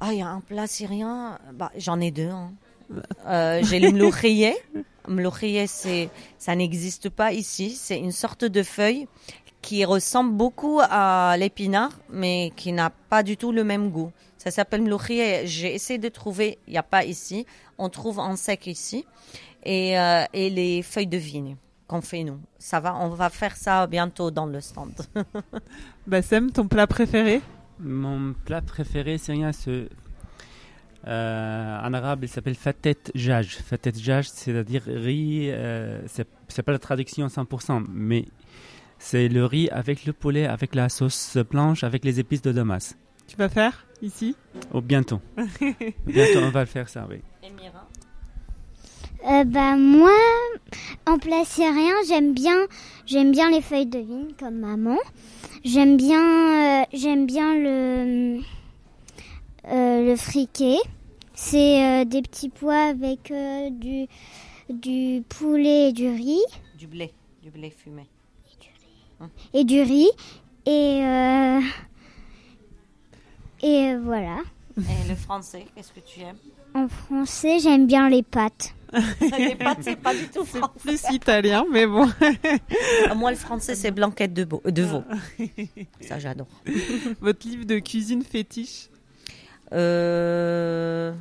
Ah, 0.00 0.12
il 0.12 0.18
y 0.18 0.22
a 0.22 0.28
un 0.28 0.40
plat 0.40 0.66
syrien. 0.66 1.38
Bah, 1.52 1.70
j'en 1.76 2.00
ai 2.00 2.10
deux. 2.10 2.28
hein. 2.28 2.52
Euh, 3.26 3.60
j'ai 3.62 3.78
le 3.78 3.92
mloukhiyeh. 3.92 4.56
Mloukhiyeh, 5.06 5.68
c'est, 5.68 6.08
ça 6.38 6.56
n'existe 6.56 7.08
pas 7.08 7.32
ici. 7.32 7.70
C'est 7.70 7.98
une 8.00 8.10
sorte 8.10 8.44
de 8.44 8.64
feuille 8.64 9.06
qui 9.62 9.84
ressemble 9.84 10.32
beaucoup 10.32 10.80
à 10.82 11.36
l'épinard, 11.38 11.92
mais 12.08 12.50
qui 12.56 12.72
n'a 12.72 12.90
pas 12.90 13.22
du 13.22 13.36
tout 13.36 13.52
le 13.52 13.62
même 13.62 13.90
goût. 13.90 14.10
Ça 14.38 14.50
s'appelle 14.50 14.82
mloukhiyeh. 14.82 15.46
J'ai 15.46 15.72
essayé 15.72 16.00
de 16.00 16.08
trouver. 16.08 16.58
Il 16.66 16.72
n'y 16.72 16.78
a 16.78 16.82
pas 16.82 17.04
ici. 17.04 17.46
On 17.78 17.88
trouve 17.90 18.18
en 18.18 18.34
sec 18.34 18.66
ici. 18.66 19.04
Et, 19.62 19.96
euh, 19.96 20.24
et 20.32 20.50
les 20.50 20.82
feuilles 20.82 21.06
de 21.06 21.16
vigne 21.18 21.54
qu'on 21.86 22.00
fait 22.00 22.24
nous. 22.24 22.40
Ça 22.58 22.80
va, 22.80 22.96
on 22.96 23.10
va 23.10 23.30
faire 23.30 23.56
ça 23.56 23.86
bientôt 23.86 24.32
dans 24.32 24.46
le 24.46 24.60
stand. 24.60 24.94
Bassem, 26.08 26.50
ton 26.50 26.66
plat 26.66 26.88
préféré? 26.88 27.40
Mon 27.80 28.34
plat 28.44 28.60
préféré 28.60 29.18
syrien, 29.18 29.52
c'est 29.52 29.88
Euh, 31.06 31.78
en 31.80 31.94
arabe, 31.94 32.24
il 32.24 32.28
s'appelle 32.28 32.54
fatet 32.54 32.98
jaj. 33.14 33.56
Fatet 33.56 33.92
jaj, 33.96 34.28
c'est-à-dire 34.28 34.82
riz. 34.86 35.50
Euh, 35.50 36.02
c'est 36.06 36.28
c'est 36.48 36.62
pas 36.62 36.72
la 36.72 36.78
traduction 36.78 37.26
100%, 37.26 37.84
mais 37.88 38.26
c'est 38.98 39.28
le 39.28 39.46
riz 39.46 39.68
avec 39.70 40.04
le 40.04 40.12
poulet, 40.12 40.46
avec 40.46 40.74
la 40.74 40.88
sauce 40.88 41.38
blanche, 41.38 41.84
avec 41.84 42.04
les 42.04 42.20
épices 42.20 42.42
de 42.42 42.52
Damas. 42.52 42.96
Tu 43.26 43.36
vas 43.36 43.48
faire 43.48 43.86
ici? 44.02 44.36
Oh, 44.74 44.80
bientôt. 44.80 45.20
bientôt, 46.06 46.40
on 46.42 46.50
va 46.50 46.60
le 46.60 46.66
faire 46.66 46.88
ça, 46.88 47.06
oui. 47.08 47.22
Euh, 49.28 49.44
bah 49.44 49.76
moi, 49.76 50.10
en 51.06 51.18
syrien, 51.44 51.94
j'aime 52.08 52.32
bien, 52.32 52.56
j'aime 53.06 53.32
bien 53.32 53.50
les 53.50 53.60
feuilles 53.60 53.86
de 53.86 53.98
vigne 53.98 54.32
comme 54.38 54.60
maman. 54.60 54.96
J'aime 55.64 55.96
bien, 55.96 56.82
euh, 56.82 56.84
j'aime 56.92 57.26
bien 57.26 57.54
le 57.54 58.40
euh, 59.66 60.06
le 60.06 60.16
friquet. 60.16 60.78
C'est 61.34 62.04
des 62.06 62.22
petits 62.22 62.48
pois 62.48 62.88
avec 62.90 63.32
du 63.70 64.06
du 64.70 65.22
poulet 65.28 65.88
et 65.88 65.92
du 65.92 66.08
riz 66.08 66.42
Du 66.78 66.86
blé, 66.86 67.12
du 67.42 67.50
blé 67.50 67.70
fumé. 67.70 68.06
et 69.52 69.64
du 69.64 69.80
riz 69.82 70.08
et 70.66 71.00
euh, 71.02 71.60
et 73.62 73.92
euh, 73.94 74.00
voilà. 74.02 74.38
Et 74.78 75.08
le 75.08 75.14
français, 75.14 75.66
qu'est-ce 75.74 75.92
que 75.92 76.00
tu 76.00 76.20
aimes? 76.20 76.36
En 76.74 76.88
français, 76.88 77.58
j'aime 77.60 77.86
bien 77.86 78.08
les 78.08 78.22
pâtes. 78.22 78.74
Les 79.38 79.54
pâtes, 79.54 79.78
c'est 79.82 79.94
pas 80.00 80.12
du 80.12 80.26
tout 80.28 80.44
C'est 80.44 80.58
français. 80.58 80.80
plus 80.80 81.14
italien, 81.14 81.64
mais 81.70 81.86
bon. 81.86 82.08
Moi, 83.14 83.30
le 83.30 83.36
français, 83.36 83.76
c'est 83.76 83.92
blanquette 83.92 84.34
de, 84.34 84.44
veau- 84.44 84.62
de 84.64 84.82
veau. 84.82 85.04
Ça, 86.00 86.18
j'adore. 86.18 86.48
Votre 87.20 87.46
livre 87.46 87.64
de 87.64 87.78
cuisine 87.78 88.22
fétiche 88.24 88.88
Euh, 89.72 91.12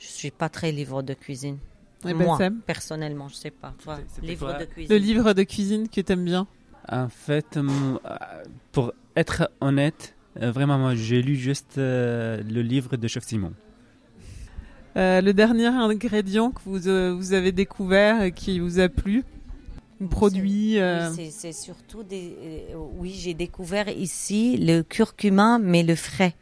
je 0.00 0.06
suis 0.06 0.32
pas 0.32 0.48
très 0.48 0.72
livre 0.72 1.02
de 1.02 1.14
cuisine. 1.14 1.58
Eh 2.04 2.14
ben, 2.14 2.24
Moi, 2.24 2.38
personnellement, 2.66 3.28
je 3.28 3.36
sais 3.36 3.52
pas. 3.52 3.72
Toi, 3.84 3.98
livre 4.20 4.58
de 4.58 4.64
cuisine. 4.64 4.90
le 4.92 4.98
livre 5.00 5.32
de 5.34 5.44
cuisine 5.44 5.88
que 5.88 6.00
t'aimes 6.00 6.24
bien 6.24 6.48
En 6.90 7.08
fait, 7.08 7.56
euh, 7.56 7.62
pour 8.72 8.92
être 9.14 9.48
honnête, 9.60 10.16
euh, 10.40 10.50
vraiment, 10.50 10.78
moi, 10.78 10.96
j'ai 10.96 11.22
lu 11.22 11.36
juste 11.36 11.78
euh, 11.78 12.42
le 12.42 12.62
livre 12.62 12.96
de 12.96 13.06
Chef 13.06 13.22
Simon. 13.22 13.52
Euh, 14.96 15.20
Le 15.20 15.32
dernier 15.32 15.66
ingrédient 15.66 16.50
que 16.50 16.60
vous, 16.66 16.88
euh, 16.88 17.14
vous 17.14 17.32
avez 17.32 17.52
découvert 17.52 18.22
et 18.22 18.32
qui 18.32 18.60
vous 18.60 18.78
a 18.78 18.88
plu 18.88 19.24
Un 20.02 20.06
produit 20.06 20.78
euh, 20.78 21.08
Oui, 21.10 21.14
c'est- 21.16 21.30
c'est 21.30 21.52
surtout 21.52 22.02
des. 22.02 22.36
euh, 22.42 22.74
oui, 22.98 23.14
j'ai 23.18 23.34
découvert 23.34 23.88
ici 23.88 24.56
le 24.58 24.82
curcuma, 24.82 25.58
mais 25.58 25.82
le 25.82 25.94
frais. 25.94 26.34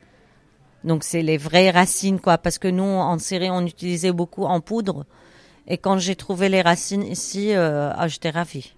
Donc 0.82 1.04
c'est 1.04 1.22
les 1.22 1.36
vraies 1.36 1.70
racines, 1.70 2.18
quoi. 2.20 2.38
Parce 2.38 2.58
que 2.58 2.66
nous, 2.68 2.82
en 2.82 3.18
Syrie, 3.18 3.50
on 3.50 3.64
utilisait 3.66 4.12
beaucoup 4.12 4.44
en 4.44 4.60
poudre. 4.60 5.04
Et 5.68 5.76
quand 5.78 5.98
j'ai 5.98 6.16
trouvé 6.16 6.48
les 6.48 6.62
racines 6.62 7.02
ici, 7.02 7.52
euh, 7.52 7.92
ah, 7.94 8.08
j'étais 8.08 8.30
ravie. 8.30 8.74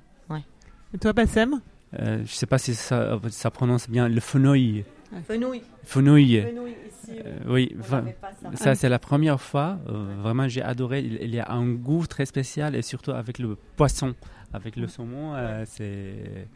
Et 0.94 0.98
toi, 0.98 1.14
Bassem? 1.14 1.62
Euh, 1.98 2.22
je 2.26 2.32
sais 2.34 2.44
pas 2.44 2.58
si 2.58 2.74
ça, 2.74 3.18
ça 3.30 3.50
prononce 3.50 3.88
bien 3.88 4.08
le 4.10 4.20
fenouil. 4.20 4.84
Fenouil. 5.26 5.62
Fenouil. 5.84 6.36
ici. 6.88 7.18
Euh, 7.24 7.38
oui, 7.46 7.72
va- 7.76 8.04
ça 8.54 8.74
c'est 8.74 8.88
la 8.88 8.98
première 8.98 9.40
fois. 9.40 9.78
euh, 9.88 10.14
vraiment, 10.22 10.48
j'ai 10.48 10.62
adoré. 10.62 11.00
Il, 11.00 11.18
il 11.22 11.34
y 11.34 11.40
a 11.40 11.50
un 11.50 11.66
goût 11.72 12.06
très 12.06 12.26
spécial 12.26 12.74
et 12.76 12.82
surtout 12.82 13.10
avec 13.12 13.38
le 13.38 13.56
poisson, 13.76 14.14
avec 14.52 14.76
le 14.76 14.86
saumon, 14.88 15.34
euh, 15.34 15.64
c'est. 15.66 16.46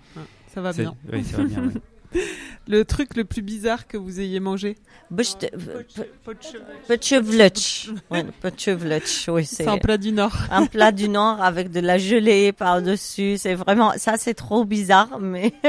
Ça 0.54 0.60
va 0.60 0.72
c'est- 0.72 0.82
bien. 0.82 0.94
Oui, 1.12 1.24
ça 1.24 1.38
va 1.38 1.44
bien. 1.44 1.62
oui. 1.74 1.80
Le 2.68 2.84
truc 2.84 3.16
le 3.16 3.24
plus 3.24 3.42
bizarre 3.42 3.86
que 3.88 3.96
vous 3.96 4.20
ayez 4.20 4.38
mangé 4.40 4.76
oui, 9.28 9.44
C'est 9.44 9.66
un 9.66 9.76
plat 9.78 9.98
du 9.98 10.12
Nord. 10.12 10.32
un 10.50 10.66
plat 10.66 10.92
du 10.92 11.08
Nord 11.10 11.42
avec 11.42 11.70
de 11.72 11.80
la 11.80 11.98
gelée 11.98 12.52
par-dessus. 12.52 13.36
C'est 13.38 13.54
vraiment, 13.54 13.92
ça 13.98 14.14
c'est 14.18 14.34
trop 14.34 14.64
bizarre, 14.64 15.18
mais. 15.20 15.52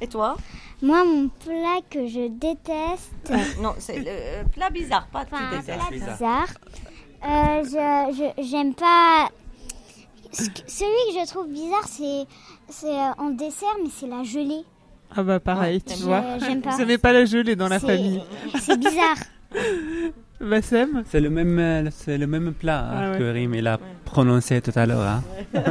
Et 0.00 0.06
toi 0.06 0.36
Moi, 0.82 1.04
mon 1.04 1.28
plat 1.28 1.80
que 1.90 2.06
je 2.06 2.28
déteste, 2.28 3.32
Non, 3.60 3.74
c'est 3.78 3.98
le 3.98 4.04
euh, 4.08 4.44
plat 4.52 4.70
bizarre, 4.70 5.06
pas 5.12 5.20
enfin 5.22 5.38
tu 5.38 5.44
un 5.56 5.60
détestes. 5.60 5.78
plat 5.78 5.90
bizarre, 5.90 6.48
euh, 7.24 7.64
je 7.64 8.14
je- 8.16 8.42
j'aime 8.50 8.74
pas. 8.74 9.28
Ce 10.32 10.44
Celui 10.66 11.14
que 11.14 11.20
je 11.20 11.26
trouve 11.28 11.48
bizarre, 11.48 11.86
c'est 11.86 12.24
c'est 12.68 12.86
euh, 12.88 13.12
en 13.18 13.30
dessert, 13.30 13.76
mais 13.82 13.90
c'est 13.94 14.06
la 14.08 14.22
gelée. 14.24 14.64
Ah 15.14 15.22
bah 15.22 15.38
pareil, 15.40 15.82
Ouais, 15.86 15.94
tu 15.94 16.02
vois. 16.04 16.22
J'aime 16.38 16.62
pas. 16.62 16.70
Vous 16.70 16.80
aimez 16.80 16.96
pas 16.98 17.12
la 17.12 17.26
gelée 17.26 17.54
dans 17.54 17.68
la 17.68 17.78
C'est- 17.78 17.86
famille. 17.86 18.22
C'est 18.60 18.78
bizarre. 18.78 19.16
Bassem 20.40 21.04
C'est 21.08 21.20
le 21.20 21.30
même, 21.30 21.58
euh, 21.58 21.88
c'est 21.92 22.18
le 22.18 22.26
même 22.26 22.52
plat 22.54 22.80
hein, 22.80 22.90
Ah 22.96 23.10
ouais. 23.12 23.18
que 23.18 23.30
Rim 23.32 23.54
il 23.54 23.66
a 23.68 23.78
prononcé 24.04 24.60
tout 24.62 24.72
à 24.74 24.86
l'heure. 24.86 25.06
hein. 25.06 25.22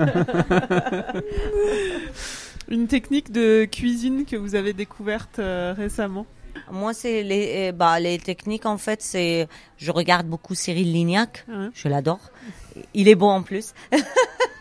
Une 2.68 2.88
technique 2.88 3.32
de 3.32 3.66
cuisine 3.66 4.26
que 4.26 4.36
vous 4.36 4.56
avez 4.56 4.74
découverte 4.74 5.40
euh, 5.40 5.74
récemment 5.76 6.26
Moi, 6.72 6.94
c'est 6.94 7.24
les, 7.24 7.70
euh, 7.70 7.72
bah, 7.72 8.00
les 8.00 8.18
techniques, 8.18 8.66
en 8.66 8.78
fait, 8.78 9.02
c'est. 9.02 9.48
Je 9.78 9.92
regarde 9.92 10.28
beaucoup 10.28 10.56
Cyril 10.56 10.92
Lignac. 10.92 11.46
Ouais. 11.48 11.70
Je 11.74 11.88
l'adore. 11.88 12.20
Il 12.94 13.08
est 13.08 13.16
beau 13.16 13.28
en 13.28 13.42
plus. 13.42 13.74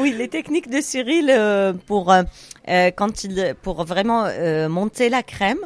oui, 0.00 0.14
les 0.16 0.28
techniques 0.28 0.70
de 0.70 0.80
Cyril 0.80 1.28
euh, 1.30 1.72
pour, 1.86 2.12
euh, 2.12 2.22
euh, 2.68 2.90
quand 2.90 3.24
il, 3.24 3.54
pour 3.62 3.84
vraiment 3.84 4.24
euh, 4.26 4.68
monter 4.68 5.08
la 5.08 5.22
crème. 5.22 5.58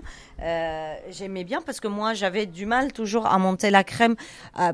J'aimais 1.10 1.44
bien 1.44 1.62
parce 1.62 1.80
que 1.80 1.88
moi 1.88 2.12
j'avais 2.12 2.44
du 2.44 2.66
mal 2.66 2.92
toujours 2.92 3.26
à 3.26 3.38
monter 3.38 3.70
la 3.70 3.82
crème. 3.82 4.14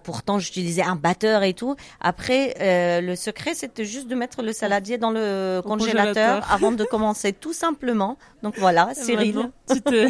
Pourtant 0.02 0.40
j'utilisais 0.40 0.82
un 0.82 0.96
batteur 0.96 1.44
et 1.44 1.54
tout. 1.54 1.76
Après 2.00 2.54
le 3.00 3.14
secret 3.14 3.54
c'était 3.54 3.84
juste 3.84 4.08
de 4.08 4.16
mettre 4.16 4.42
le 4.42 4.52
saladier 4.52 4.98
dans 4.98 5.10
le 5.12 5.60
congélateur, 5.64 6.40
congélateur. 6.40 6.52
avant 6.52 6.72
de 6.72 6.82
commencer 6.84 7.32
tout 7.32 7.52
simplement. 7.52 8.16
Donc 8.42 8.54
voilà, 8.58 8.88
Cyril. 8.94 9.36
Maintenant, 9.36 9.52
tu 9.70 9.80
te- 9.82 10.08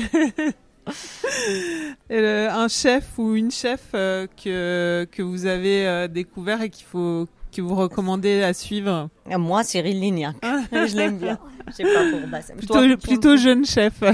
Et 2.08 2.20
le- 2.20 2.48
un 2.50 2.68
chef 2.68 3.04
ou 3.18 3.34
une 3.34 3.50
chef 3.50 3.90
que, 3.92 5.06
que 5.12 5.22
vous 5.22 5.44
avez 5.44 6.08
découvert 6.08 6.62
et 6.62 6.70
qu'il 6.70 6.86
faut 6.86 7.26
que 7.50 7.60
vous 7.62 7.74
recommandez 7.74 8.42
à 8.42 8.52
suivre 8.54 9.08
Euh, 9.30 9.38
Moi, 9.38 9.62
Cyril 9.64 10.00
Lignac. 10.00 10.36
je 10.72 10.96
l'aime 10.96 11.18
bien. 11.18 11.38
Je 11.68 11.72
sais 11.74 11.82
pas 11.84 12.10
pour 12.10 12.28
Bassem. 12.28 12.56
Plutôt, 12.56 12.74
Toi, 12.74 12.82
tu 12.84 12.90
aimes 12.92 12.96
plutôt 12.98 13.36
jeune 13.36 13.64
chef. 13.64 13.94
bah, 14.00 14.12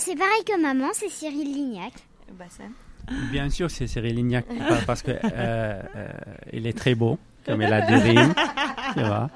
c'est 0.00 0.16
pareil 0.16 0.44
que 0.46 0.60
maman, 0.60 0.88
c'est 0.94 1.08
Cyril 1.10 1.52
Lignac. 1.52 1.92
Bassem 2.38 2.72
Bien 3.32 3.48
sûr, 3.48 3.70
c'est 3.70 3.86
Cyril 3.86 4.14
Lignac 4.16 4.44
pa- 4.68 4.80
parce 4.86 5.02
que 5.02 5.12
euh, 5.12 5.18
euh, 5.34 6.08
il 6.52 6.66
est 6.66 6.76
très 6.76 6.94
beau, 6.94 7.18
comme 7.46 7.62
il 7.62 7.72
a 7.72 7.80
dit 7.80 7.94
Rim, 7.94 8.34
tu 8.94 9.00
vois. 9.00 9.30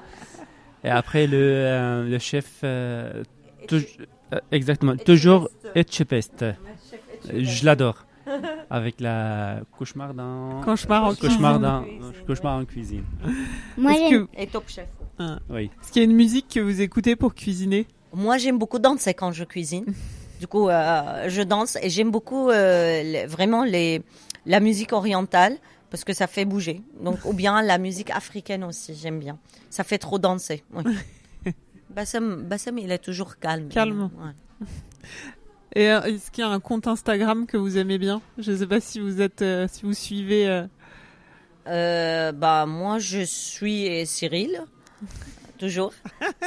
Et 0.83 0.89
après 0.89 1.25
le, 1.27 1.37
euh, 1.39 2.03
le 2.07 2.19
chef, 2.19 2.59
euh, 2.63 3.23
euh, 3.71 4.39
exactement, 4.51 4.95
toujours 4.97 5.49
Etchepest. 5.75 6.45
Je 7.33 7.65
l'adore. 7.65 8.05
Avec 8.69 8.99
la 9.01 9.61
cauchemar 9.77 10.13
dans 10.13 10.61
Cauchemar 10.61 11.03
en 11.05 11.15
cauchemar 11.15 11.59
cuisine. 11.59 11.99
dans 11.99 12.25
cauchemar 12.27 12.57
en 12.57 12.65
cuisine. 12.65 13.03
Moi, 13.77 13.91
Est-ce 13.93 14.09
j'aime. 14.09 14.27
que- 14.27 14.41
Et 14.41 14.47
Top 14.47 14.67
Chef. 14.67 14.87
Oui. 15.49 15.69
est-ce 15.81 15.91
qu'il 15.91 16.01
y 16.01 16.05
a 16.05 16.09
une 16.09 16.15
musique 16.15 16.47
que 16.49 16.59
vous 16.59 16.81
écoutez 16.81 17.15
pour 17.15 17.33
cuisiner? 17.35 17.85
Moi, 18.13 18.37
j'aime 18.37 18.57
beaucoup 18.59 18.79
danser 18.79 19.13
quand 19.13 19.31
je 19.31 19.43
cuisine. 19.43 19.85
Du 20.39 20.47
coup, 20.47 20.67
euh, 20.67 21.29
je 21.29 21.41
danse 21.41 21.77
et 21.81 21.89
j'aime 21.89 22.11
beaucoup 22.11 22.49
euh, 22.49 23.23
vraiment 23.29 23.63
les, 23.63 24.01
la 24.45 24.59
musique 24.59 24.91
orientale 24.91 25.55
parce 25.89 26.03
que 26.03 26.11
ça 26.11 26.27
fait 26.27 26.43
bouger. 26.43 26.81
Donc, 26.99 27.23
ou 27.23 27.31
bien 27.31 27.61
la 27.61 27.77
musique 27.77 28.09
africaine 28.09 28.65
aussi, 28.65 28.93
j'aime 28.93 29.19
bien. 29.19 29.37
Ça 29.69 29.85
fait 29.85 29.99
trop 29.99 30.19
danser. 30.19 30.63
Oui. 30.73 30.83
Bassem, 31.91 32.41
Bassem, 32.43 32.77
il 32.77 32.91
est 32.91 32.97
toujours 32.97 33.37
calme. 33.37 33.69
Calme. 33.69 34.09
Ouais. 34.19 34.67
Et 35.75 35.89
euh, 35.89 36.01
est-ce 36.03 36.29
qu'il 36.31 36.43
y 36.43 36.47
a 36.47 36.49
un 36.49 36.59
compte 36.59 36.87
Instagram 36.87 37.45
que 37.47 37.57
vous 37.57 37.77
aimez 37.77 37.97
bien? 37.97 38.21
Je 38.37 38.51
ne 38.51 38.57
sais 38.57 38.67
pas 38.67 38.79
si 38.79 38.99
vous 38.99 39.21
êtes, 39.21 39.41
euh, 39.41 39.67
si 39.71 39.83
vous 39.83 39.93
suivez. 39.93 40.47
euh, 40.47 40.65
Euh, 41.67 42.33
bah 42.33 42.65
moi 42.67 42.99
je 42.99 43.21
suis 43.23 44.05
Cyril, 44.05 44.61
toujours 45.57 45.93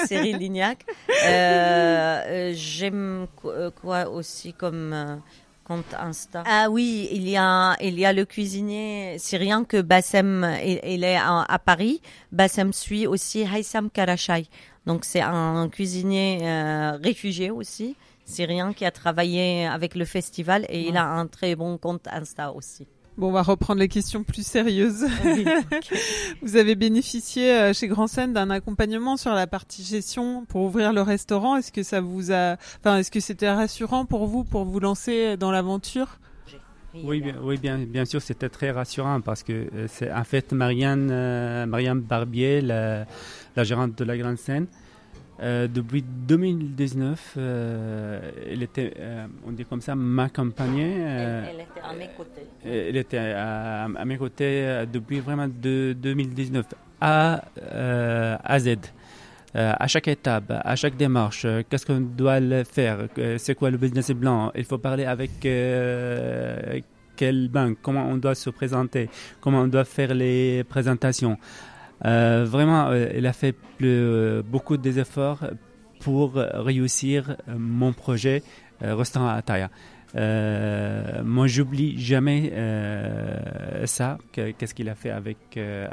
Cyril 0.07 0.37
Lignac. 0.37 0.85
J'aime 2.55 3.27
qu- 3.41 3.71
quoi 3.81 4.09
aussi 4.11 4.53
comme 4.53 5.23
compte 5.65 5.95
Insta? 5.99 6.43
Ah 6.47 6.69
oui, 6.71 7.09
il 7.13 7.27
y 7.29 7.37
a 7.37 7.77
il 7.81 7.99
y 7.99 8.05
a 8.05 8.13
le 8.13 8.25
cuisinier 8.27 9.17
syrien 9.19 9.65
que 9.65 9.81
Bassem 9.81 10.47
il, 10.63 10.81
il 10.85 11.03
est 11.03 11.17
à, 11.17 11.43
à 11.49 11.59
Paris. 11.59 12.01
Bassem 12.31 12.73
suit 12.75 13.07
aussi 13.07 13.43
Haïsam 13.45 13.89
Karachay. 13.91 14.47
Donc 14.87 15.05
c'est 15.07 15.23
un 15.23 15.69
cuisinier 15.71 16.41
euh, 16.43 16.99
réfugié 17.03 17.51
aussi 17.51 17.97
syrien 18.27 18.73
qui 18.75 18.85
a 18.85 18.91
travaillé 18.91 19.67
avec 19.67 19.95
le 19.95 20.05
festival 20.05 20.67
et 20.69 20.87
il 20.89 20.97
a 20.97 21.07
un 21.07 21.27
très 21.27 21.57
bon 21.57 21.79
compte 21.79 22.07
Insta 22.09 22.53
aussi. 22.53 22.87
Bon, 23.17 23.29
on 23.29 23.33
va 23.33 23.43
reprendre 23.43 23.81
les 23.81 23.89
questions 23.89 24.25
plus 24.25 24.47
sérieuses. 24.47 25.07
Oui. 25.25 25.47
Vous 26.43 26.57
avez 26.57 26.75
bénéficié 26.75 27.51
euh, 27.51 27.73
chez 27.73 27.89
Grand 27.89 28.09
Seine 28.09 28.35
d'un 28.35 28.51
accompagnement 28.51 29.17
sur 29.17 29.33
la 29.33 29.47
partie 29.47 29.83
gestion 29.83 30.45
pour 30.45 30.61
ouvrir 30.63 30.93
le 30.93 31.01
restaurant. 31.01 31.57
Est-ce 31.57 31.73
que 31.73 31.83
ça 31.83 32.03
vous 32.03 32.31
a, 32.31 32.57
enfin, 32.79 32.99
est-ce 32.99 33.11
que 33.11 33.21
c'était 33.21 33.51
rassurant 33.51 34.05
pour 34.05 34.27
vous 34.27 34.45
pour 34.45 34.67
vous 34.67 34.81
lancer 34.81 35.39
dans 35.39 35.51
l'aventure? 35.51 36.19
Oui, 37.05 37.21
bien, 37.21 37.37
oui, 37.43 37.57
bien, 37.57 37.79
bien 37.79 38.05
sûr, 38.05 38.21
c'était 38.21 38.49
très 38.49 38.71
rassurant 38.71 39.21
parce 39.23 39.43
que 39.43 39.53
euh, 39.53 39.87
c'est 39.89 40.13
en 40.13 40.25
fait 40.25 40.53
Marianne, 40.53 41.09
euh, 41.11 41.65
Marianne 41.67 42.01
Barbier, 42.01 42.61
la, 42.61 43.07
la 43.55 43.65
gérante 43.65 43.97
de 43.97 44.05
la 44.05 44.19
Grande 44.19 44.39
Seine. 44.39 44.67
Euh, 45.43 45.69
depuis 45.69 46.03
2019, 46.03 47.35
euh, 47.37 48.31
elle 48.51 48.63
était, 48.63 48.95
euh, 48.99 49.27
on 49.47 49.53
dit 49.53 49.65
comme 49.67 49.81
ça, 49.83 49.95
m'accompagnait. 49.95 50.95
euh, 50.99 51.45
Elle, 51.49 51.55
elle 51.55 51.61
était 51.61 51.81
à 51.83 51.93
mes 51.95 52.09
côtés. 52.17 52.47
elle 52.65 52.97
était 52.97 53.19
à, 53.19 53.85
à 53.85 54.05
mes 54.05 54.17
côtés 54.17 54.85
depuis 54.93 55.21
vraiment 55.21 55.49
de 55.49 55.95
2019 55.99 56.67
à, 57.01 57.43
à 58.45 58.59
Z. 58.59 58.77
À 59.55 59.87
chaque 59.87 60.09
étape, 60.09 60.53
à 60.65 60.77
chaque 60.77 60.97
démarche, 60.97 61.47
qu'est-ce 61.71 61.87
qu'on 61.87 62.01
doit 62.01 62.41
le 62.41 62.65
faire, 62.65 63.09
c'est 63.39 63.55
quoi 63.55 63.71
le 63.71 63.79
business 63.79 64.13
plan, 64.13 64.53
il 64.55 64.65
faut 64.65 64.77
parler 64.79 65.05
avec 65.07 65.31
quelle 65.41 66.83
banque, 67.49 67.79
comment 67.81 68.07
on 68.07 68.17
doit 68.19 68.35
se 68.35 68.51
présenter, 68.51 69.09
comment 69.41 69.61
on 69.63 69.69
doit 69.69 69.85
faire 69.85 70.13
les 70.15 70.63
présentations? 70.65 71.39
Euh, 72.05 72.45
vraiment, 72.47 72.89
euh, 72.89 73.09
elle 73.15 73.27
a 73.27 73.33
fait 73.33 73.57
euh, 73.83 74.43
beaucoup 74.43 74.77
des 74.77 74.99
efforts 74.99 75.41
pour 76.01 76.35
réussir 76.35 77.37
euh, 77.49 77.55
mon 77.59 77.93
projet 77.93 78.43
euh, 78.83 78.95
restaurant 78.95 79.29
à 79.29 79.41
Taya. 79.43 79.71
Euh, 80.15 81.23
moi, 81.25 81.47
j'oublie 81.47 81.99
jamais 82.01 82.53
euh, 82.55 83.87
ça, 83.87 84.19
que- 84.33 84.51
qu'est-ce 84.53 84.75
qu'il 84.75 84.89
a 84.89 84.95
fait 84.95 85.11
avec, 85.11 85.39
euh, 85.57 85.87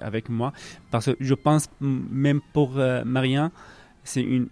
avec, 0.00 0.28
moi. 0.28 0.52
Parce 0.90 1.06
que 1.06 1.16
je 1.20 1.34
pense, 1.34 1.68
même 1.80 2.40
pour 2.52 2.78
euh, 2.78 3.04
Marien, 3.04 3.52
une, 4.16 4.48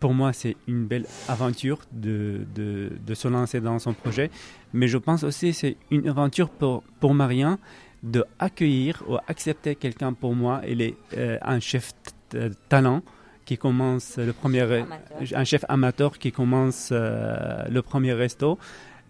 pour 0.00 0.14
moi, 0.14 0.32
c'est 0.32 0.56
une 0.68 0.86
belle 0.86 1.06
aventure 1.28 1.80
de, 1.92 2.46
de, 2.54 2.92
de 3.04 3.14
se 3.14 3.26
lancer 3.28 3.60
dans 3.60 3.78
son 3.78 3.94
projet. 3.94 4.30
Mais 4.72 4.86
je 4.88 4.98
pense 4.98 5.24
aussi 5.24 5.50
que 5.50 5.56
c'est 5.56 5.76
une 5.90 6.08
aventure 6.08 6.48
pour, 6.50 6.82
pour 7.00 7.14
Marien 7.14 7.58
de 8.02 8.24
accueillir 8.38 9.02
ou 9.08 9.16
accepter 9.28 9.74
quelqu'un 9.76 10.12
pour 10.12 10.34
moi. 10.34 10.60
Il 10.66 10.80
est 10.82 10.96
euh, 11.16 11.38
un 11.42 11.60
chef 11.60 11.92
euh, 12.34 12.50
talent 12.68 13.02
qui 13.44 13.58
commence 13.58 14.16
le 14.18 14.32
premier, 14.32 14.60
Amateur. 14.62 15.38
un 15.40 15.44
chef 15.44 15.64
amateur 15.68 16.18
qui 16.18 16.32
commence 16.32 16.90
euh, 16.92 17.64
le 17.68 17.82
premier 17.82 18.12
resto, 18.12 18.58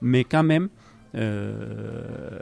mais 0.01 0.25
quand 0.25 0.43
même, 0.43 0.69
euh, 1.15 2.39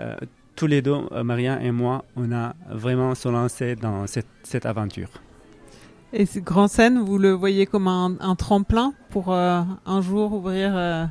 euh, 0.00 0.16
tous 0.56 0.66
les 0.66 0.82
deux, 0.82 0.96
Marien 1.22 1.60
et 1.60 1.70
moi, 1.70 2.04
on 2.16 2.32
a 2.32 2.54
vraiment 2.68 3.14
se 3.14 3.28
lancé 3.28 3.76
dans 3.76 4.06
cette, 4.06 4.26
cette 4.42 4.66
aventure. 4.66 5.08
Et 6.12 6.24
ce 6.24 6.38
Grand 6.40 6.68
Seine, 6.68 6.98
vous 7.00 7.18
le 7.18 7.32
voyez 7.32 7.66
comme 7.66 7.86
un, 7.86 8.16
un 8.20 8.34
tremplin 8.34 8.94
pour 9.10 9.30
euh, 9.32 9.60
un 9.84 10.00
jour 10.00 10.32
ouvrir 10.32 10.72
euh, 10.74 11.04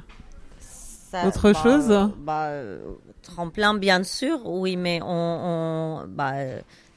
Ça, 1.12 1.26
Autre 1.26 1.54
bah, 1.54 1.64
chose 1.64 2.12
bah, 2.18 2.52
Tremplin, 3.22 3.74
bien 3.74 4.04
sûr, 4.04 4.46
oui, 4.46 4.76
mais 4.76 5.00
on, 5.02 5.08
on- 5.08 6.08
bah, 6.08 6.34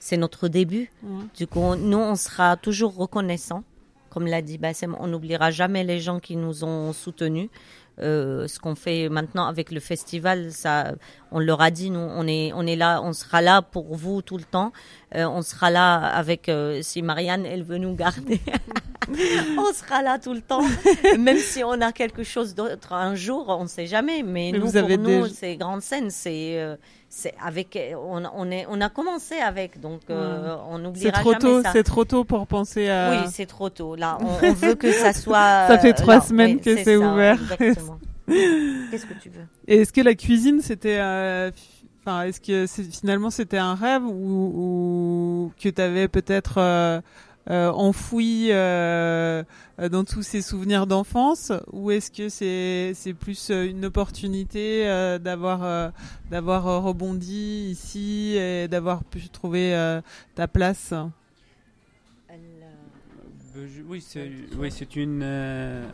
c'est 0.00 0.16
notre 0.16 0.48
début. 0.48 0.90
Ouais. 1.02 1.24
Du 1.36 1.46
coup, 1.46 1.76
nous, 1.76 1.98
on 1.98 2.16
sera 2.16 2.56
toujours 2.56 2.96
reconnaissants. 2.96 3.62
Comme 4.08 4.26
l'a 4.26 4.42
dit 4.42 4.58
Bassem, 4.58 4.96
on 4.98 5.06
n'oubliera 5.06 5.52
jamais 5.52 5.84
les 5.84 6.00
gens 6.00 6.18
qui 6.18 6.34
nous 6.34 6.64
ont 6.64 6.92
soutenus. 6.92 7.48
Euh, 8.02 8.48
ce 8.48 8.58
qu'on 8.58 8.74
fait 8.74 9.08
maintenant 9.08 9.46
avec 9.46 9.70
le 9.70 9.80
festival, 9.80 10.52
ça, 10.52 10.92
on 11.32 11.38
leur 11.38 11.60
a 11.60 11.70
dit, 11.70 11.90
nous, 11.90 11.98
on 12.00 12.26
est, 12.26 12.52
on 12.54 12.66
est 12.66 12.76
là, 12.76 13.00
on 13.02 13.12
sera 13.12 13.42
là 13.42 13.62
pour 13.62 13.94
vous 13.94 14.22
tout 14.22 14.38
le 14.38 14.44
temps. 14.44 14.72
Euh, 15.14 15.26
on 15.26 15.42
sera 15.42 15.70
là 15.70 15.96
avec, 15.96 16.48
euh, 16.48 16.80
si 16.82 17.02
Marianne, 17.02 17.44
elle 17.44 17.62
veut 17.62 17.78
nous 17.78 17.94
garder, 17.94 18.40
on 19.58 19.72
sera 19.72 20.02
là 20.02 20.18
tout 20.18 20.32
le 20.34 20.40
temps. 20.40 20.62
Même 21.18 21.38
si 21.38 21.62
on 21.64 21.80
a 21.80 21.92
quelque 21.92 22.22
chose 22.24 22.54
d'autre 22.54 22.92
un 22.92 23.14
jour, 23.14 23.46
on 23.48 23.64
ne 23.64 23.68
sait 23.68 23.86
jamais. 23.86 24.22
Mais, 24.22 24.50
Mais 24.52 24.58
nous, 24.58 24.70
pour 24.70 24.88
nous, 24.88 25.22
déjà- 25.22 25.28
c'est 25.34 25.56
grande 25.56 25.82
scène, 25.82 26.10
c'est, 26.10 26.58
euh, 26.58 26.76
c'est 27.12 27.34
avec, 27.44 27.76
on, 27.96 28.22
on 28.36 28.50
est, 28.52 28.66
on 28.70 28.80
a 28.80 28.88
commencé 28.88 29.34
avec, 29.34 29.80
donc 29.80 30.00
euh, 30.10 30.56
on 30.70 30.76
C'est 30.76 30.82
n'oubliera 30.84 31.22
jamais 31.24 31.38
tôt, 31.38 31.62
ça. 31.62 31.72
c'est 31.72 31.82
trop 31.82 32.04
tôt 32.04 32.22
pour 32.22 32.46
penser 32.46 32.88
à. 32.88 33.10
Oui, 33.10 33.30
c'est 33.32 33.46
trop 33.46 33.68
tôt. 33.68 33.96
Là, 33.96 34.16
on, 34.20 34.46
on 34.46 34.52
veut 34.52 34.76
que 34.76 34.92
ça 34.92 35.12
soit. 35.24 35.66
Ça 35.66 35.78
fait 35.80 35.90
euh, 35.90 36.02
trois 36.02 36.14
là. 36.16 36.20
semaines 36.20 36.56
Oui, 36.56 36.60
que 36.60 36.76
c'est 36.84 36.96
ouvert. 36.96 37.36
Exactement. 37.58 37.98
Qu'est-ce 38.28 39.06
que 39.06 39.14
tu 39.20 39.28
veux? 39.28 39.44
Et 39.66 39.78
est-ce 39.78 39.92
que 39.92 40.00
la 40.00 40.14
cuisine, 40.14 40.60
c'était, 40.62 41.00
euh, 41.00 41.50
fi- 41.50 41.84
enfin, 42.06 42.22
est-ce 42.22 42.40
que 42.40 42.66
c'est- 42.66 42.84
finalement 42.84 43.30
c'était 43.30 43.58
un 43.58 43.74
rêve 43.74 44.04
ou, 44.04 44.12
ou 44.54 45.52
que 45.60 45.68
tu 45.68 45.82
avais 45.82 46.06
peut-être 46.06 46.54
euh, 46.58 47.00
euh, 47.50 47.70
enfoui 47.72 48.48
euh, 48.52 49.42
dans 49.90 50.04
tous 50.04 50.22
ces 50.22 50.40
souvenirs 50.40 50.86
d'enfance, 50.86 51.52
ou 51.72 51.90
est-ce 51.90 52.10
que 52.10 52.28
c'est 52.30 52.92
c'est 52.94 53.12
plus 53.14 53.50
euh, 53.50 53.68
une 53.68 53.84
opportunité 53.84 54.88
euh, 54.88 55.18
d'avoir 55.18 55.64
euh, 55.64 55.90
d'avoir 56.30 56.64
rebondi 56.82 57.68
ici 57.70 58.36
et 58.38 58.68
d'avoir 58.68 59.02
pu 59.04 59.28
trouver 59.28 59.74
euh, 59.74 60.00
ta 60.34 60.46
place? 60.46 60.94
Oui, 63.88 64.00
c'est 64.00 64.30
oui, 64.56 64.70
c'est 64.70 64.94
une. 64.96 65.20
euh, 65.22 65.84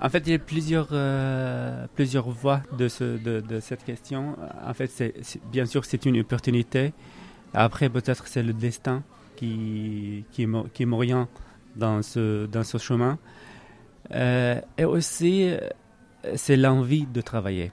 En 0.00 0.08
fait, 0.08 0.22
il 0.26 0.30
y 0.32 0.34
a 0.34 0.38
plusieurs, 0.38 0.88
euh, 0.92 1.86
plusieurs 1.94 2.28
voies 2.28 2.62
de, 2.78 2.88
ce, 2.88 3.04
de, 3.18 3.40
de 3.40 3.60
cette 3.60 3.84
question. 3.84 4.36
En 4.66 4.74
fait, 4.74 4.88
c'est, 4.88 5.14
c'est- 5.22 5.40
bien 5.52 5.66
sûr, 5.66 5.84
c'est 5.84 6.04
une 6.06 6.18
opportunité. 6.20 6.92
Après, 7.52 7.88
peut-être 7.88 8.26
c'est 8.26 8.42
le 8.42 8.52
destin 8.52 9.02
qui, 9.36 10.24
qui, 10.30 10.46
qui 10.72 10.86
m'oriente 10.86 11.28
dans 11.76 12.02
ce, 12.02 12.46
dans 12.46 12.62
ce 12.64 12.78
chemin. 12.78 13.18
Euh, 14.12 14.60
et 14.78 14.84
aussi, 14.84 15.48
euh, 15.48 15.58
c'est 16.36 16.56
l'envie 16.56 17.06
de 17.06 17.20
travailler. 17.20 17.72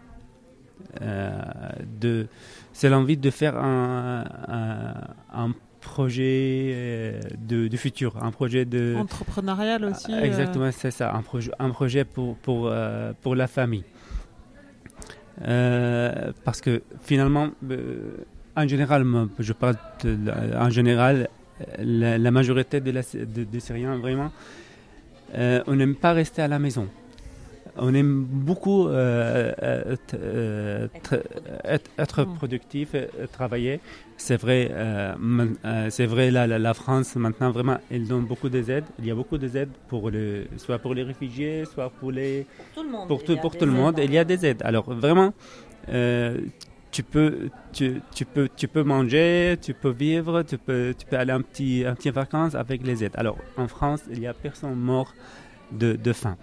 Euh, 1.01 1.31
de, 1.99 2.27
c'est 2.73 2.89
l'envie 2.89 3.17
de 3.17 3.29
faire 3.29 3.57
un, 3.57 4.23
un, 4.47 4.93
un 5.45 5.53
projet 5.79 7.19
de, 7.37 7.67
de 7.67 7.77
futur, 7.77 8.21
un 8.23 8.31
projet 8.31 8.65
de... 8.65 8.95
entrepreneurial 8.97 9.83
aussi. 9.85 10.13
euh, 10.13 10.21
Exactement, 10.23 10.69
c'est 10.71 10.91
ça, 10.91 11.13
un, 11.13 11.21
projet 11.21 11.51
un 11.59 11.69
projet 11.69 12.05
pour, 12.05 12.35
pour, 12.37 12.71
pour 13.21 13.35
la 13.35 13.47
famille. 13.47 13.83
Parce 15.37 16.61
que 16.61 16.83
finalement, 17.01 17.49
en 18.55 18.67
général, 18.67 19.05
je 19.39 19.53
parle 19.53 19.75
de 20.03 20.17
en 20.55 20.69
général, 20.69 21.29
la, 21.79 22.17
la 22.17 22.31
majorité 22.31 22.79
de 22.81 22.91
la- 22.91 23.01
de- 23.01 23.43
des 23.43 23.59
Syriens, 23.59 23.97
vraiment, 23.97 24.31
euh, 25.35 25.61
on 25.67 25.75
n'aime 25.75 25.95
pas 25.95 26.13
rester 26.13 26.41
à 26.41 26.47
la 26.47 26.59
maison. 26.59 26.87
On 27.77 27.93
aime 27.93 28.25
beaucoup 28.29 28.87
euh, 28.89 29.53
euh, 29.63 29.95
euh, 30.15 30.87
être, 30.93 31.89
être 31.97 32.23
Mm. 32.25 32.35
productif, 32.35 32.89
travailler. 33.31 33.79
C'est 34.17 34.35
vrai, 34.35 34.69
c'est 35.89 36.05
vrai. 36.05 36.31
La, 36.31 36.73
France 36.73 37.15
maintenant 37.15 37.49
vraiment, 37.51 37.77
elle 37.89 38.07
donne 38.07 38.25
beaucoup 38.25 38.49
d'aides. 38.49 38.83
Il 38.99 39.05
y 39.05 39.11
a 39.11 39.15
beaucoup 39.15 39.37
d'aides 39.37 39.69
pour 39.87 40.09
le, 40.11 40.47
soit 40.57 40.79
pour 40.79 40.93
les 40.93 41.03
réfugiés, 41.03 41.63
soit 41.65 41.89
pour 41.89 42.11
les, 42.11 42.45
Tout 42.75 42.83
le 42.83 42.89
monde. 42.89 43.07
pour 43.07 43.21
il 43.21 43.25
tout, 43.25 43.33
y 43.33 43.37
a 43.37 43.41
pour 43.41 43.51
des 43.51 43.59
tout 43.59 43.65
le 43.65 43.71
aides, 43.71 43.77
monde. 43.77 43.99
hein. 43.99 44.03
Il 44.03 44.13
y 44.13 44.17
a 44.17 44.25
des 44.25 44.45
aides. 44.45 44.61
Alors 44.65 44.91
vraiment, 44.93 45.33
tu 46.91 47.03
peux, 47.03 47.49
tu, 47.71 48.01
tu 48.13 48.25
peux, 48.25 48.49
tu 48.55 48.67
peux 48.67 48.83
manger, 48.83 49.57
tu 49.61 49.73
peux 49.73 49.89
vivre, 49.91 50.43
tu 50.43 50.57
peux, 50.57 50.93
tu 50.97 51.05
peux 51.05 51.17
aller 51.17 51.31
un 51.31 51.41
petit, 51.41 51.83
un 51.85 51.95
petit 51.95 52.09
vacances 52.11 52.53
avec 52.55 52.85
les 52.85 53.03
aides. 53.03 53.15
Alors 53.15 53.37
en 53.57 53.67
France, 53.67 54.01
il 54.11 54.19
y 54.19 54.27
a 54.27 54.33
personne 54.33 54.75
mort 54.75 55.13
de, 55.71 55.93
de 55.93 56.13
faim. 56.13 56.37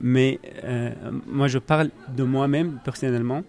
Mais 0.00 0.40
euh, 0.64 0.90
moi, 1.26 1.46
je 1.48 1.58
parle 1.58 1.90
de 2.08 2.22
moi-même 2.24 2.78
personnellement. 2.84 3.42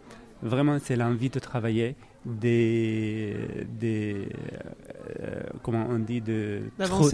Vraiment, 0.43 0.77
c'est 0.81 0.95
l'envie 0.95 1.29
de 1.29 1.39
travailler, 1.39 1.95
des, 2.23 3.35
des 3.67 4.29
euh, 5.19 5.41
comment 5.63 5.87
on 5.89 5.97
dit, 5.99 6.21
de 6.21 6.61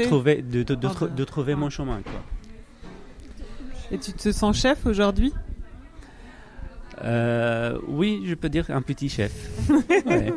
trouver, 0.07 0.41
de, 0.41 0.63
de, 0.63 0.75
de, 0.75 0.87
tr- 0.87 1.09
de- 1.09 1.15
de 1.15 1.23
trouver 1.23 1.55
mon 1.55 1.69
chemin. 1.69 2.01
Quoi. 2.01 2.21
Et 3.91 3.97
tu 3.97 4.11
te 4.11 4.31
sens 4.31 4.59
chef 4.59 4.85
aujourd'hui? 4.85 5.31
Euh, 7.03 7.77
oui, 7.87 8.23
je 8.25 8.33
peux 8.35 8.49
dire 8.49 8.65
un 8.69 8.81
petit 8.81 9.09
chef. 9.09 9.31
Ouais. 10.05 10.33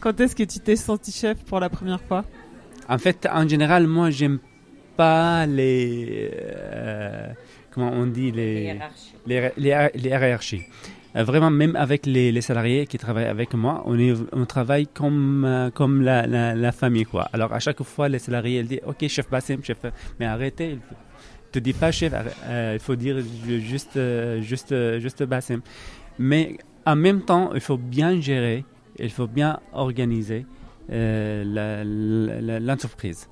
Quand 0.00 0.18
est-ce 0.20 0.34
que 0.36 0.42
tu 0.44 0.58
t'es 0.60 0.76
senti 0.76 1.12
chef 1.12 1.38
pour 1.44 1.60
la 1.60 1.68
première 1.68 2.00
fois? 2.00 2.24
En 2.88 2.98
fait, 2.98 3.26
en 3.32 3.46
général, 3.48 3.86
moi, 3.86 4.10
j'aime 4.10 4.38
pas 4.96 5.46
les. 5.46 6.30
euh, 6.32 7.28
comment 7.70 7.90
on 7.92 8.06
dit 8.06 8.30
les. 8.32 8.78
Les, 9.26 9.50
les, 9.56 9.88
les 9.94 10.08
hiérarchies. 10.08 10.62
Euh, 11.14 11.24
vraiment, 11.24 11.50
même 11.50 11.76
avec 11.76 12.06
les, 12.06 12.32
les 12.32 12.40
salariés 12.40 12.86
qui 12.86 12.96
travaillent 12.98 13.26
avec 13.26 13.52
moi, 13.54 13.82
on, 13.86 13.98
est, 13.98 14.14
on 14.32 14.46
travaille 14.46 14.86
comme, 14.86 15.44
euh, 15.44 15.70
comme 15.70 16.00
la, 16.02 16.26
la, 16.26 16.54
la 16.54 16.72
famille. 16.72 17.04
Quoi. 17.04 17.28
Alors, 17.32 17.52
à 17.52 17.58
chaque 17.60 17.82
fois, 17.82 18.08
les 18.08 18.18
salariés 18.18 18.60
ils 18.60 18.66
disent 18.66 18.80
Ok, 18.86 19.06
chef 19.08 19.28
Bassem, 19.30 19.62
chef. 19.62 19.78
Mais 20.18 20.26
arrêtez, 20.26 20.78
te 21.52 21.58
dis 21.58 21.72
pas 21.72 21.92
chef, 21.92 22.12
euh, 22.46 22.72
il 22.74 22.80
faut 22.80 22.96
dire 22.96 23.18
ju- 23.46 23.60
juste, 23.60 23.96
euh, 23.96 24.40
juste, 24.42 24.72
euh, 24.72 24.98
juste 25.00 25.22
Bassem. 25.22 25.60
Mais 26.18 26.58
en 26.86 26.96
même 26.96 27.22
temps, 27.22 27.52
il 27.54 27.60
faut 27.60 27.76
bien 27.78 28.20
gérer, 28.20 28.64
il 28.98 29.10
faut 29.10 29.26
bien 29.26 29.60
organiser 29.72 30.46
euh, 30.90 32.58
l'entreprise. 32.60 33.28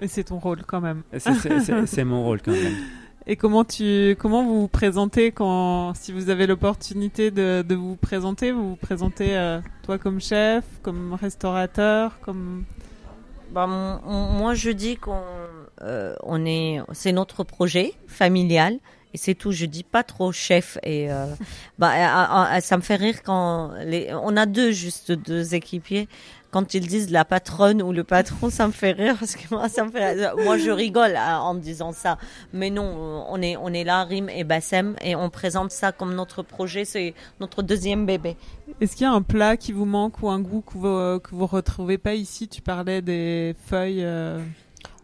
Et 0.00 0.08
c'est 0.08 0.24
ton 0.24 0.38
rôle 0.38 0.62
quand 0.66 0.80
même. 0.80 1.02
C'est- 1.86 2.04
mon 2.04 2.24
rôle 2.24 2.42
quand 2.42 2.52
même. 2.52 2.74
Et 3.26 3.36
comment 3.36 3.64
tu 3.64 4.16
comment 4.18 4.44
vous 4.44 4.60
vous 4.62 4.68
présentez 4.68 5.32
quand 5.32 5.94
si 5.94 6.12
vous 6.12 6.28
avez 6.28 6.46
l'opportunité 6.46 7.30
de, 7.30 7.62
de 7.66 7.74
vous 7.74 7.96
présenter, 7.96 8.52
vous 8.52 8.70
vous 8.70 8.76
présentez 8.76 9.34
euh, 9.36 9.60
toi 9.82 9.96
comme 9.98 10.20
chef, 10.20 10.64
comme 10.82 11.14
restaurateur, 11.14 12.20
comme 12.20 12.64
Bah, 13.52 13.64
m- 13.66 14.00
moi, 14.38 14.52
je 14.54 14.70
dis 14.70 14.96
qu'on 14.96 15.22
euh, 15.82 16.14
on 16.22 16.44
est, 16.46 16.80
c'est 16.92 17.12
notre 17.12 17.44
projet 17.44 17.94
familial. 18.06 18.78
Et 19.12 19.16
c'est 19.16 19.34
tout. 19.36 19.52
Je 19.52 19.66
dis 19.66 19.84
pas 19.84 20.02
trop 20.02 20.32
chef. 20.32 20.76
Et 20.82 21.10
euh, 21.10 21.26
bah, 21.78 22.60
ça 22.60 22.76
me 22.76 22.82
fait 22.82 22.96
rire 22.96 23.22
quand 23.22 23.72
les, 23.84 24.12
on 24.12 24.36
a 24.36 24.44
deux 24.44 24.72
juste 24.72 25.12
deux 25.12 25.54
équipiers. 25.54 26.08
Quand 26.50 26.72
ils 26.74 26.86
disent 26.86 27.10
la 27.10 27.24
patronne 27.24 27.82
ou 27.82 27.92
le 27.92 28.04
patron, 28.04 28.48
ça 28.48 28.66
me 28.68 28.72
fait 28.72 28.92
rire 28.92 29.16
parce 29.18 29.34
que 29.34 29.52
moi, 29.52 29.68
ça 29.68 29.84
me 29.84 29.90
fait. 29.90 30.32
Moi, 30.44 30.56
je 30.56 30.70
rigole 30.70 31.16
hein, 31.16 31.38
en 31.40 31.54
disant 31.54 31.92
ça. 31.92 32.16
Mais 32.52 32.70
non, 32.70 33.24
on 33.28 33.40
est 33.42 33.56
on 33.56 33.68
est 33.68 33.82
là, 33.84 34.04
Rim 34.04 34.28
et 34.28 34.44
Bassem, 34.44 34.94
et 35.02 35.14
on 35.16 35.30
présente 35.30 35.70
ça 35.72 35.90
comme 35.92 36.14
notre 36.14 36.42
projet. 36.42 36.84
C'est 36.84 37.14
notre 37.40 37.62
deuxième 37.62 38.06
bébé. 38.06 38.36
Est-ce 38.80 38.94
qu'il 38.96 39.02
y 39.04 39.08
a 39.08 39.12
un 39.12 39.22
plat 39.22 39.56
qui 39.56 39.72
vous 39.72 39.84
manque 39.84 40.22
ou 40.22 40.28
un 40.28 40.40
goût 40.40 40.60
que 40.60 40.76
vous 40.78 40.86
euh, 40.86 41.18
que 41.18 41.34
vous 41.34 41.46
retrouvez 41.46 41.98
pas 41.98 42.14
ici? 42.14 42.46
Tu 42.48 42.62
parlais 42.62 43.02
des 43.02 43.54
feuilles. 43.66 44.04
euh, 44.04 44.40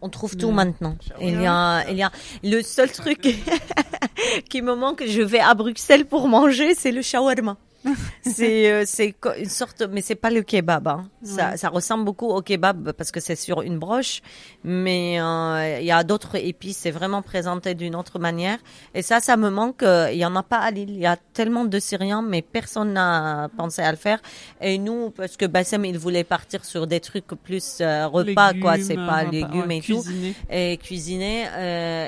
On 0.03 0.09
trouve 0.09 0.37
tout 0.37 0.51
maintenant. 0.51 0.97
Il 1.21 1.41
y 1.41 1.47
a, 1.47 1.85
il 1.91 1.97
y 1.97 2.03
a 2.03 2.11
le 2.43 2.63
seul 2.63 2.91
truc 2.91 3.21
qui 4.49 4.63
me 4.63 4.75
manque. 4.75 5.03
Je 5.07 5.21
vais 5.23 5.41
à 5.41 5.55
Bruxelles 5.55 6.07
pour 6.07 6.29
manger, 6.29 6.75
c'est 6.75 6.93
le 6.93 7.03
shawarma. 7.03 7.57
c'est 8.23 8.71
euh, 8.71 8.83
c'est 8.87 9.15
une 9.39 9.49
sorte, 9.49 9.83
mais 9.91 10.03
c'est 10.03 10.15
pas 10.15 10.31
le 10.31 10.43
kebab. 10.43 10.87
Hein. 10.89 11.09
Ça, 11.23 11.51
Ouais. 11.51 11.57
ça 11.57 11.69
ressemble 11.69 12.05
beaucoup 12.05 12.27
au 12.29 12.43
kebab 12.43 12.93
parce 12.93 13.11
que 13.11 13.21
c'est 13.21 13.37
sur 13.37 13.63
une 13.63 13.79
broche, 13.79 14.21
mais 14.65 15.21
euh, 15.21 15.79
il 15.81 15.87
y 15.87 15.91
a 15.93 16.05
d'autres 16.05 16.37
épices. 16.37 16.79
C'est 16.79 16.91
vraiment 16.91 17.23
présenté 17.23 17.75
d'une 17.75 17.95
autre 17.97 18.19
manière. 18.19 18.59
Et 18.95 19.03
ça, 19.03 19.21
ça 19.21 19.37
me 19.37 19.51
manque. 19.51 19.83
euh, 19.83 20.11
Il 20.13 20.19
y 20.19 20.25
en 20.27 20.37
a 20.37 20.43
pas 20.43 20.59
à 20.59 20.71
Lille. 20.71 20.91
Il 20.91 20.99
y 21.01 21.07
a 21.07 21.17
tellement 21.33 21.65
de 21.65 21.79
Syriens, 21.79 22.23
mais 22.23 22.43
personne 22.43 22.93
n'a 22.93 23.49
pensé 23.57 23.83
à 23.83 23.91
le 23.91 23.97
faire. 23.97 24.21
Et 24.61 24.79
nous, 24.79 25.11
parce 25.11 25.37
que 25.37 25.47
Bassem, 25.47 25.85
il 25.85 25.99
voulait 25.99 26.25
partir 26.25 26.65
sur 26.65 26.87
des 26.87 27.01
trucs 27.01 27.27
plus 27.29 27.79
euh, 27.81 28.07
repas, 28.07 28.53
quoi. 28.55 28.75
C'est 28.77 28.91
légumes, 28.91 29.07
pas 29.07 29.25
euh, 29.25 29.31
légumes 29.31 29.69
ouais, 29.69 29.79
et 29.79 29.81
tout 29.83 30.03
et 30.51 30.77
cuisiner. 30.79 31.47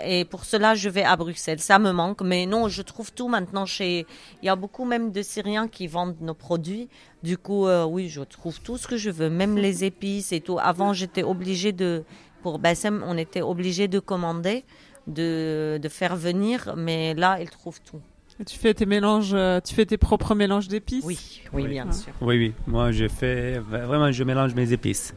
et 0.06 0.24
pour 0.26 0.44
cela, 0.44 0.74
je 0.74 0.88
vais 0.88 1.04
à 1.04 1.16
Bruxelles. 1.16 1.60
Ça 1.60 1.78
me 1.78 1.92
manque. 1.92 2.20
Mais 2.22 2.46
non, 2.46 2.68
je 2.68 2.82
trouve 2.82 3.12
tout 3.12 3.28
maintenant 3.28 3.66
chez. 3.66 4.06
Il 4.42 4.46
y 4.46 4.48
a 4.48 4.56
beaucoup 4.56 4.84
même 4.84 5.12
de 5.12 5.22
Syriens 5.22 5.61
qui 5.68 5.86
vendent 5.86 6.20
nos 6.20 6.34
produits. 6.34 6.88
Du 7.22 7.36
coup, 7.38 7.66
euh, 7.66 7.84
oui, 7.84 8.08
je 8.08 8.20
trouve 8.22 8.60
tout 8.60 8.76
ce 8.78 8.86
que 8.86 8.96
je 8.96 9.10
veux, 9.10 9.30
même 9.30 9.56
les 9.56 9.84
épices 9.90 10.32
et 10.32 10.40
tout. 10.40 10.58
Avant, 10.60 10.92
j'étais 10.92 11.22
obligée 11.22 11.72
de. 11.72 12.04
Pour 12.42 12.58
Bassem, 12.58 13.04
on 13.06 13.16
était 13.16 13.40
obligé 13.42 13.86
de 13.86 14.00
commander, 14.00 14.64
de, 15.06 15.78
de 15.80 15.88
faire 15.88 16.16
venir. 16.16 16.74
Mais 16.76 17.14
là, 17.14 17.38
ils 17.40 17.48
trouvent 17.50 17.80
tout. 17.88 18.00
Et 18.40 18.44
tu 18.44 18.58
fais 18.58 18.74
tes 18.74 18.86
mélanges, 18.86 19.32
euh, 19.34 19.60
tu 19.60 19.74
fais 19.74 19.86
tes 19.86 19.98
propres 19.98 20.34
mélanges 20.34 20.66
d'épices? 20.66 21.04
Oui, 21.04 21.42
oui, 21.52 21.62
Oui. 21.64 21.68
bien 21.68 21.86
Ouais. 21.86 21.92
sûr. 21.92 22.12
Oui, 22.20 22.38
oui. 22.38 22.52
Moi, 22.66 22.90
je 22.90 23.06
fais 23.06 23.58
vraiment, 23.58 24.10
je 24.10 24.24
mélange 24.24 24.54
mes 24.54 24.72
épices. 24.72 25.14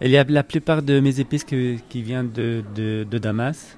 Il 0.00 0.10
y 0.10 0.16
a 0.16 0.22
la 0.22 0.44
plupart 0.44 0.82
de 0.82 1.00
mes 1.00 1.18
épices 1.18 1.42
que- 1.42 1.76
qui 1.88 2.02
viennent 2.02 2.30
de, 2.30 2.62
de, 2.76 3.04
de 3.10 3.18
Damas. 3.18 3.76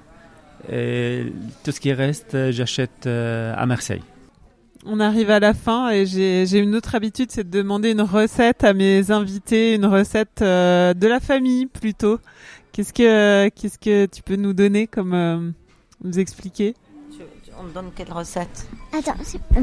Et 0.71 1.33
tout 1.63 1.71
ce 1.71 1.79
qui 1.79 1.91
reste, 1.93 2.35
euh, 2.35 2.51
j'achète 2.51 3.07
à 3.07 3.65
Marseille. 3.65 4.03
On 4.85 4.99
arrive 4.99 5.29
à 5.29 5.39
la 5.39 5.53
fin 5.53 5.89
et 5.91 6.05
j'ai 6.07 6.57
une 6.57 6.75
autre 6.75 6.95
habitude, 6.95 7.29
c'est 7.31 7.47
de 7.47 7.55
demander 7.59 7.91
une 7.91 8.01
recette 8.01 8.63
à 8.63 8.73
mes 8.73 9.11
invités, 9.11 9.75
une 9.75 9.85
recette 9.85 10.41
euh, 10.41 10.93
de 10.95 11.07
la 11.07 11.19
famille 11.19 11.67
plutôt. 11.67 12.19
Qu'est-ce 12.71 12.91
que 12.93 13.49
qu'est-ce 13.49 13.77
que 13.77 14.07
tu 14.07 14.23
peux 14.23 14.37
nous 14.37 14.53
donner 14.53 14.87
comme 14.87 15.13
euh, 15.13 15.51
nous 16.03 16.17
expliquer? 16.19 16.73
Tu- 17.11 17.17
tu- 17.43 17.51
on 17.59 17.63
me 17.63 17.71
donne 17.73 17.91
quelle 17.95 18.11
recette? 18.11 18.67
Attends, 18.97 19.13
c'est- 19.21 19.37
euh, 19.55 19.61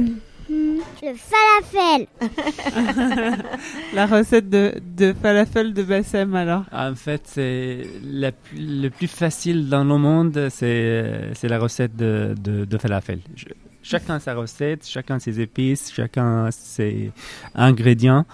hmm, 0.50 0.78
le 1.02 1.14
falafel. 1.16 2.06
La 3.94 4.06
recette 4.06 4.48
de, 4.48 4.74
de 4.96 5.12
falafel 5.20 5.74
de 5.74 5.82
Bassem 5.82 6.34
alors. 6.36 6.62
En 6.70 6.94
fait, 6.94 7.22
c'est 7.24 7.86
la 8.04 8.30
plus- 8.30 8.82
le 8.82 8.88
plus 8.90 9.08
facile 9.08 9.68
dans 9.68 9.82
le 9.84 9.96
monde, 9.98 10.48
c'est 10.50 11.30
c'est 11.34 11.48
la 11.48 11.58
recette 11.58 11.96
de, 11.96 12.34
de, 12.40 12.64
de 12.64 12.78
falafel. 12.78 13.20
Je- 13.34 13.46
chacun 13.82 14.18
sa 14.18 14.34
recette, 14.34 14.86
chacun 14.86 15.18
ses 15.18 15.40
épices, 15.40 15.92
chacun 15.92 16.50
ses 16.50 17.12
ingrédients. 17.54 18.26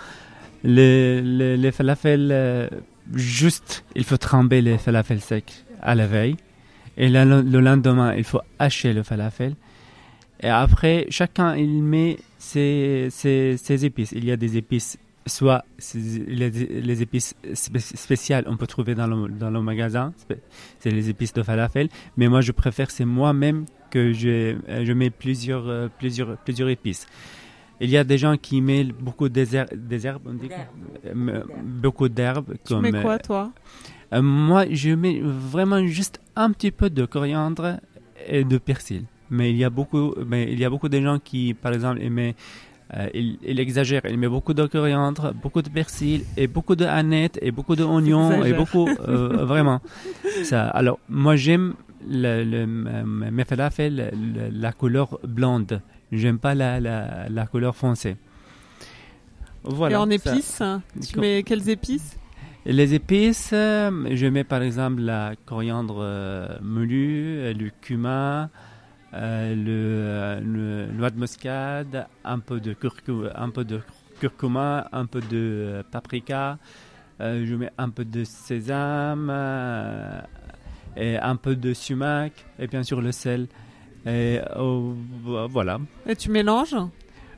Les, 0.63 1.21
les, 1.21 1.73
falafels, 1.73 2.31
euh, 2.33 2.69
juste, 3.13 3.85
il 3.95 4.05
faut 4.05 4.17
tremper 4.17 4.63
les 4.63 4.79
falafels 4.79 5.21
secs 5.21 5.65
à 5.83 5.95
la 5.95 6.07
veille. 6.07 6.37
Et 6.97 7.09
le, 7.09 7.43
le 7.43 7.61
lendemain, 7.61 8.15
il 8.15 8.25
faut 8.25 8.41
hacher 8.59 8.93
le 8.95 9.03
falafel. 9.03 9.55
Et 10.41 10.49
après, 10.49 11.07
chacun, 11.11 11.57
il 11.57 11.83
met 11.83 12.19
ses, 12.39 13.09
épices. 13.85 14.13
Il 14.13 14.25
y 14.25 14.31
a 14.31 14.37
des 14.37 14.57
épices 14.57 14.99
soit 15.27 15.65
les, 15.95 17.01
épices 17.01 17.35
spé- 17.55 17.79
spéciales 17.79 18.45
on 18.47 18.59
peut 18.59 18.67
trouver 18.67 18.95
dans 18.95 19.07
le, 19.07 19.63
magasin, 19.63 20.13
c'est 20.81 20.91
les 20.91 21.09
épices 21.09 21.33
de 21.33 21.43
falafel, 21.43 21.89
mais 22.19 22.29
moi 22.29 22.43
je 22.43 22.53
préfère 22.53 22.91
c'est 22.91 23.07
moi-même 23.07 23.65
que 23.95 24.13
je, 24.13 24.29
euh, 24.69 24.85
je 24.89 24.93
mets 25.01 25.11
plusieurs, 25.11 25.67
euh, 25.69 25.89
plusieurs, 26.01 26.37
plusieurs 26.45 26.69
épices. 26.69 27.07
Il 27.81 27.91
y 27.91 27.97
a 27.97 28.05
des 28.05 28.19
gens 28.25 28.37
qui 28.37 28.61
mettent 28.61 28.97
beaucoup 29.07 29.29
des, 29.29 29.55
her- 29.57 29.67
des 29.75 30.01
herbes, 30.07 30.27
on 30.27 30.35
dit 30.35 30.51
quoi 30.57 30.67
beaucoup 31.85 32.09
d'herbes. 32.09 32.51
Tu 32.65 32.75
comme, 32.75 32.83
mets 32.83 33.03
quoi 33.03 33.15
euh, 33.15 33.19
toi? 33.29 33.53
euh, 34.13 34.23
Moi 34.23 34.63
je 34.71 34.91
mets 34.91 35.21
vraiment 35.23 35.85
juste 35.87 36.21
un 36.37 36.51
petit 36.53 36.71
peu 36.71 36.89
de 36.91 37.05
coriandre 37.07 37.67
et 38.29 38.45
de 38.45 38.59
persil. 38.59 39.03
Mais 39.31 39.51
il 39.51 39.57
y 39.57 39.65
a 39.65 39.71
beaucoup, 39.71 40.15
mais 40.27 40.43
il 40.53 40.59
y 40.59 40.65
a 40.65 40.71
beaucoup 40.71 40.89
de 40.89 41.01
gens 41.01 41.19
qui, 41.19 41.55
par 41.55 41.73
exemple, 41.73 42.01
ils 42.03 42.11
mettent 42.11 42.37
euh, 42.95 43.09
il, 43.15 43.39
il 43.43 43.59
exagère, 43.59 44.03
il 44.09 44.19
met 44.19 44.29
beaucoup 44.29 44.55
de 44.55 44.67
coriandre, 44.67 45.33
beaucoup 45.43 45.63
de 45.63 45.71
persil 45.71 46.23
et 46.37 46.47
beaucoup 46.47 46.77
de 46.77 46.85
hannette 46.85 47.39
et 47.43 47.51
beaucoup 47.51 47.75
d'oignons 47.77 48.45
et 48.45 48.53
beaucoup 48.53 48.89
euh, 49.09 49.45
vraiment. 49.53 49.81
Ça, 50.43 50.69
alors 50.69 50.99
moi 51.09 51.35
j'aime 51.35 51.75
le, 52.09 52.45
le, 52.45 52.63
m- 52.63 53.29
mes 53.33 53.45
falafels 53.45 54.13
la 54.53 54.73
couleur 54.73 55.19
blonde. 55.23 55.81
J'aime 56.13 56.39
pas 56.39 56.55
la, 56.55 56.81
la, 56.81 57.29
la 57.29 57.47
couleur 57.47 57.75
foncée. 57.75 58.17
Voilà. 59.65 59.97
Et 59.97 59.99
en 59.99 60.11
ça. 60.11 60.15
épices, 60.15 60.63
tu 61.09 61.19
mets 61.19 61.43
quelles 61.43 61.69
épices? 61.69 62.19
Les 62.67 62.95
épices, 62.95 63.51
euh, 63.53 63.91
je 64.15 64.27
mets 64.27 64.45
par 64.45 64.63
exemple 64.63 65.01
la 65.03 65.35
coriandre 65.45 65.99
euh, 66.01 66.49
moulue, 66.63 67.39
euh, 67.39 67.53
le 67.53 67.71
cumin, 67.81 68.49
euh, 69.13 69.55
le, 69.55 69.67
euh, 69.69 70.87
noix 70.93 71.11
de 71.11 71.19
muscade, 71.19 72.07
un 72.25 72.39
peu 72.39 72.61
de, 72.61 72.73
curcu- 72.73 73.31
un 73.35 73.51
peu 73.51 73.65
de 73.65 73.81
curcuma, 74.19 74.89
un 74.93 75.05
peu 75.07 75.21
de 75.21 75.27
euh, 75.33 75.83
paprika, 75.91 76.59
euh, 77.21 77.45
je 77.47 77.55
mets 77.55 77.71
un 77.77 77.91
peu 77.91 78.05
de 78.05 78.25
sésame, 78.25 79.29
euh, 79.31 80.21
et 80.97 81.17
un 81.19 81.37
peu 81.37 81.57
de 81.57 81.73
sumac, 81.75 82.33
et 82.59 82.67
bien 82.67 82.83
sûr 82.83 83.01
le 83.01 83.13
sel. 83.13 83.47
Et 84.07 84.39
euh, 84.57 84.93
voilà, 85.49 85.79
Et 86.07 86.15
tu 86.17 86.31
mélanges 86.31 86.77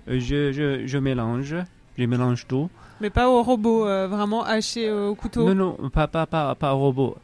je, 0.09 0.53
je, 0.53 0.87
je 0.87 0.99
mélange, 0.99 1.55
je 1.99 2.05
mélange 2.05 2.47
tout. 2.47 2.69
Mais 3.01 3.11
pas 3.11 3.29
au 3.29 3.43
robot, 3.43 3.87
euh, 3.87 4.07
vraiment 4.09 4.45
haché 4.45 4.91
au 4.91 5.15
couteau. 5.15 5.53
Non, 5.53 5.77
non, 5.81 5.91
pas, 5.91 6.07
pas, 6.07 6.27
pas, 6.27 6.55
pas 6.55 6.75
au 6.75 6.79
robot. 6.79 7.17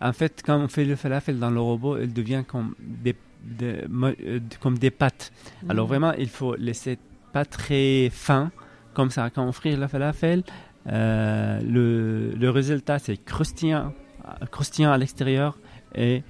En 0.00 0.12
fait, 0.12 0.42
quand 0.46 0.56
on 0.58 0.68
fait 0.68 0.84
le 0.84 0.94
falafel 0.96 1.38
dans 1.38 1.50
le 1.50 1.60
robot, 1.60 1.98
il 1.98 2.12
devient 2.12 2.44
comme 2.46 2.74
des, 2.80 3.16
des- 3.42 3.82
euh, 4.02 4.40
comme 4.60 4.78
des 4.78 4.90
pâtes. 4.90 5.32
Alors 5.68 5.86
Mhm. 5.86 5.88
vraiment, 5.88 6.12
il 6.14 6.28
faut 6.28 6.54
laisser 6.54 6.98
pas 7.32 7.44
très 7.44 8.08
fin, 8.12 8.50
comme 8.94 9.10
ça. 9.10 9.28
Quand 9.30 9.44
on 9.44 9.52
frit 9.52 9.74
le 9.76 9.86
falafel, 9.88 10.44
euh, 10.86 11.60
le, 11.62 12.30
le 12.36 12.50
résultat 12.50 12.98
c'est 12.98 13.16
croustillant, 13.16 13.92
euh, 14.26 14.46
croustillant 14.46 14.92
à 14.92 14.98
l'extérieur 14.98 15.58
et 15.94 16.22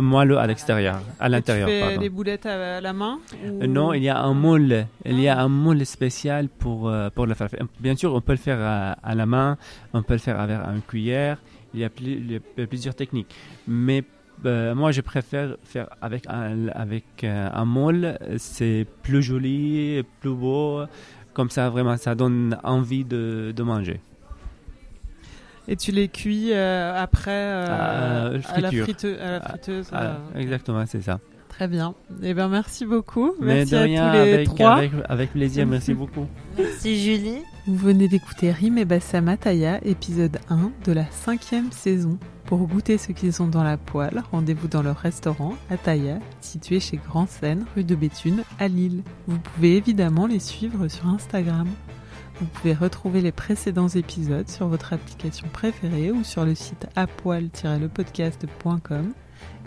moelleux 0.00 0.38
à 0.38 0.46
l'extérieur, 0.46 1.00
à 1.20 1.28
l'intérieur. 1.28 1.68
Tu 1.68 1.74
fais 1.74 1.80
pardon. 1.80 2.00
les 2.00 2.08
boulettes 2.08 2.46
à, 2.46 2.80
la 2.80 2.92
main 2.92 3.18
ou- 3.44 3.62
Euh, 3.62 3.66
Non, 3.66 3.92
il 3.92 4.02
y 4.02 4.08
a 4.08 4.18
un 4.20 4.34
moule. 4.34 4.86
Il 5.04 5.20
y 5.20 5.28
a 5.28 5.38
un 5.40 5.48
moule 5.48 5.84
spécial 5.86 6.48
pour, 6.48 6.88
euh, 6.88 7.10
pour 7.10 7.26
le 7.26 7.34
falafel. 7.34 7.64
Bien 7.80 7.96
sûr, 7.96 8.14
on 8.14 8.20
peut 8.20 8.32
le 8.32 8.38
faire 8.38 8.58
à, 8.60 8.92
à 9.02 9.14
la 9.14 9.26
main, 9.26 9.56
on 9.92 10.02
peut 10.02 10.14
le 10.14 10.18
faire 10.20 10.40
avec 10.40 10.56
une 10.58 10.82
cuillère. 10.82 11.38
Il 11.74 11.80
y 11.80 11.84
a, 11.84 11.88
pli- 11.88 12.18
il 12.18 12.32
y 12.32 12.36
a 12.62 12.66
plusieurs 12.66 12.94
techniques. 12.94 13.34
Mais 13.66 14.04
euh, 14.46 14.74
moi, 14.74 14.90
je 14.92 15.00
préfère 15.00 15.56
faire 15.64 15.88
avec 16.00 16.24
un, 16.28 16.68
avec, 16.68 17.04
euh, 17.24 17.48
un 17.52 17.64
moule. 17.64 18.16
C'est 18.38 18.86
plus 19.02 19.22
joli, 19.22 20.02
plus 20.20 20.34
beau. 20.34 20.82
Comme 21.34 21.50
ça, 21.50 21.68
vraiment, 21.70 21.96
ça 21.96 22.14
donne 22.14 22.56
envie 22.64 23.04
de, 23.04 23.52
de 23.54 23.62
manger. 23.62 24.00
Et 25.68 25.76
tu 25.76 25.92
les 25.92 26.08
cuis 26.08 26.50
euh, 26.52 26.94
après 26.96 27.30
euh, 27.30 27.66
Euh, 27.68 28.40
à, 28.48 28.60
la 28.60 28.72
friteuse, 28.72 29.18
à 29.20 29.30
la 29.32 29.40
friteuse. 29.40 29.90
Exactement, 30.34 30.84
c'est 30.86 31.02
ça. 31.02 31.20
Très 31.50 31.68
bien. 31.68 31.94
Eh 32.22 32.34
ben 32.34 32.48
merci 32.48 32.86
beaucoup. 32.86 33.34
Mais 33.40 33.66
merci 33.66 33.72
de 33.72 33.76
à 33.76 33.82
tous 33.82 33.88
les 33.88 34.32
avec, 34.32 34.48
trois. 34.48 34.76
avec, 34.76 34.92
avec 35.08 35.32
plaisir, 35.32 35.66
merci 35.68 35.92
beaucoup. 35.92 36.26
Merci 36.56 36.98
Julie. 37.02 37.42
Vous 37.66 37.76
venez 37.76 38.08
d'écouter 38.08 38.50
Rim 38.50 38.78
et 38.78 38.84
Bassam 38.86 39.28
Ataya, 39.28 39.78
épisode 39.84 40.38
1 40.48 40.70
de 40.86 40.92
la 40.92 41.04
cinquième 41.10 41.70
saison. 41.70 42.18
Pour 42.46 42.66
goûter 42.66 42.96
ce 42.96 43.12
qu'ils 43.12 43.42
ont 43.42 43.48
dans 43.48 43.62
la 43.62 43.76
poêle, 43.76 44.22
rendez-vous 44.32 44.68
dans 44.68 44.82
leur 44.82 44.96
restaurant 44.96 45.52
Ataya, 45.68 46.18
situé 46.40 46.80
chez 46.80 46.96
Grand 46.96 47.28
Seine, 47.28 47.66
rue 47.76 47.84
de 47.84 47.94
Béthune, 47.94 48.42
à 48.58 48.68
Lille. 48.68 49.02
Vous 49.26 49.38
pouvez 49.38 49.76
évidemment 49.76 50.26
les 50.26 50.38
suivre 50.38 50.88
sur 50.88 51.06
Instagram. 51.08 51.68
Vous 52.40 52.46
pouvez 52.46 52.74
retrouver 52.74 53.20
les 53.20 53.32
précédents 53.32 53.88
épisodes 53.88 54.48
sur 54.48 54.68
votre 54.68 54.92
application 54.92 55.48
préférée 55.52 56.12
ou 56.12 56.22
sur 56.22 56.44
le 56.44 56.54
site 56.54 56.86
apoil-lepodcast.com 56.94 59.12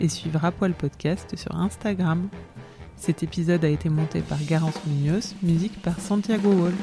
et 0.00 0.08
suivre 0.08 0.42
Apoil 0.44 0.72
Podcast 0.72 1.36
sur 1.36 1.54
Instagram. 1.54 2.28
Cet 2.96 3.22
épisode 3.22 3.64
a 3.64 3.68
été 3.68 3.90
monté 3.90 4.20
par 4.20 4.42
Garance 4.44 4.80
Munoz, 4.86 5.34
musique 5.42 5.82
par 5.82 6.00
Santiago 6.00 6.50
Walsh. 6.50 6.74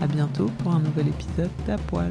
À 0.00 0.06
bientôt 0.06 0.46
pour 0.58 0.74
un 0.74 0.80
nouvel 0.80 1.08
épisode 1.08 1.50
d'Apoil. 1.66 2.10